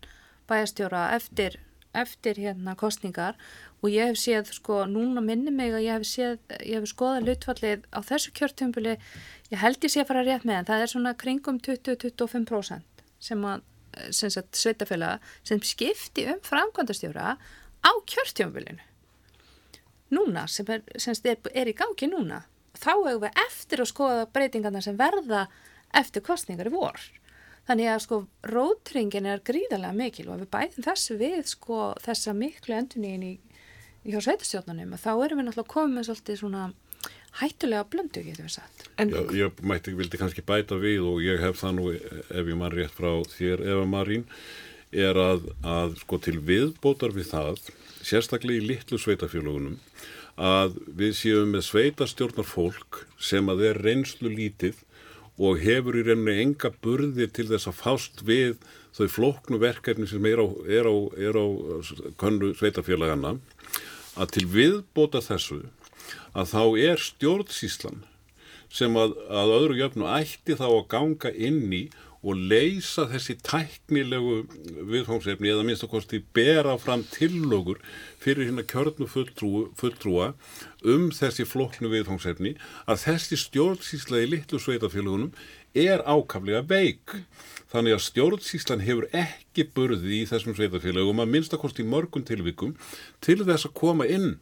bæjastjóra 0.51 1.03
eftir, 1.15 1.57
eftir 1.95 2.39
hérna 2.43 2.75
kostningar 2.79 3.39
og 3.79 3.89
ég 3.93 4.11
hef 4.11 4.19
séð 4.19 4.51
sko 4.57 4.83
núna 4.91 5.23
minni 5.23 5.53
mig 5.55 5.71
að 5.71 5.85
ég 5.87 5.99
hef 5.99 6.07
séð, 6.09 6.39
ég 6.59 6.81
hef 6.81 6.91
skoðað 6.91 7.29
hlutfallið 7.29 7.87
á 7.95 7.99
þessu 8.03 8.35
kjörtjumbili, 8.35 8.97
ég 9.53 9.63
held 9.63 9.87
ég 9.87 9.93
sé 9.93 10.03
að 10.03 10.11
fara 10.11 10.25
rétt 10.27 10.47
með 10.47 10.59
en 10.59 10.69
það 10.71 10.83
er 10.83 10.91
svona 10.91 11.15
kringum 11.23 11.61
20-25% 11.63 12.90
sem 13.21 13.43
að 13.47 13.67
sem 14.15 14.31
sagt, 14.31 14.55
sveitafélaga 14.55 15.19
sem 15.43 15.59
skipti 15.59 16.23
um 16.31 16.39
framkvæmdastjóra 16.47 17.33
á 17.35 17.91
kjörtjumbilinu 18.07 18.79
núna 20.15 20.45
sem, 20.47 20.67
er, 20.71 20.83
sem 20.99 21.15
er, 21.27 21.39
er 21.53 21.71
í 21.71 21.75
gangi 21.77 22.07
núna 22.11 22.43
þá 22.77 22.93
hefur 22.93 23.23
við 23.25 23.41
eftir 23.45 23.83
að 23.83 23.91
skoða 23.91 24.27
breytingarna 24.35 24.83
sem 24.83 24.97
verða 24.99 25.45
eftir 25.97 26.23
kostningar 26.25 26.69
í 26.69 26.73
vor. 26.73 26.99
Þannig 27.67 27.89
að 27.91 28.03
sko 28.05 28.19
rótringin 28.49 29.27
er 29.29 29.43
gríðarlega 29.45 29.95
mikil 29.95 30.29
og 30.31 30.41
við 30.41 30.51
bæðum 30.55 30.87
þessu 30.87 31.17
við 31.19 31.41
sko 31.51 31.81
þessa 32.01 32.33
miklu 32.35 32.77
endunín 32.77 33.25
í 33.27 33.33
hjá 34.07 34.17
sveitastjórnunum 34.25 34.97
þá 34.97 35.11
erum 35.13 35.41
við 35.41 35.47
náttúrulega 35.47 35.73
komið 35.75 36.07
svolítið 36.07 36.39
svona 36.41 36.63
hættulega 37.39 37.85
blöndu, 37.91 38.23
getur 38.25 38.47
við 38.47 38.55
sagt. 38.57 38.87
En... 38.99 39.13
Já, 39.13 39.21
ég 39.37 39.61
mætti, 39.63 39.93
vildi 39.97 40.19
kannski 40.19 40.43
bæta 40.45 40.77
við 40.81 41.05
og 41.07 41.21
ég 41.23 41.39
hef 41.41 41.61
það 41.61 41.77
nú, 41.77 41.87
ef 41.93 42.51
ég 42.51 42.57
mann 42.59 42.75
rétt 42.75 42.95
frá 42.95 43.11
þér, 43.31 43.63
Eva 43.75 43.85
Marín, 43.89 44.25
er 44.91 45.15
að, 45.19 45.47
að 45.63 45.95
sko 46.01 46.19
til 46.19 46.37
viðbótar 46.43 47.15
við 47.15 47.29
það, 47.31 47.63
sérstaklega 48.03 48.59
í 48.59 48.67
litlu 48.73 48.99
sveitafélagunum, 48.99 49.79
að 50.41 50.77
við 50.97 51.15
séum 51.19 51.55
með 51.55 51.67
sveitastjórnar 51.69 52.47
fólk 52.47 53.05
sem 53.21 53.47
að 53.51 53.67
er 53.69 53.81
reynslu 53.85 54.31
lítið 54.31 54.79
og 55.41 55.61
hefur 55.63 55.97
í 55.97 56.03
reynu 56.05 56.33
enga 56.43 56.71
burði 56.83 57.27
til 57.31 57.47
þess 57.49 57.69
að 57.71 57.79
fást 57.79 58.23
við 58.27 58.57
þau 58.95 59.07
flóknu 59.15 59.59
verkefni 59.61 60.07
sem 60.09 60.25
er 60.27 60.41
á, 60.43 60.47
er 60.67 60.89
á, 60.89 60.95
er 61.15 61.37
á 61.39 61.45
könnu 62.19 62.51
sveitafélagana 62.59 63.37
að 64.19 64.33
til 64.35 64.47
viðbóta 64.51 65.21
þessu 65.23 65.61
að 66.33 66.53
þá 66.53 66.63
er 66.91 67.03
stjórnsíslan 67.09 68.03
sem 68.71 68.95
að, 68.95 69.17
að 69.27 69.57
öðru 69.57 69.81
jöfnu 69.81 70.07
ætti 70.07 70.55
þá 70.59 70.67
að 70.69 70.87
ganga 70.93 71.33
inn 71.35 71.67
í 71.75 71.83
og 72.21 72.37
leysa 72.37 73.07
þessi 73.09 73.33
tæknilegu 73.41 74.43
viðfóngsefni 74.91 75.49
eða 75.49 75.63
minnst 75.65 75.85
að 75.87 75.93
kosti 75.95 76.19
bera 76.35 76.75
fram 76.81 77.01
tillögur 77.09 77.79
fyrir 78.21 78.45
hérna 78.45 78.65
kjörnu 78.69 79.07
fulltrú, 79.09 79.71
fulltrúa 79.77 80.33
um 80.85 81.09
þessi 81.15 81.47
floknu 81.49 81.89
viðfóngsefni 81.89 82.53
að 82.85 83.01
þessi 83.07 83.39
stjórnsísla 83.41 84.21
í 84.21 84.29
litlu 84.35 84.61
sveitafélagunum 84.61 85.33
er 85.73 86.03
ákaflega 86.05 86.61
veik. 86.67 87.17
Þannig 87.71 87.95
að 87.95 88.05
stjórnsíslan 88.05 88.85
hefur 88.85 89.07
ekki 89.15 89.65
burði 89.73 90.21
í 90.21 90.29
þessum 90.29 90.53
sveitafélagum 90.57 91.23
að 91.23 91.33
minnstakosti 91.33 91.87
mörgum 91.87 92.25
tilvikum 92.27 92.75
til 93.23 93.39
þess 93.41 93.65
að 93.69 93.77
koma 93.81 94.05
inn 94.05 94.35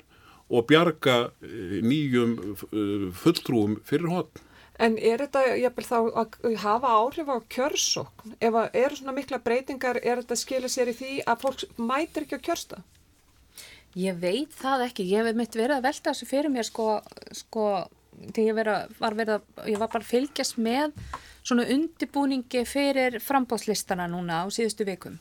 og 0.49 0.67
bjarga 0.69 1.17
eh, 1.45 1.79
nýjum 1.85 2.37
eh, 2.49 3.09
fulltrúum 3.15 3.79
fyrir 3.87 4.11
hotn. 4.13 4.45
En 4.79 4.95
er 4.95 5.19
þetta 5.19 5.41
jafnvel 5.59 5.85
þá 5.85 5.97
að 6.21 6.53
hafa 6.61 6.91
áhrif 7.01 7.27
á 7.27 7.37
kjörsokn? 7.51 8.35
Ef 8.39 8.55
eru 8.71 8.95
svona 8.95 9.15
mikla 9.17 9.41
breytingar, 9.43 9.99
er 9.99 10.21
þetta 10.21 10.37
að 10.37 10.41
skilja 10.45 10.71
sér 10.71 10.93
í 10.93 10.95
því 10.95 11.15
að 11.27 11.43
fólk 11.43 11.65
mætir 11.75 12.23
ekki 12.23 12.39
á 12.39 12.45
kjörsta? 12.47 12.79
Ég 13.99 14.21
veit 14.21 14.53
það 14.55 14.85
ekki. 14.85 15.07
Ég 15.11 15.25
hef 15.27 15.35
mitt 15.35 15.57
verið 15.57 15.79
að 15.79 15.87
velta 15.89 16.13
þessu 16.13 16.29
fyrir 16.29 16.53
mér 16.53 16.67
sko, 16.69 16.87
sko 17.35 17.65
þegar 18.21 18.45
ég 18.45 18.57
vera, 18.57 18.77
var 19.01 19.17
verið 19.17 19.35
að, 19.35 19.49
ég 19.73 19.81
var 19.81 19.91
bara 19.91 20.05
að 20.05 20.11
fylgjast 20.13 20.59
með 20.61 20.95
svona 21.43 21.65
undibúningi 21.73 22.63
fyrir 22.67 23.19
frambóðslistana 23.23 24.07
núna 24.11 24.43
á 24.43 24.45
síðustu 24.53 24.87
vikum 24.87 25.19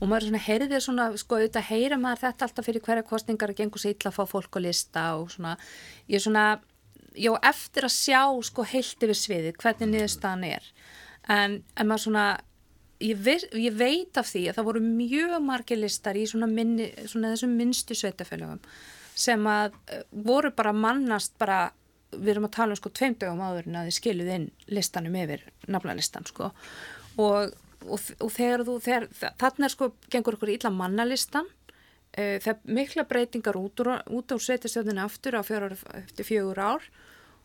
og 0.00 0.10
maður 0.10 0.28
svona 0.28 0.42
heyrðir 0.44 0.84
svona, 0.84 1.08
sko 1.20 1.38
auðvitað 1.38 1.68
heyra 1.70 1.98
maður 2.00 2.24
þetta 2.26 2.48
alltaf 2.48 2.68
fyrir 2.68 2.84
hverja 2.84 3.06
kostningar 3.08 3.52
að 3.52 3.60
gengur 3.60 3.82
sér 3.82 3.94
illa 3.94 4.10
að 4.10 4.16
fá 4.18 4.32
fólk 4.34 4.58
að 4.58 4.66
lista 4.66 5.04
og 5.20 5.30
svona, 5.34 5.54
ég 6.10 6.18
er 6.18 6.24
svona, 6.24 6.46
já 7.14 7.30
eftir 7.50 7.86
að 7.86 7.94
sjá 7.94 8.22
sko 8.48 8.66
heilt 8.72 9.06
yfir 9.06 9.20
sviðið 9.20 9.60
hvernig 9.62 9.92
niðurstaðan 9.92 10.48
er. 10.50 10.66
En, 11.30 11.60
en 11.78 11.88
maður 11.88 12.04
svona, 12.08 12.26
ég, 13.04 13.22
veist, 13.24 13.48
ég 13.54 13.78
veit 13.78 14.18
af 14.20 14.28
því 14.30 14.48
að 14.48 14.58
það 14.58 14.68
voru 14.70 14.84
mjög 14.84 15.38
margir 15.44 15.80
listar 15.80 16.18
í 16.18 16.26
svona, 16.28 16.50
minni, 16.50 16.90
svona 17.06 17.32
þessum 17.34 17.56
minnstu 17.58 17.96
sveitafélagum 17.98 18.60
sem 19.14 19.46
að 19.46 19.74
uh, 19.94 20.02
voru 20.26 20.50
bara 20.54 20.74
mannast 20.74 21.36
bara, 21.38 21.68
við 22.14 22.34
erum 22.34 22.48
að 22.48 22.56
tala 22.58 22.74
um 22.74 22.80
sko 22.80 22.90
tveim 22.94 23.16
dögum 23.18 23.42
áður 23.46 23.68
en 23.70 23.78
að 23.78 23.90
þið 23.90 23.98
skiluð 23.98 24.32
inn 24.36 24.48
listanum 24.74 25.18
yfir 25.18 25.46
nafnalistan 25.70 26.26
sko. 26.28 26.50
Og, 27.22 27.54
og, 27.88 28.00
og 28.20 28.32
þegar 28.32 28.64
þú, 28.66 28.78
þegar, 28.84 29.08
þarna 29.40 29.70
sko, 29.72 29.90
gengur 30.12 30.38
okkur 30.38 30.54
ítla 30.54 30.72
mannalistan 30.74 31.48
uh, 31.48 32.38
það 32.44 32.64
mikla 32.78 33.06
breytingar 33.10 33.58
út 33.60 33.84
úr, 33.84 33.92
út 34.10 34.34
úr 34.34 34.42
sveitastjóðinu 34.42 35.04
aftur 35.04 35.38
á 35.38 35.42
fjögur, 35.46 35.76
fjögur 36.20 36.60
ár 36.60 36.86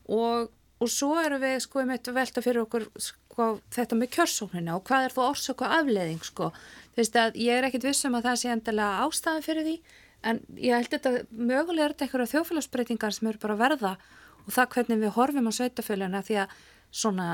og, 0.09 0.49
og 0.79 0.91
svo 0.91 1.15
erum 1.21 1.43
við 1.43 1.57
sko 1.65 1.83
um 1.83 1.93
þetta 1.93 2.15
velta 2.17 2.45
fyrir 2.45 2.65
okkur 2.65 2.89
sko 2.97 3.49
þetta 3.73 3.97
með 3.99 4.13
kjörsóknina 4.17 4.75
og 4.77 4.85
hvað 4.89 5.07
er 5.07 5.15
þú 5.15 5.25
orsök 5.29 5.63
og 5.65 5.79
afleðing 5.79 6.23
sko, 6.27 6.51
þú 6.93 7.03
veist 7.03 7.19
að 7.19 7.39
ég 7.39 7.57
er 7.57 7.69
ekkit 7.69 7.89
vissum 7.89 8.17
að 8.17 8.29
það 8.29 8.39
sé 8.41 8.53
endilega 8.53 9.07
ástæðan 9.07 9.45
fyrir 9.45 9.67
því 9.67 9.75
en 10.29 10.41
ég 10.59 10.75
held 10.75 10.91
þetta 10.91 11.13
mögulega 11.31 11.85
er 11.85 11.93
þetta 11.93 12.07
eitthvað 12.07 12.33
þjófélagsbreytingar 12.33 13.15
sem 13.15 13.29
eru 13.31 13.39
bara 13.41 13.55
að 13.55 13.63
verða 13.63 13.93
og 14.45 14.51
það 14.55 14.73
hvernig 14.75 15.01
við 15.03 15.15
horfum 15.15 15.47
á 15.47 15.53
sveitafélagina 15.55 16.23
því 16.25 16.41
að 16.43 16.57
svona 16.89 17.27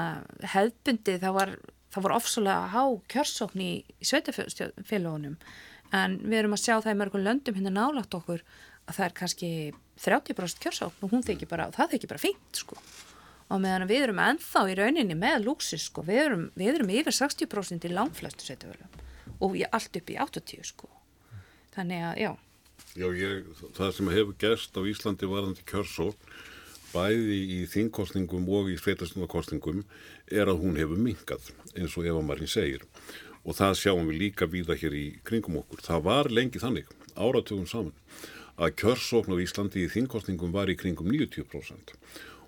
hefðbundi 0.54 1.16
það 1.22 1.36
var, 1.38 1.54
það 1.96 2.06
var 2.06 2.16
ofsalega 2.18 2.68
há 2.76 2.84
kjörsókn 3.12 3.64
í, 3.64 3.72
sveitafélagunum 4.04 5.40
en 5.96 6.20
við 6.24 6.40
erum 6.42 6.56
að 6.58 6.64
sjá 6.66 6.76
það 6.84 6.94
í 6.94 7.00
mörgum 7.00 7.26
löndum 7.26 7.58
hérna 7.58 7.74
nálagt 7.74 8.18
okkur 8.18 8.44
að 8.86 8.98
það 8.98 9.06
er 9.08 9.18
kannski 9.20 9.50
30% 10.04 10.64
kjörsókn 10.64 11.06
og 11.08 11.14
þykir 11.26 11.50
bara, 11.50 11.70
það 11.74 11.96
þykir 11.96 12.12
bara 12.12 12.24
fínt 12.26 12.60
sko. 12.60 12.78
Og 13.54 13.62
meðan 13.62 13.88
við 13.90 14.08
erum 14.08 14.22
ennþá 14.22 14.64
í 14.72 14.76
rauninni 14.80 15.18
með 15.18 15.46
lúksis 15.46 15.86
sko, 15.88 16.04
við 16.06 16.22
erum, 16.24 16.46
við 16.58 16.80
erum 16.80 16.92
yfir 16.98 17.16
60% 17.16 17.86
í 17.86 17.94
langflestu 17.94 18.48
sveitafélagum 18.48 19.04
og 19.46 19.58
allt 19.72 20.00
upp 20.00 20.12
í 20.12 20.18
80 20.22 20.66
sko. 20.66 20.90
Þannig 21.76 22.06
að 22.10 22.20
já. 22.24 22.32
Já, 22.96 23.08
ég, 23.20 23.48
það 23.76 23.90
sem 23.98 24.12
hefur 24.16 24.38
gerst 24.40 24.78
á 24.80 24.82
Íslandi 24.88 25.30
varðandi 25.30 25.66
kjörsókn, 25.68 26.36
bæði 26.96 27.40
í 27.58 27.60
þingkostningum 27.70 28.48
og 28.58 28.72
í 28.72 28.80
sveitastundarkostningum, 28.80 29.84
er 30.32 30.50
að 30.50 30.62
hún 30.64 30.80
hefur 30.80 31.02
minkað, 31.02 31.52
eins 31.76 31.98
og 32.00 32.08
Eva 32.08 32.24
Marín 32.24 32.50
segir. 32.50 32.86
Og 33.46 33.60
það 33.60 33.76
sjáum 33.82 34.08
við 34.10 34.22
líka 34.24 34.48
víða 34.50 34.80
hér 34.80 34.96
í 34.98 35.08
kringum 35.28 35.60
okkur. 35.62 35.84
Það 35.86 36.08
var 36.08 36.32
lengi 36.34 36.62
þannig, 36.64 36.88
áratugum 37.14 37.68
saman, 37.70 37.94
að 38.56 38.78
kjörsókn 38.80 39.36
á 39.36 39.44
Íslandi 39.44 39.84
í 39.84 39.92
þingkostningum 39.92 40.56
var 40.56 40.72
í 40.72 40.80
kringum 40.80 41.12
90% 41.12 41.94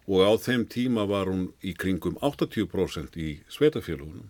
og 0.07 0.23
á 0.23 0.31
þeim 0.39 0.63
tíma 0.71 1.03
var 1.07 1.27
hún 1.27 1.49
í 1.59 1.73
kringum 1.75 2.15
80% 2.23 3.17
í 3.19 3.29
sveitafélagunum. 3.51 4.29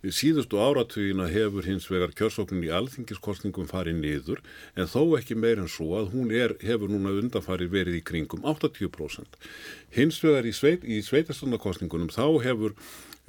Síðustu 0.00 0.56
áratugina 0.56 1.26
hefur 1.28 1.66
hins 1.68 1.84
vegar 1.92 2.14
kjörsóknin 2.16 2.64
í 2.64 2.70
alþingiskostningum 2.72 3.66
farið 3.68 3.98
niður 4.00 4.38
en 4.72 4.88
þó 4.88 5.18
ekki 5.18 5.36
meir 5.36 5.60
en 5.60 5.68
svo 5.68 5.92
að 5.98 6.14
hún 6.14 6.30
er, 6.32 6.54
hefur 6.64 6.88
núna 6.88 7.12
undanfarið 7.20 7.74
verið 7.74 7.98
í 7.98 8.04
kringum 8.08 8.46
80%. 8.48 9.36
Hins 9.92 10.20
vegar 10.24 10.48
í, 10.48 10.54
sveit, 10.56 10.86
í 10.88 11.02
sveitastundarkostningunum 11.04 12.08
þá 12.14 12.24
hefur 12.46 12.72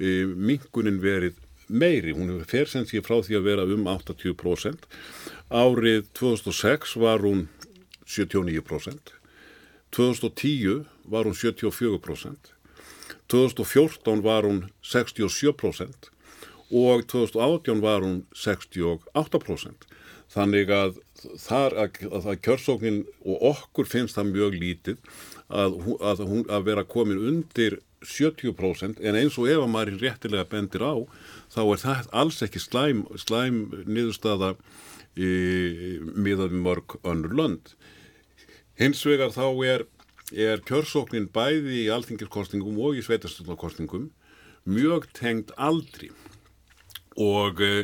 e, 0.00 0.24
mingunin 0.24 1.02
verið 1.02 1.36
meiri, 1.68 2.14
hún 2.16 2.32
hefur 2.32 2.48
fersens 2.48 2.94
ég 2.96 3.04
frá 3.04 3.18
því 3.20 3.36
að 3.36 3.50
vera 3.50 3.68
um 3.68 3.84
80%. 3.92 4.88
Árið 5.52 6.08
2006 6.16 6.96
var 7.04 7.20
hún 7.26 7.50
79%, 8.08 9.12
2010 9.92 10.86
var 11.04 11.28
hún 11.28 11.36
74%, 11.36 12.56
2014 13.28 14.24
var 14.24 14.48
hún 14.48 14.64
67%, 14.80 16.11
og 16.72 17.06
2018 17.12 17.82
var 17.84 18.04
hún 18.04 18.22
68%. 18.32 19.88
Þannig 20.32 20.70
að 20.72 21.00
að, 21.22 21.76
að, 22.10 22.28
kjörsóknin 22.42 23.02
og 23.22 23.42
okkur 23.52 23.88
finnst 23.88 24.16
það 24.16 24.32
mjög 24.32 24.58
lítið 24.58 25.00
að, 25.48 25.76
að, 26.00 26.22
hún, 26.28 26.44
að 26.50 26.68
vera 26.70 26.84
komin 26.88 27.20
undir 27.20 27.78
70% 28.02 29.02
en 29.02 29.18
eins 29.18 29.36
og 29.38 29.50
ef 29.50 29.62
að 29.62 29.70
maður 29.70 30.00
réttilega 30.02 30.48
bendir 30.50 30.82
á 30.82 30.94
þá 31.52 31.60
er 31.62 31.82
það 31.84 32.10
alls 32.22 32.40
ekki 32.42 32.62
slæm, 32.62 33.04
slæm 33.20 33.62
niðurstaða 33.86 34.54
miðað 35.14 36.54
við 36.54 36.62
mörg 36.64 36.96
önnur 37.04 37.36
lönd. 37.36 37.74
Hins 38.80 39.02
vegar 39.04 39.34
þá 39.34 39.46
er, 39.68 39.84
er 40.32 40.62
kjörsóknin 40.66 41.28
bæði 41.30 41.82
í 41.84 41.90
alþingirkostningum 41.92 42.80
og 42.80 42.96
í 42.96 43.04
sveitastöldakostningum 43.04 44.08
mjög 44.64 45.10
tengd 45.12 45.52
aldri 45.60 46.10
og 47.20 47.62
uh, 47.62 47.82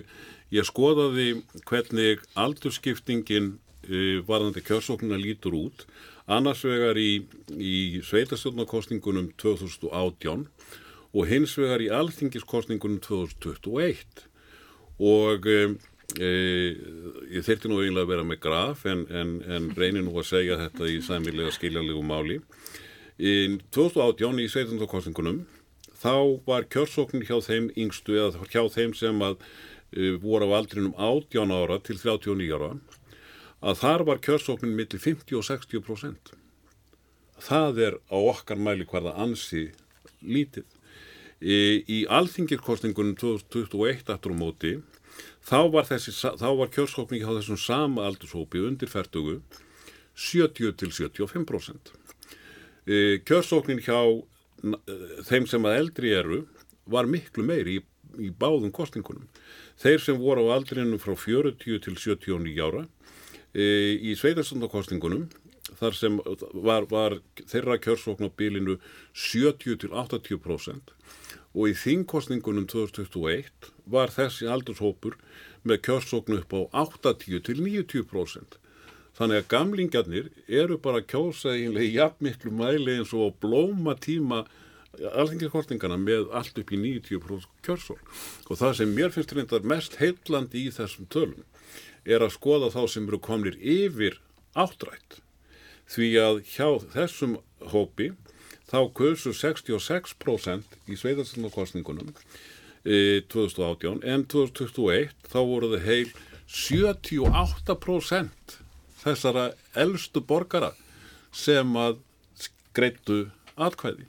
ég 0.55 0.68
skoðaði 0.68 1.43
hvernig 1.68 2.22
aldurskiptingin 2.39 3.57
uh, 3.57 4.20
varðandi 4.29 4.64
kjörsóknuna 4.64 5.18
lítur 5.20 5.57
út. 5.59 5.87
Annars 6.29 6.64
vegar 6.66 6.99
í, 7.01 7.24
í 7.57 8.01
sveitarstjórnarkostningunum 8.05 9.31
2018 9.41 10.49
og 11.16 11.29
hins 11.29 11.55
vegar 11.57 11.81
í 11.81 11.89
alþingiskostningunum 11.93 13.01
2021 13.05 14.26
og 14.99 15.49
uh, 15.49 15.79
ég 16.18 17.45
þurfti 17.45 17.68
nú 17.68 17.83
eiginlega 17.83 18.07
að 18.07 18.12
vera 18.14 18.26
með 18.29 18.39
graf 18.45 18.85
en, 18.89 19.05
en, 19.12 19.35
en 19.45 19.70
reynir 19.76 20.05
nú 20.05 20.14
að 20.16 20.31
segja 20.31 20.57
þetta 20.62 20.89
í 20.89 21.01
sæmilega 21.05 21.53
skiljanlegu 21.53 22.01
máli. 22.05 22.39
Í 23.18 23.59
2018 23.74 24.41
í 24.41 24.49
sveitarstjórnarkostningunum 24.49 25.43
þá 25.99 26.42
var 26.46 26.68
kjörsóknin 26.70 27.26
hjá 27.26 27.38
þeim 27.42 27.72
yngstu 27.76 28.18
eða 28.18 28.46
hjá 28.53 28.62
þeim 28.74 28.94
sem 28.96 29.22
að 29.24 29.38
uh, 29.40 30.14
voru 30.22 30.51
á 30.51 30.59
aldrinum 30.61 30.94
18 30.94 31.55
ára 31.55 31.78
til 31.82 31.99
39 31.99 32.55
ára 32.55 32.72
að 33.59 33.80
þar 33.82 34.05
var 34.07 34.20
kjörsóknin 34.22 34.76
millir 34.78 35.03
50 35.03 35.34
og 35.38 35.46
60%. 35.49 36.34
Það 37.42 37.80
er 37.86 37.96
á 38.07 38.18
okkar 38.18 38.59
mæli 38.59 38.86
hverða 38.86 39.16
ansi 39.18 39.68
lítið. 40.22 40.66
Í, 41.38 41.59
í 41.86 41.99
alþingirkostningunum 42.11 43.14
2021 43.18 44.11
aftur 44.11 44.34
á 44.34 44.38
móti 44.38 44.72
þá 45.46 45.70
var, 45.70 45.86
þessi, 45.86 46.14
þá 46.14 46.49
var 46.59 46.70
kjörsóknin 46.74 47.22
hjá 47.22 47.30
þessum 47.30 47.61
sama 47.62 48.07
aldurshópi 48.09 48.62
undir 48.66 48.90
færtugu 48.90 49.38
70 50.18 50.74
til 50.80 50.90
75%. 50.90 51.92
Kjörsóknin 53.22 53.82
hjá 53.86 54.01
þeim 55.28 55.46
sem 55.50 55.66
að 55.68 55.78
eldri 55.82 56.12
eru 56.18 56.42
var 56.88 57.09
miklu 57.11 57.44
meiri 57.46 57.78
í, 57.78 57.82
í 58.18 58.30
báðum 58.30 58.72
kostingunum. 58.74 59.28
Þeir 59.78 60.02
sem 60.02 60.18
voru 60.20 60.48
á 60.50 60.56
aldrinu 60.56 60.98
frá 61.02 61.14
40 61.14 61.84
til 61.84 61.94
79 61.94 62.64
ára 62.64 62.86
e, 63.54 63.64
í 63.98 64.16
sveitarstundakostingunum 64.18 65.28
þar 65.78 65.96
sem 65.96 66.16
var, 66.24 66.88
var 66.88 67.18
þeirra 67.44 67.76
kjörsókn 67.82 68.26
á 68.26 68.30
bílinu 68.32 68.78
70 69.12 69.82
til 69.84 69.92
80% 69.92 70.94
og 71.54 71.68
í 71.70 71.74
þingkostningunum 71.76 72.66
2021 72.70 73.72
var 73.88 74.12
þessi 74.14 74.48
aldurshópur 74.50 75.18
með 75.68 75.82
kjörsóknu 75.88 76.40
upp 76.42 76.54
á 76.54 76.61
80 76.88 77.44
til 77.46 77.61
90%. 77.64 78.59
Þannig 79.19 79.43
að 79.43 79.51
gamlingarnir 79.51 80.31
eru 80.47 80.79
bara 80.79 81.03
að 81.03 81.09
kjósa 81.11 81.57
einlega 81.57 81.91
jafnmiklu 81.91 82.53
mæli 82.55 83.01
eins 83.01 83.11
og 83.16 83.35
blóma 83.43 83.97
tíma 83.99 84.45
alþingarkortingana 84.99 85.97
með 86.01 86.31
allt 86.35 86.59
upp 86.61 86.73
í 86.75 86.79
90% 86.81 87.47
kjörsól. 87.66 87.99
Og 88.47 88.55
það 88.61 88.73
sem 88.79 88.95
mér 88.95 89.11
finnst 89.14 89.35
reyndar 89.35 89.66
mest 89.66 89.93
heillandi 90.03 90.59
í 90.66 90.75
þessum 90.75 91.07
tölum 91.11 91.45
er 92.09 92.21
að 92.25 92.35
skoða 92.37 92.69
þá 92.73 92.83
sem 92.91 93.09
eru 93.11 93.21
komnir 93.23 93.57
yfir 93.59 94.14
áttrætt. 94.59 95.11
Því 95.89 96.09
að 96.23 96.35
hjá 96.53 96.69
þessum 96.95 97.33
hópi 97.73 98.09
þá 98.69 98.81
kursu 98.95 99.31
66% 99.37 100.64
í 100.87 100.95
sveitarstofnarkostningunum 101.01 102.11
e, 102.85 103.21
2018 103.33 104.05
en 104.05 104.25
2021 104.29 105.12
þá 105.27 105.41
voru 105.43 105.66
þau 105.75 105.83
heil 105.89 106.11
78% 106.49 108.68
þessara 109.09 109.48
eldstu 109.78 110.22
borgara 110.24 110.72
sem 111.34 111.76
að 111.76 111.98
greittu 112.76 113.24
atkvæði 113.59 114.06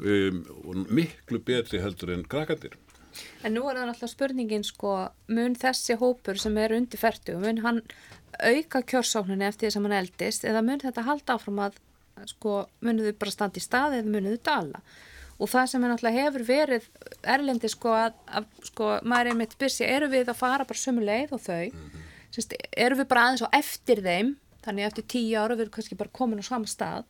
um, 0.00 0.40
og 0.66 0.88
miklu 0.90 1.40
betri 1.44 1.82
heldur 1.82 2.14
en 2.14 2.24
krakandir. 2.28 2.74
En 3.44 3.54
nú 3.54 3.66
er 3.68 3.76
það 3.76 3.90
náttúrulega 3.90 4.14
spurningin 4.14 4.64
sko, 4.64 4.96
mun 5.28 5.56
þessi 5.58 5.98
hópur 6.00 6.40
sem 6.40 6.56
er 6.58 6.74
undir 6.76 7.00
færtu, 7.00 7.36
mun 7.40 7.60
hann 7.64 7.82
auka 8.40 8.80
kjörsáknunni 8.88 9.46
eftir 9.46 9.68
því 9.68 9.74
sem 9.74 9.88
hann 9.88 9.98
eldist 9.98 10.46
eða 10.48 10.62
mun 10.64 10.80
þetta 10.80 11.06
halda 11.06 11.36
áfram 11.36 11.60
að 11.66 11.80
sko, 12.32 12.62
munuðu 12.84 13.12
bara 13.18 13.34
standa 13.34 13.60
í 13.60 13.64
stað 13.64 13.98
eða 13.98 14.14
munuðu 14.14 14.40
dala? 14.46 14.80
Og 15.42 15.50
það 15.50 15.68
sem 15.72 15.84
er 15.84 15.90
náttúrulega 15.92 16.24
hefur 16.24 16.46
verið 16.46 16.88
erlendi 17.34 17.68
sko 17.72 17.92
að, 17.98 18.16
að 18.30 18.48
sko, 18.70 18.88
maður 19.02 19.32
er 19.32 19.38
mitt 19.42 19.58
byrsi, 19.60 19.84
eru 19.88 20.08
við 20.12 20.30
að 20.30 20.38
fara 20.38 20.68
bara 20.68 20.82
sömu 20.82 21.04
leið 21.04 21.36
og 21.36 21.44
þau 21.44 21.66
mm 21.68 21.84
-hmm 21.84 22.01
Sest, 22.32 22.54
erum 22.72 23.02
við 23.02 23.08
bara 23.10 23.28
aðeins 23.28 23.44
á 23.44 23.48
eftir 23.58 24.02
þeim 24.04 24.36
þannig 24.64 24.88
eftir 24.88 25.08
tíu 25.14 25.38
ára 25.38 25.56
við 25.56 25.66
erum 25.66 25.76
kannski 25.76 25.98
bara 25.98 26.14
komin 26.16 26.40
á 26.40 26.46
sama 26.46 26.70
stað 26.70 27.08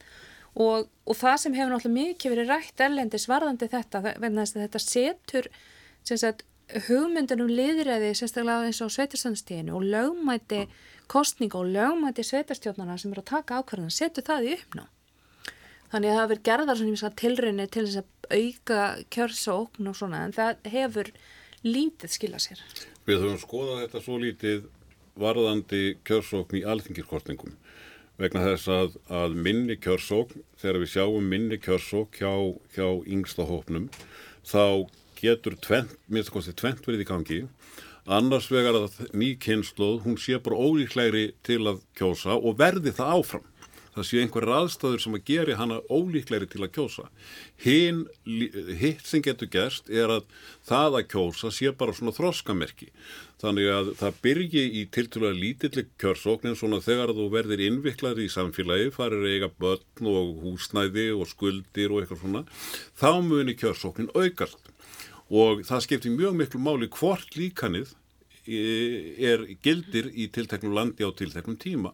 og, 0.53 0.89
og 1.07 1.19
það 1.19 1.37
sem 1.45 1.59
hefur 1.59 1.75
náttúrulega 1.75 1.99
mikið 1.99 2.35
verið 2.35 2.51
rætt 2.53 2.85
erlendis 2.87 3.29
varðandi 3.31 3.69
þetta 3.73 4.03
þetta 4.03 4.83
setur 4.83 5.49
sagt, 6.03 6.43
hugmyndunum 6.89 7.51
liðræði 7.53 8.15
sérstaklega 8.17 8.69
eins 8.69 8.81
og 8.85 8.91
sveitarstandstíðinu 8.95 9.77
og 9.77 9.87
lögmæti 9.87 10.65
kostninga 11.13 11.61
og 11.61 11.71
lögmæti 11.73 12.25
sveitastjórnana 12.27 12.99
sem 12.99 13.13
eru 13.13 13.23
að 13.23 13.31
taka 13.33 13.61
ákvarðan 13.61 13.93
setur 13.93 14.27
það 14.27 14.49
í 14.49 14.53
uppná. 14.57 14.87
Þannig 15.93 16.09
að 16.09 16.17
það 16.17 16.23
hefur 16.23 16.43
gerðar 16.49 16.79
tilröðinni 17.21 17.67
til 17.69 17.85
þess 17.87 18.01
að 18.01 18.39
auka 18.39 18.85
kjörsókn 19.13 19.91
og 19.91 19.99
svona 19.99 20.23
en 20.27 20.37
það 20.37 20.71
hefur 20.73 21.11
lítið 21.67 22.15
skila 22.15 22.41
sér. 22.41 22.63
Við 23.05 23.21
höfum 23.21 23.43
skoðað 23.43 23.83
þetta 23.85 24.03
svo 24.07 24.17
lítið 24.23 24.65
varðandi 25.19 25.99
kjörsókn 26.09 26.61
í 26.61 26.65
alþingirkostningum 26.69 27.57
vegna 28.21 28.45
þess 28.45 28.69
að, 28.71 28.97
að 29.11 29.37
minni 29.45 29.77
kjörsókn, 29.81 30.43
þegar 30.61 30.81
við 30.83 30.93
sjáum 30.95 31.31
minni 31.33 31.59
kjörsókn 31.61 32.19
hjá, 32.21 32.33
hjá 32.77 32.89
yngsta 33.09 33.47
hópnum 33.49 33.89
þá 34.47 34.89
getur 35.23 35.57
minnst 36.09 36.31
að 36.31 36.35
kosti 36.35 36.55
tvent 36.59 36.87
verið 36.87 37.05
í 37.05 37.09
gangi. 37.09 37.41
Annars 38.11 38.49
vegar 38.51 38.75
að 38.75 38.97
ný 39.15 39.37
kynnslóð 39.39 40.01
hún 40.07 40.17
sé 40.19 40.41
bara 40.43 40.59
ólíklegri 40.59 41.37
til 41.47 41.61
að 41.71 41.85
kjósa 41.99 42.35
og 42.35 42.59
verði 42.59 42.91
það 42.97 43.13
áfram 43.19 43.45
það 43.93 44.07
sé 44.09 44.23
einhverjar 44.23 44.63
aðstæður 44.63 45.03
sem 45.05 45.17
að 45.19 45.25
geri 45.29 45.57
hana 45.59 45.81
ólíklegri 45.93 46.49
til 46.53 46.63
að 46.65 46.73
kjósa. 46.77 47.09
Hinn, 47.65 48.07
hitt 48.81 49.05
sem 49.09 49.25
getur 49.25 49.51
gerst 49.53 49.91
er 49.93 50.13
að 50.17 50.27
það 50.69 50.99
að 51.01 51.09
kjósa 51.13 51.53
sé 51.53 51.73
bara 51.77 51.95
svona 51.97 52.15
þroskamerki. 52.17 52.91
Þannig 53.43 53.71
að 53.75 53.89
það 53.99 54.19
byrji 54.23 54.65
í 54.79 54.83
tiltúlega 54.95 55.35
lítillig 55.35 55.89
kjörsóknin 56.01 56.59
svona 56.59 56.79
þegar 56.85 57.11
þú 57.17 57.29
verðir 57.33 57.65
innviklaður 57.67 58.23
í 58.23 58.31
samfélagi 58.31 58.93
farir 58.95 59.27
eiga 59.27 59.49
börn 59.51 60.13
og 60.13 60.37
húsnæði 60.45 61.09
og 61.17 61.27
skuldir 61.31 61.91
og 61.91 62.05
eitthvað 62.05 62.23
svona 62.23 62.45
þá 63.01 63.11
muni 63.27 63.57
kjörsóknin 63.59 64.13
aukast. 64.15 64.61
Og 65.33 65.65
það 65.67 65.85
skiptir 65.87 66.15
mjög 66.15 66.39
miklu 66.39 66.61
máli 66.63 66.89
hvort 66.93 67.35
líkanið 67.35 67.97
er 68.47 69.47
gildir 69.63 70.11
í 70.15 70.29
tilteknum 70.35 70.75
landi 70.75 71.07
á 71.07 71.11
tilteknum 71.15 71.59
tíma. 71.61 71.93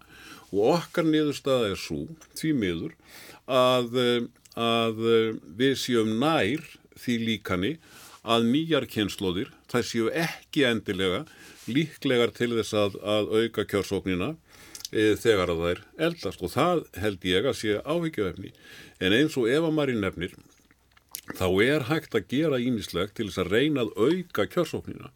Og 0.52 0.78
okkar 0.78 1.04
niðurstaða 1.04 1.72
er 1.72 1.80
svo 1.80 2.06
því 2.38 2.52
miður 2.56 2.94
að, 3.44 3.98
að 4.56 5.02
við 5.58 5.74
séum 5.80 6.14
nær 6.20 6.64
því 6.98 7.18
líkani 7.26 7.76
að 8.28 8.48
nýjar 8.48 8.88
kynnslóðir 8.90 9.52
það 9.70 9.86
séu 9.88 10.10
ekki 10.12 10.64
endilega 10.68 11.24
líklegar 11.68 12.32
til 12.36 12.54
þess 12.56 12.74
að, 12.76 12.98
að 13.00 13.32
auka 13.38 13.64
kjörsóknina 13.68 14.30
e, 14.90 15.14
þegar 15.20 15.52
að 15.52 15.62
það 15.62 15.72
er 15.72 15.82
eldast. 16.08 16.44
Og 16.44 16.52
það 16.52 16.84
held 17.02 17.26
ég 17.28 17.48
að 17.48 17.58
sé 17.60 17.80
áhyggjöfni 17.84 18.52
en 19.04 19.16
eins 19.16 19.36
og 19.40 19.50
Eva 19.52 19.72
Marín 19.74 20.00
nefnir 20.04 20.36
þá 21.36 21.48
er 21.64 21.88
hægt 21.90 22.16
að 22.16 22.30
gera 22.32 22.60
ímislegt 22.62 23.18
til 23.18 23.28
þess 23.28 23.42
að 23.44 23.52
reyna 23.52 23.84
að 23.84 23.92
auka 24.00 24.48
kjörsóknina 24.48 25.12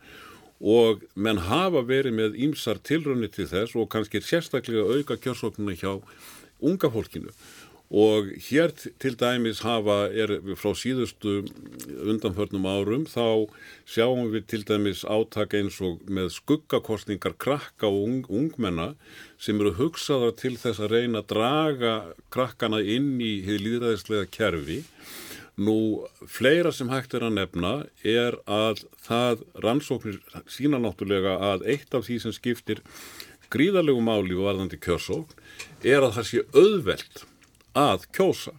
og 0.62 1.02
menn 1.18 1.42
hafa 1.48 1.82
verið 1.82 2.14
með 2.14 2.38
ímsar 2.46 2.78
tilrönni 2.86 3.28
til 3.32 3.48
þess 3.50 3.74
og 3.74 3.90
kannski 3.90 4.22
sérstaklega 4.22 4.86
auka 4.94 5.18
kjörsóknina 5.18 5.74
hjá 5.74 5.98
unga 6.62 6.90
fólkinu. 6.90 7.34
Og 7.92 8.30
hér 8.40 8.70
til 8.72 9.18
dæmis 9.20 9.58
hafa, 9.60 10.06
er 10.08 10.38
frá 10.56 10.70
síðustu 10.72 11.42
undanförnum 12.00 12.64
árum 12.64 13.02
þá 13.04 13.50
sjáum 13.84 14.30
við 14.32 14.46
til 14.48 14.62
dæmis 14.64 15.02
átaka 15.04 15.58
eins 15.58 15.76
og 15.84 16.00
með 16.08 16.30
skuggakostningar 16.38 17.36
krakka 17.36 17.90
og 17.90 18.06
ung, 18.06 18.22
ungmenna 18.32 18.94
sem 19.36 19.60
eru 19.60 19.74
hugsaðar 19.76 20.32
til 20.40 20.54
þess 20.56 20.80
að 20.80 20.94
reyna 20.94 21.20
að 21.20 21.34
draga 21.34 21.94
krakkana 22.32 22.80
inn 22.80 23.18
í 23.20 23.42
hefði 23.44 23.60
líðræðislega 23.66 24.30
kerfi 24.38 24.80
Nú, 25.60 26.06
fleira 26.24 26.72
sem 26.72 26.88
hægt 26.88 27.12
er 27.12 27.26
að 27.26 27.36
nefna 27.36 27.72
er 28.08 28.38
að 28.48 28.86
það 29.04 29.42
rannsóknir 29.60 30.22
sína 30.48 30.80
náttúrulega 30.80 31.36
að 31.52 31.66
eitt 31.74 31.92
af 31.92 32.06
því 32.06 32.16
sem 32.22 32.32
skiptir 32.32 32.80
gríðarlegu 33.52 34.00
máli 34.00 34.32
og 34.38 34.46
varðandi 34.48 34.80
kjörsókn 34.80 35.84
er 35.84 36.00
að 36.00 36.16
það 36.16 36.28
sé 36.30 36.42
auðvelt 36.56 37.24
að 37.76 38.08
kjósa 38.16 38.54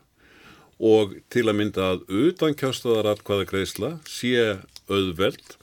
og 0.84 1.18
til 1.34 1.48
að 1.48 1.58
mynda 1.64 1.90
að 1.96 2.06
utan 2.28 2.56
kjöstaðar 2.60 3.14
atkvaða 3.16 3.50
greiðsla 3.50 3.92
sé 4.06 4.60
auðvelt 4.92 5.58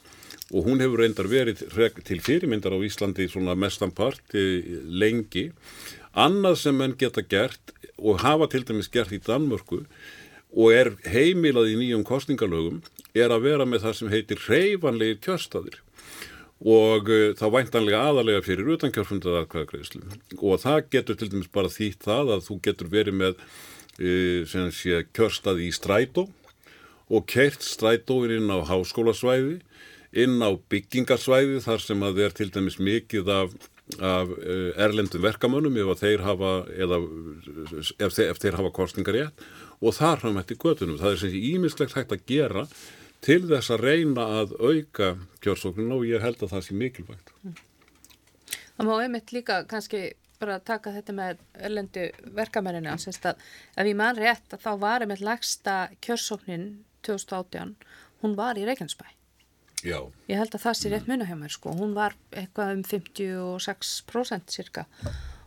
og 0.51 0.67
hún 0.67 0.83
hefur 0.83 1.05
reyndar 1.05 1.31
verið 1.31 1.63
til 2.07 2.19
fyrirmyndar 2.19 2.75
á 2.75 2.79
Íslandi 2.83 3.29
svona 3.31 3.55
mestanpart 3.55 4.35
lengi. 4.35 5.51
Annað 6.11 6.57
sem 6.65 6.75
menn 6.75 6.97
geta 6.99 7.23
gert 7.23 7.71
og 8.01 8.19
hafa 8.25 8.49
til 8.51 8.65
dæmis 8.67 8.91
gert 8.91 9.15
í 9.15 9.21
Danmörku 9.23 9.85
og 10.51 10.75
er 10.75 10.93
heimilað 11.07 11.71
í 11.73 11.79
nýjum 11.79 12.03
kostningalögum 12.07 12.81
er 13.15 13.31
að 13.31 13.47
vera 13.47 13.67
með 13.67 13.87
það 13.87 13.97
sem 13.99 14.13
heitir 14.13 14.43
reyfanlegir 14.49 15.21
kjörstaðir. 15.25 15.79
Og 16.61 17.09
uh, 17.09 17.31
þá 17.39 17.47
væntanlega 17.55 18.03
aðalega 18.11 18.45
fyrir 18.45 18.75
utankjörfundaða 18.75 19.45
aðkvæðagreðslu 19.45 20.03
og 20.45 20.61
það 20.61 20.83
getur 20.93 21.17
til 21.17 21.31
dæmis 21.33 21.53
bara 21.55 21.73
þýtt 21.73 22.05
það 22.05 22.35
að 22.35 22.45
þú 22.49 22.59
getur 22.67 22.91
verið 22.93 23.17
með 23.17 23.39
uh, 23.41 24.69
sé, 24.77 25.01
kjörstaði 25.17 25.71
í 25.71 25.73
strætó 25.73 26.27
og 27.11 27.27
kert 27.31 27.65
strætóin 27.65 28.37
inn 28.37 28.53
á 28.53 28.61
háskólasvæði 28.69 29.59
inn 30.21 30.43
á 30.43 30.51
byggingarsvæði 30.71 31.61
þar 31.65 31.83
sem 31.83 32.05
að 32.05 32.21
þeir 32.21 32.37
til 32.37 32.51
dæmis 32.55 32.79
mikið 32.83 33.33
af, 33.33 33.55
af 33.99 34.31
uh, 34.31 34.71
erlendum 34.81 35.25
verkamönnum 35.25 35.77
ef 35.83 36.01
þeir 36.01 36.25
hafa, 36.27 36.53
eða, 36.77 37.01
ef 37.99 38.17
þeir, 38.17 38.31
ef 38.31 38.41
þeir 38.43 38.59
hafa 38.61 38.73
kostningar 38.77 39.19
rétt 39.19 39.45
og 39.81 39.97
þar 39.97 40.25
hann 40.25 40.37
mætti 40.37 40.59
götunum. 40.61 40.99
Það 41.01 41.15
er 41.15 41.21
sem 41.23 41.33
sé 41.33 41.43
ímislegt 41.51 41.97
hægt 41.97 42.15
að 42.15 42.25
gera 42.29 42.67
til 43.25 43.43
þess 43.49 43.73
að 43.75 43.85
reyna 43.85 44.27
að 44.41 44.55
auka 44.61 45.13
kjörsókninu 45.45 46.01
og 46.01 46.09
ég 46.09 46.25
held 46.25 46.41
að 46.41 46.55
það 46.55 46.67
sé 46.67 46.77
mikilvægt. 46.77 47.33
Það 48.77 48.89
má 48.89 48.95
einmitt 48.97 49.33
líka 49.37 49.63
kannski 49.69 50.07
bara 50.41 50.57
taka 50.65 50.93
þetta 50.95 51.15
með 51.17 51.41
erlendu 51.61 52.07
verkamenninu 52.37 52.93
að 52.95 53.29
ef 53.29 53.87
ég 53.87 53.97
man 53.97 54.17
rétt 54.17 54.57
að 54.57 54.65
þá 54.65 54.71
var 54.81 55.05
einmitt 55.05 55.25
lagsta 55.25 55.77
kjörsóknin 56.01 56.85
2018, 57.05 57.75
hún 58.25 58.37
var 58.37 58.61
í 58.61 58.65
Reykjanesbæ. 58.69 59.20
Já. 59.87 59.99
Ég 60.29 60.41
held 60.41 60.55
að 60.55 60.65
það 60.65 60.79
sé 60.79 60.93
rétt 60.93 61.09
muna 61.11 61.29
hjá 61.29 61.37
mér 61.39 61.55
sko, 61.55 61.75
hún 61.77 61.95
var 61.97 62.17
eitthvað 62.31 62.75
um 62.77 62.83
56% 62.87 64.55
cirka 64.55 64.87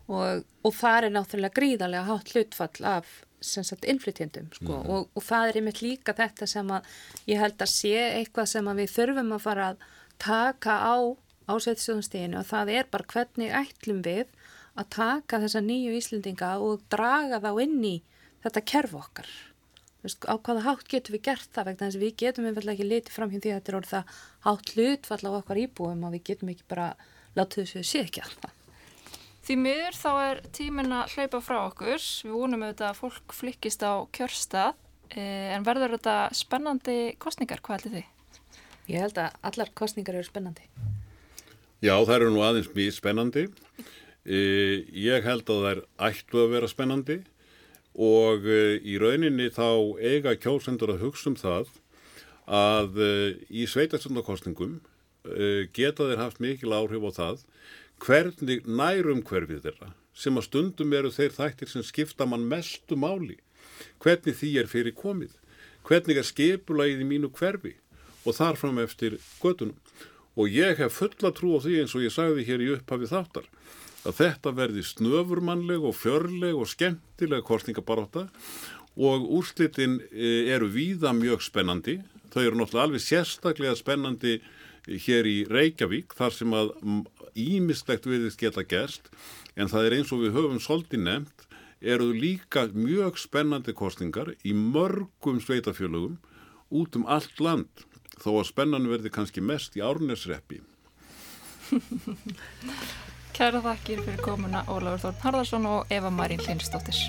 og, 0.07 0.43
og 0.65 0.73
það 0.75 1.07
er 1.07 1.13
náttúrulega 1.13 1.57
gríðarlega 1.59 2.07
hátt 2.09 2.33
hlutfall 2.33 2.87
af 2.87 3.11
innflytjendum 3.43 4.47
sko. 4.55 4.71
mm. 4.71 4.89
og, 4.89 5.09
og 5.13 5.23
það 5.23 5.49
er 5.49 5.59
einmitt 5.59 5.81
líka 5.83 6.15
þetta 6.15 6.47
sem 6.47 6.69
að 6.71 6.87
ég 7.27 7.41
held 7.43 7.59
að 7.59 7.73
sé 7.73 7.93
eitthvað 8.19 8.49
sem 8.53 8.69
að 8.71 8.79
við 8.81 8.93
þurfum 8.95 9.35
að 9.35 9.43
fara 9.43 9.67
að 9.71 9.83
taka 10.23 10.77
á 10.79 10.95
ásættisjóðumsteginu 11.51 12.39
og 12.39 12.47
það 12.47 12.71
er 12.77 12.89
bara 12.91 13.09
hvernig 13.13 13.55
ætlum 13.59 13.99
við 14.05 14.27
að 14.79 14.89
taka 14.95 15.41
þessa 15.43 15.61
nýju 15.63 15.97
Íslendinga 15.97 16.53
og 16.63 16.85
draga 16.93 17.41
þá 17.43 17.51
inn 17.65 17.81
í 17.83 17.95
þetta 18.45 18.63
kerf 18.71 18.95
okkar 18.97 19.29
Vist, 20.03 20.25
á 20.27 20.35
hvaða 20.35 20.65
hátt 20.65 20.89
getum 20.91 21.15
við 21.15 21.23
gert 21.29 21.53
það 21.55 21.69
vegna 21.69 21.87
þess 21.87 21.99
að 21.99 22.03
við 22.03 22.17
getum 22.19 22.49
vel 22.49 22.73
ekki 22.73 22.89
litið 22.89 23.13
fram 23.15 23.31
hjá 23.31 23.39
því 23.39 23.51
að 23.53 23.59
þetta 23.59 23.71
er 23.71 23.77
orðið 23.77 23.93
það 23.93 24.17
hátt 24.47 24.73
hlutfall 24.73 25.23
á 25.23 25.31
okkar 25.37 25.61
íbúum 25.63 26.03
og 26.03 26.13
við 26.17 26.25
getum 26.29 26.51
ekki 26.51 26.67
bara 26.67 26.89
látið 27.37 27.63
þess 27.63 27.75
að 27.75 27.79
við 27.79 27.89
séu 27.91 28.03
ekki 28.03 28.23
alltaf 28.25 28.59
Því 29.43 29.55
miður 29.59 29.95
þá 29.99 30.11
er 30.23 30.39
tímin 30.55 30.93
að 30.95 31.17
hlaupa 31.17 31.39
frá 31.43 31.57
okkur. 31.65 31.99
Við 31.99 32.31
vonum 32.31 32.61
auðvitað 32.63 32.85
að 32.87 32.99
fólk 33.01 33.33
flikkist 33.35 33.81
á 33.83 34.07
kjörstað 34.15 34.77
eh, 35.11 35.51
en 35.51 35.65
verður 35.67 35.97
þetta 35.97 36.13
spennandi 36.39 36.95
kostningar? 37.19 37.59
Hvað 37.59 37.81
heldur 37.81 37.97
þið? 37.97 38.53
Ég 38.93 39.03
held 39.03 39.19
að 39.19 39.35
allar 39.49 39.73
kostningar 39.75 40.15
eru 40.15 40.29
spennandi. 40.29 40.63
Já, 41.83 41.91
það 41.91 42.15
eru 42.15 42.31
nú 42.31 42.45
aðeins 42.47 42.71
mjög 42.71 42.95
spennandi. 42.95 43.43
Eh, 44.23 44.87
ég 44.95 45.27
held 45.27 45.43
að 45.43 45.59
það 45.59 45.69
er 45.73 45.83
ættu 46.07 46.39
að 46.39 46.55
vera 46.55 46.71
spennandi 46.71 47.19
og 47.93 48.47
eh, 48.49 48.79
í 48.81 48.97
rauninni 49.01 49.49
þá 49.53 49.99
eiga 50.01 50.35
kjósendur 50.35 50.95
að 50.95 51.07
hugsa 51.07 51.29
um 51.31 51.37
það 51.39 51.71
að 52.43 52.97
í 53.47 53.63
sveitarstundakostningum 53.71 54.81
geta 55.71 56.09
þeir 56.09 56.19
haft 56.19 56.41
mikil 56.43 56.73
áhrif 56.75 57.05
á 57.07 57.11
það 57.15 57.43
hvernig 58.03 58.65
nærum 58.67 59.21
hverfið 59.23 59.61
þeirra 59.63 59.93
sem 60.13 60.37
að 60.37 60.47
stundum 60.49 60.91
eru 60.97 61.11
þeir 61.13 61.31
þættir 61.37 61.71
sem 61.71 61.85
skipta 61.87 62.27
mann 62.27 62.43
mestu 62.49 62.97
máli 62.99 63.37
hvernig 64.03 64.35
því 64.39 64.51
er 64.61 64.69
fyrir 64.69 64.95
komið 64.97 65.37
hvernig 65.87 66.19
er 66.19 66.27
skipulagið 66.27 67.03
í 67.03 67.07
mínu 67.07 67.31
hverfi 67.37 67.73
og 68.23 68.37
þar 68.37 68.59
fram 68.59 68.81
eftir 68.83 69.17
gödunum 69.41 69.79
og 70.35 70.49
ég 70.49 70.79
hef 70.79 70.99
fulla 70.99 71.33
trú 71.35 71.57
á 71.57 71.63
því 71.63 71.79
eins 71.81 71.95
og 71.97 72.05
ég 72.05 72.13
sagði 72.13 72.45
hér 72.47 72.63
í 72.63 72.69
upphafið 72.77 73.13
þáttar 73.13 73.49
að 74.03 74.17
þetta 74.19 74.53
verði 74.55 74.83
snöfurmannleg 74.87 75.83
og 75.83 75.95
fjörleg 75.95 76.57
og 76.57 76.69
skemmtilega 76.71 77.45
kostningabaróta 77.47 78.27
og 78.99 79.29
úrslitin 79.37 79.99
e, 80.11 80.49
eru 80.53 80.67
víða 80.69 81.13
mjög 81.17 81.45
spennandi. 81.45 82.01
Þau 82.33 82.41
eru 82.43 82.59
náttúrulega 82.59 82.87
alveg 82.87 83.03
sérstaklega 83.03 83.77
spennandi 83.79 84.39
hér 85.05 85.29
í 85.29 85.37
Reykjavík 85.47 86.13
þar 86.17 86.35
sem 86.35 86.53
að 86.57 86.73
ímislegt 87.39 88.05
viðist 88.09 88.41
geta 88.41 88.65
gerst. 88.67 89.07
En 89.55 89.71
það 89.71 89.87
er 89.87 89.97
eins 89.99 90.11
og 90.11 90.25
við 90.25 90.35
höfum 90.35 90.61
svolítið 90.61 91.05
nefnt 91.07 91.47
eru 91.83 92.11
líka 92.15 92.67
mjög 92.73 93.17
spennandi 93.19 93.73
kostingar 93.75 94.33
í 94.43 94.53
mörgum 94.55 95.41
sveitafjölugum 95.43 96.19
út 96.73 96.95
um 96.95 97.07
allt 97.11 97.39
land 97.43 97.87
þó 98.23 98.39
að 98.39 98.49
spennan 98.51 98.87
verði 98.87 99.11
kannski 99.13 99.43
mest 99.43 99.75
í 99.77 99.83
árnesreppi 99.83 100.61
Kæra 103.33 103.63
þakkir 103.65 104.01
fyrir 104.05 104.19
komuna 104.21 104.59
Ólafur 104.69 105.07
Þórn 105.07 105.21
Harðarsson 105.23 105.63
og 105.65 105.93
Eva 105.93 106.11
Marín 106.13 106.41
Lindstóttir. 106.45 106.99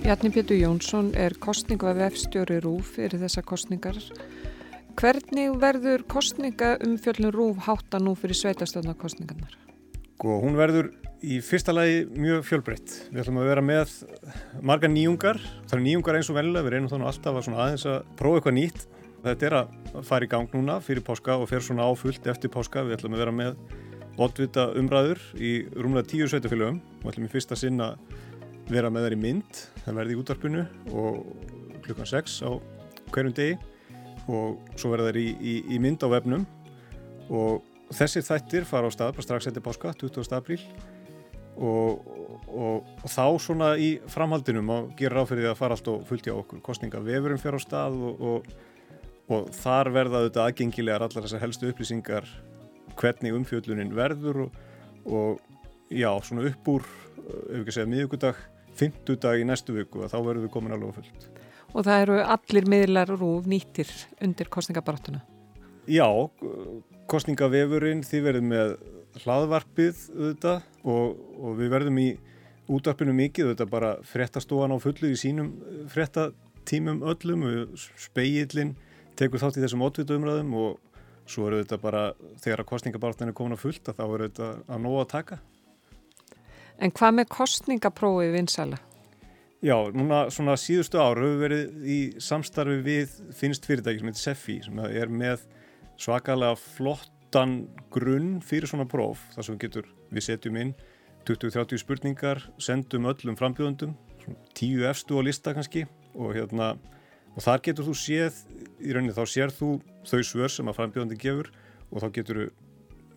Bjarni 0.00 0.32
Pétur 0.32 0.56
Jónsson 0.56 1.12
er 1.12 1.36
kostningu 1.44 1.92
af 1.92 2.00
F-stjóri 2.08 2.62
RÚF 2.64 2.96
fyrir 2.96 3.20
þessa 3.20 3.44
kostningar. 3.44 4.00
Hvernig 4.96 5.60
verður 5.60 6.08
kostninga 6.08 6.78
um 6.88 6.96
fjöldun 6.96 7.36
RÚF 7.36 7.66
hátta 7.68 8.00
nú 8.00 8.16
fyrir 8.16 8.40
sveitastöðnarkostningarnar? 8.40 9.60
Sko, 10.16 10.40
hún 10.40 10.56
verður 10.56 10.94
í 11.24 11.38
fyrsta 11.44 11.72
lagi 11.74 12.02
mjög 12.12 12.44
fjölbreytt. 12.48 12.92
Við 13.10 13.22
ætlum 13.22 13.40
að 13.40 13.48
vera 13.48 13.62
með 13.64 13.94
marga 14.64 14.90
nýjungar. 14.90 15.40
Það 15.64 15.76
er 15.78 15.82
nýjungar 15.84 16.18
eins 16.18 16.30
og 16.30 16.38
vennilega, 16.38 16.66
við 16.66 16.74
reynum 16.74 16.90
þannig 16.92 17.10
alltaf 17.10 17.38
að 17.40 17.56
aðeins 17.64 17.86
að 17.90 18.12
prófa 18.18 18.40
eitthvað 18.40 18.56
nýtt. 18.58 18.84
Þetta 19.24 19.48
er 19.48 19.56
að 19.56 20.04
fara 20.04 20.26
í 20.26 20.30
gang 20.34 20.52
núna 20.52 20.76
fyrir 20.84 21.04
páska 21.06 21.38
og 21.40 21.48
fer 21.48 21.64
svona 21.64 21.86
áfullt 21.88 22.28
eftir 22.28 22.52
páska. 22.52 22.84
Við 22.84 22.98
ætlum 22.98 23.16
að 23.16 23.24
vera 23.24 23.34
með 23.34 23.56
oddvita 24.20 24.68
umræður 24.78 25.22
í 25.40 25.52
rúmlega 25.72 26.10
tíu 26.12 26.28
sveitafélögum 26.30 26.80
og 27.02 27.10
ætlum 27.10 27.28
í 27.28 27.32
fyrsta 27.32 27.58
sinn 27.58 27.80
að 27.82 27.96
vera 28.70 28.92
með 28.92 29.08
þær 29.08 29.16
í 29.16 29.20
mynd. 29.24 29.62
Það 29.84 30.00
verði 30.00 30.16
í 30.16 30.20
útvarpinu 30.20 30.64
og 30.92 31.22
klukkan 31.86 32.10
6 32.12 32.40
á 32.44 32.50
hverjum 33.14 33.36
degi 33.36 33.56
og 34.28 34.60
svo 34.80 34.92
verða 34.92 35.10
þær 35.10 35.20
í, 35.20 35.28
í, 35.40 35.54
í 35.74 35.80
mynd 35.82 36.04
á 36.04 36.08
vefnum 36.12 36.44
og 37.32 37.64
þessir 37.94 38.24
þættir 38.24 38.66
fara 38.68 38.88
á 38.88 38.92
stað 38.92 39.16
bara 39.16 39.26
strax 39.26 39.48
eftir 39.50 39.64
páska, 39.64 39.92
20. 40.00 40.32
apríl 40.36 40.60
og, 41.54 42.06
og, 42.48 42.92
og 43.02 43.10
þá 43.10 43.24
svona 43.42 43.72
í 43.78 43.94
framhaldinum 44.10 44.72
og 44.74 44.92
gera 44.98 45.20
ráð 45.20 45.32
fyrir 45.32 45.46
því 45.46 45.50
að 45.52 45.60
fara 45.60 45.78
allt 45.78 45.90
og 45.92 46.06
fulltja 46.08 46.34
okkur 46.34 46.62
kostninga 46.64 47.02
vefurum 47.04 47.40
fyrir 47.42 47.60
á 47.60 47.66
stað 47.66 47.98
og, 48.10 48.48
og 49.30 49.52
þar 49.54 49.92
verða 49.94 50.24
þetta 50.26 50.48
aðgengilegar 50.48 51.06
allar 51.06 51.26
þessar 51.26 51.44
helstu 51.44 51.70
upplýsingar 51.70 52.28
hvernig 52.98 53.36
umfjöllunin 53.38 53.94
verður 53.94 54.48
og 55.04 55.40
já, 55.90 56.10
svona 56.24 56.48
upp 56.48 56.68
úr 56.74 56.88
ef 57.24 57.62
ekki 57.62 57.76
segja 57.76 57.90
miðugudag 57.90 58.40
fymtudag 58.74 59.40
í 59.40 59.46
næstu 59.46 59.76
viku 59.76 60.04
og 60.04 60.10
þá 60.12 60.18
verður 60.18 60.46
við 60.46 60.52
komin 60.54 60.74
alveg 60.74 60.98
fullt. 60.98 61.28
Og 61.74 61.86
það 61.86 62.02
eru 62.04 62.18
allir 62.34 62.68
miðlar 62.70 63.10
rúf 63.14 63.46
nýttir 63.50 63.90
undir 64.22 64.50
kostningabaráttuna? 64.52 65.22
Já, 65.90 66.06
kostningavefurinn 67.10 68.04
þið 68.06 68.26
verður 68.28 68.46
með 68.48 68.76
hlaðvarpið 69.22 70.00
auðvitað 70.14 70.64
og, 70.82 71.20
og 71.38 71.58
við 71.60 71.70
verðum 71.74 72.00
í 72.02 72.08
útvarpinu 72.74 73.14
mikið 73.16 73.50
auðvitað 73.50 73.70
bara 73.72 73.92
fréttastofan 74.08 74.74
á 74.74 74.78
fullu 74.82 75.12
í 75.12 75.20
sínum 75.20 75.52
eh, 75.60 75.84
fréttatímum 75.92 77.04
öllum 77.12 77.46
og 77.48 77.76
speillin 78.00 78.74
tekur 79.18 79.42
þátt 79.42 79.60
í 79.60 79.64
þessum 79.64 79.84
ótvitumröðum 79.86 80.54
og 80.58 80.80
svo 81.30 81.48
eru 81.48 81.62
þetta 81.62 81.80
bara 81.80 82.06
þegar 82.42 82.64
að 82.64 82.70
kostningabartan 82.72 83.30
er 83.30 83.36
komin 83.36 83.56
á 83.56 83.60
fullt 83.60 83.88
að 83.88 84.00
þá 84.00 84.04
eru 84.06 84.28
þetta 84.28 84.48
að 84.66 84.82
nóga 84.84 85.04
að 85.04 85.12
taka. 85.14 85.38
En 86.82 86.90
hvað 86.90 87.16
með 87.20 87.30
kostningaprófið 87.32 88.34
vinsala? 88.34 88.80
Já, 89.64 89.78
núna 89.96 90.26
svona 90.34 90.58
síðustu 90.60 90.98
ár 91.00 91.16
höfum 91.22 91.38
við 91.38 91.44
verið 91.46 91.84
í 91.88 91.98
samstarfi 92.20 92.80
við 92.84 93.14
finnst 93.38 93.64
fyrirtæki 93.64 94.02
sem 94.02 94.10
heitir 94.10 94.24
Seffi 94.24 94.56
sem 94.66 94.80
er 94.90 95.12
með 95.12 95.46
svakalega 96.00 96.58
flott 96.60 97.13
flottan 97.34 97.66
grunn 97.90 98.36
fyrir 98.46 98.70
svona 98.70 98.86
próf 98.86 99.18
þar 99.34 99.44
sem 99.48 99.56
getur, 99.58 99.86
við 100.14 100.22
setjum 100.22 100.56
inn 100.60 100.68
20-30 101.26 101.80
spurningar, 101.82 102.42
sendum 102.62 103.08
öllum 103.10 103.34
frambjöðundum, 103.34 103.94
tíu 104.54 104.84
efstu 104.86 105.18
á 105.18 105.22
lista 105.26 105.54
kannski 105.56 105.82
og 106.14 106.36
hérna 106.36 106.76
og 107.34 107.42
þar 107.42 107.64
getur 107.66 107.88
þú 107.88 107.94
séð, 107.98 108.36
í 108.78 108.94
rauninni 108.94 109.16
þá 109.16 109.24
sér 109.26 109.50
þú 109.50 109.80
þau 110.06 110.20
svör 110.22 110.52
sem 110.52 110.70
að 110.70 110.78
frambjöðundin 110.78 111.22
gefur 111.24 111.50
og 111.90 112.04
þá 112.04 112.08
getur 112.20 112.40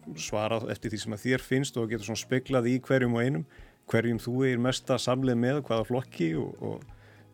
þú 0.08 0.16
svarað 0.24 0.72
eftir 0.74 0.96
því 0.96 1.02
sem 1.04 1.14
að 1.14 1.26
þér 1.28 1.46
finnst 1.46 1.78
og 1.78 1.92
getur 1.92 2.10
svona 2.10 2.24
speklað 2.24 2.72
í 2.72 2.78
hverjum 2.82 3.20
og 3.20 3.22
einum 3.22 3.46
hverjum 3.92 4.22
þú 4.24 4.38
er 4.48 4.64
mesta 4.64 4.98
samleið 4.98 5.38
með 5.44 5.62
hvaða 5.68 5.86
flokki 5.92 6.32
og, 6.42 6.58
og 6.58 6.82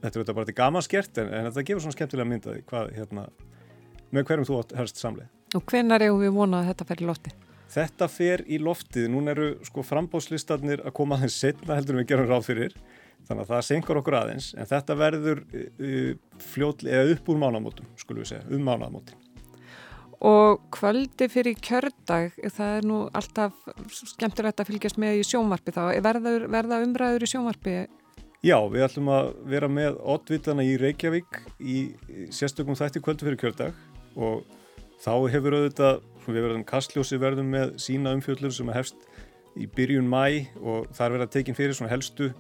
þetta 0.01 0.17
er 0.17 0.19
þetta 0.25 0.35
bara 0.35 0.51
til 0.51 0.57
gamanskert 0.57 1.23
en, 1.23 1.31
en 1.31 1.47
þetta 1.47 1.65
gefur 1.69 1.85
svona 1.85 1.95
skemmtilega 1.95 2.31
myndaði 2.33 2.65
hvað 2.67 2.91
hérna 2.97 3.29
með 4.11 4.27
hverjum 4.27 4.49
þú 4.49 4.59
herst 4.75 4.99
samleið. 4.99 5.31
Og 5.53 5.65
hvenar 5.69 6.01
eru 6.01 6.17
við 6.21 6.33
vonað 6.33 6.63
að 6.63 6.69
þetta 6.71 6.87
fer 6.89 7.01
í 7.03 7.07
loftið? 7.09 7.39
Þetta 7.73 8.07
fer 8.09 8.43
í 8.45 8.59
loftið. 8.61 9.07
Nún 9.13 9.31
eru 9.33 9.47
sko 9.65 9.83
frambóðslistarnir 9.85 10.83
að 10.85 10.95
koma 10.97 11.17
aðeins 11.17 11.39
setna 11.41 11.77
heldur 11.77 11.99
við 11.99 12.09
gerum 12.11 12.29
ráð 12.29 12.47
fyrir. 12.49 12.77
Þannig 13.27 13.45
að 13.45 13.51
það 13.53 13.67
senkar 13.69 13.99
okkur 14.01 14.17
aðeins. 14.19 14.49
En 14.57 14.69
þetta 14.69 14.97
verður 14.99 15.43
uh, 15.53 16.09
fljóðl 16.53 16.89
eða 16.91 17.13
upp 17.15 17.29
úr 17.31 17.39
mánamótum, 17.45 17.91
skulum 18.01 18.25
við 18.25 18.33
segja, 18.33 18.47
um 18.53 18.65
mánamótin. 18.67 19.19
Og 20.23 20.61
kvöldi 20.71 21.27
fyrir 21.27 21.57
kjördag, 21.59 22.37
það 22.55 22.77
er 22.77 22.85
nú 22.87 22.99
alltaf 23.11 23.57
skemmtilegt 23.91 24.61
að 24.61 24.69
fylgjast 24.69 24.99
með 25.01 25.19
í 25.19 25.25
sjónvarpi 25.27 25.73
þá. 25.75 25.83
Verða, 26.05 26.35
verða 26.53 26.79
umræður 26.85 27.25
í 27.25 27.29
sjónvarpi? 27.33 27.75
Já, 28.43 28.57
við 28.71 28.85
ætlum 28.85 29.09
að 29.11 29.29
vera 29.51 29.69
með 29.71 29.99
oddvitana 30.13 30.63
í 30.67 30.77
Reykjavík 30.79 31.41
í 31.59 31.77
sérstökum 32.31 32.77
þætti 32.79 33.03
kvöldi 33.03 33.27
fyrir 33.27 33.39
kjördag 33.39 33.81
og 34.15 34.43
þá 35.01 35.13
hefur 35.33 35.57
auðvitað, 35.57 36.01
við 36.27 36.41
verðum 36.45 36.65
kastljósi 36.67 37.19
verðum 37.21 37.49
með 37.53 37.77
sína 37.83 38.13
umfjöldlur 38.15 38.53
sem 38.55 38.69
hefst 38.73 39.07
í 39.59 39.67
byrjun 39.69 40.09
mæ 40.09 40.49
og 40.61 40.89
það 40.95 41.15
verið 41.15 41.25
að 41.25 41.33
tekinn 41.37 41.57
fyrir 41.57 41.77
svona 41.77 41.93
helstu 41.93 42.31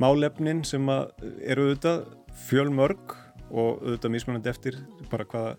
málefnin 0.00 0.62
sem 0.66 0.84
eru 0.88 1.68
auðvitað 1.68 2.06
fjölmörg 2.48 3.16
og 3.48 3.82
auðvitað 3.82 4.14
mismunandi 4.14 4.52
eftir 4.52 4.78
bara 5.10 5.26
hvaða, 5.28 5.56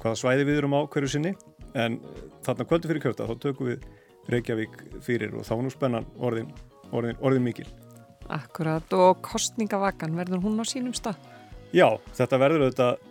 hvaða 0.00 0.20
svæði 0.22 0.46
við 0.48 0.60
erum 0.62 0.76
á 0.76 0.80
hverju 0.90 1.12
sinni 1.14 1.34
en 1.78 2.00
þarna 2.44 2.66
kvöldu 2.66 2.90
fyrir 2.90 3.04
kjöfta 3.04 3.28
þá 3.28 3.34
tökum 3.42 3.70
við 3.70 3.84
Reykjavík 4.30 4.74
fyrir 5.02 5.34
og 5.38 5.46
þá 5.46 5.54
er 5.56 5.62
nú 5.64 5.72
spennan 5.72 6.08
orðin, 6.20 6.50
orðin, 6.94 7.18
orðin 7.24 7.46
mikil. 7.46 7.66
Akkurat 8.30 8.92
og 8.94 9.22
kostningavakan 9.26 10.14
verður 10.18 10.44
hún 10.44 10.60
á 10.62 10.64
sínum 10.68 10.94
stað? 10.94 11.18
Já, 11.74 11.86
þetta 12.14 12.38
verður 12.42 12.66
auðvitað 12.66 13.09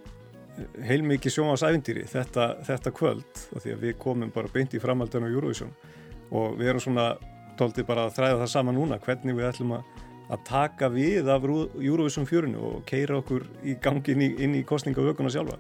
heilmikið 0.86 1.36
sjónvarsæfindýri 1.36 2.06
þetta, 2.10 2.50
þetta 2.68 2.94
kvöld 2.96 3.42
því 3.56 3.74
að 3.76 3.84
við 3.86 3.98
komum 4.02 4.32
bara 4.34 4.52
beint 4.54 4.76
í 4.76 4.82
framhaldun 4.82 5.28
á 5.28 5.30
Eurovision 5.30 5.74
og 6.36 6.60
við 6.60 6.74
erum 6.74 6.84
svona 6.84 7.08
tóltið 7.60 7.88
bara 7.90 8.08
að 8.08 8.16
þræða 8.18 8.40
það 8.44 8.52
saman 8.54 8.78
núna 8.80 9.00
hvernig 9.04 9.38
við 9.38 9.50
ætlum 9.50 9.76
að, 9.78 9.88
að 10.30 10.44
taka 10.48 10.90
við 10.94 11.32
af 11.34 11.48
Eurovision 11.50 12.28
fjörinu 12.30 12.62
og 12.72 12.84
keira 12.90 13.20
okkur 13.20 13.48
í 13.64 13.76
gangi 13.84 14.16
inn 14.16 14.26
í, 14.26 14.30
inn 14.46 14.56
í 14.60 14.66
kostningavökunna 14.68 15.32
sjálfa. 15.34 15.60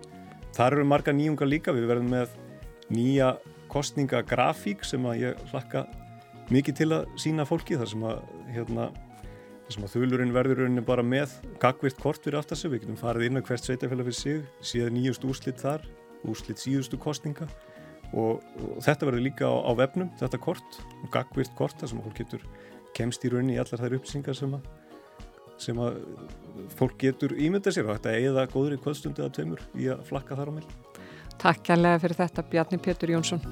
Þar 0.55 0.77
eru 0.77 0.87
marga 0.87 1.13
nýjungar 1.15 1.49
líka, 1.49 1.75
við 1.75 1.89
verðum 1.89 2.13
með 2.13 2.37
nýja 2.93 3.33
kostningagrafík 3.69 4.85
sem 4.87 5.03
að 5.05 5.25
ég 5.27 5.43
hlakka 5.51 5.85
mikið 6.49 6.79
til 6.79 6.89
að 6.95 7.11
sína 7.21 7.45
fólki 7.45 7.77
þar 7.77 7.91
sem 7.91 8.05
að 8.09 8.21
hérna 8.55 8.89
þessum 9.69 9.85
að 9.85 9.93
þulurinn 9.93 10.33
verður 10.33 10.63
rauninni 10.63 10.83
bara 10.85 11.03
með 11.05 11.35
gagvirt 11.61 11.99
kort 12.01 12.23
fyrir 12.25 12.39
aftar 12.39 12.57
sig, 12.57 12.71
við 12.73 12.83
getum 12.83 12.97
farið 12.97 13.27
inn 13.27 13.37
á 13.37 13.45
hvert 13.45 13.67
sveitafélag 13.67 14.07
fyrir 14.09 14.17
sig, 14.17 14.39
séð 14.65 14.89
nýjust 14.95 15.27
úrslitt 15.29 15.61
þar, 15.61 15.85
úrslitt 16.25 16.61
síðustu 16.61 16.97
kostninga 17.01 17.45
og, 18.17 18.41
og 18.41 18.81
þetta 18.81 19.05
verður 19.05 19.25
líka 19.27 19.45
á, 19.45 19.53
á 19.69 19.71
vefnum, 19.77 20.09
þetta 20.17 20.41
kort, 20.41 20.81
gagvirt 21.13 21.53
kort, 21.59 21.77
þar 21.77 21.93
sem 21.93 22.01
fólk 22.01 22.17
getur 22.23 22.45
kemst 22.97 23.25
í 23.25 23.31
rauninni 23.31 23.59
í 23.59 23.61
allar 23.61 23.83
þær 23.83 23.99
upplýsingar 23.99 24.39
sem 24.39 24.57
að, 24.57 24.67
sem 25.61 25.85
að 25.85 26.01
fólk 26.79 26.97
getur 27.05 27.37
ímynda 27.37 27.73
sér 27.75 27.85
og 27.85 27.99
þetta 27.99 28.17
eigða 28.17 28.49
góður 28.49 28.79
í 28.79 28.81
kvöldstundi 28.81 29.25
að 29.25 29.35
tveimur 29.37 29.65
í 29.77 29.91
að 29.93 30.05
flakka 30.09 30.39
þar 30.39 30.49
á 30.49 30.53
meil. 30.57 30.67
Takk 31.39 31.65
kærlega 31.69 32.01
fyrir 32.03 32.21
þetta 32.25 32.49
Bjarni 32.49 32.81
Pétur 32.83 33.13
Jónsson. 33.13 33.45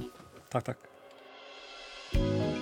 Takk, 0.50 0.74
takk. 0.74 2.56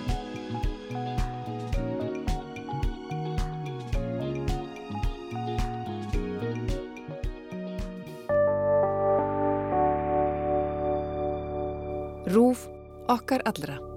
Rúf 12.27 12.67
okkar 13.07 13.41
allra. 13.47 13.96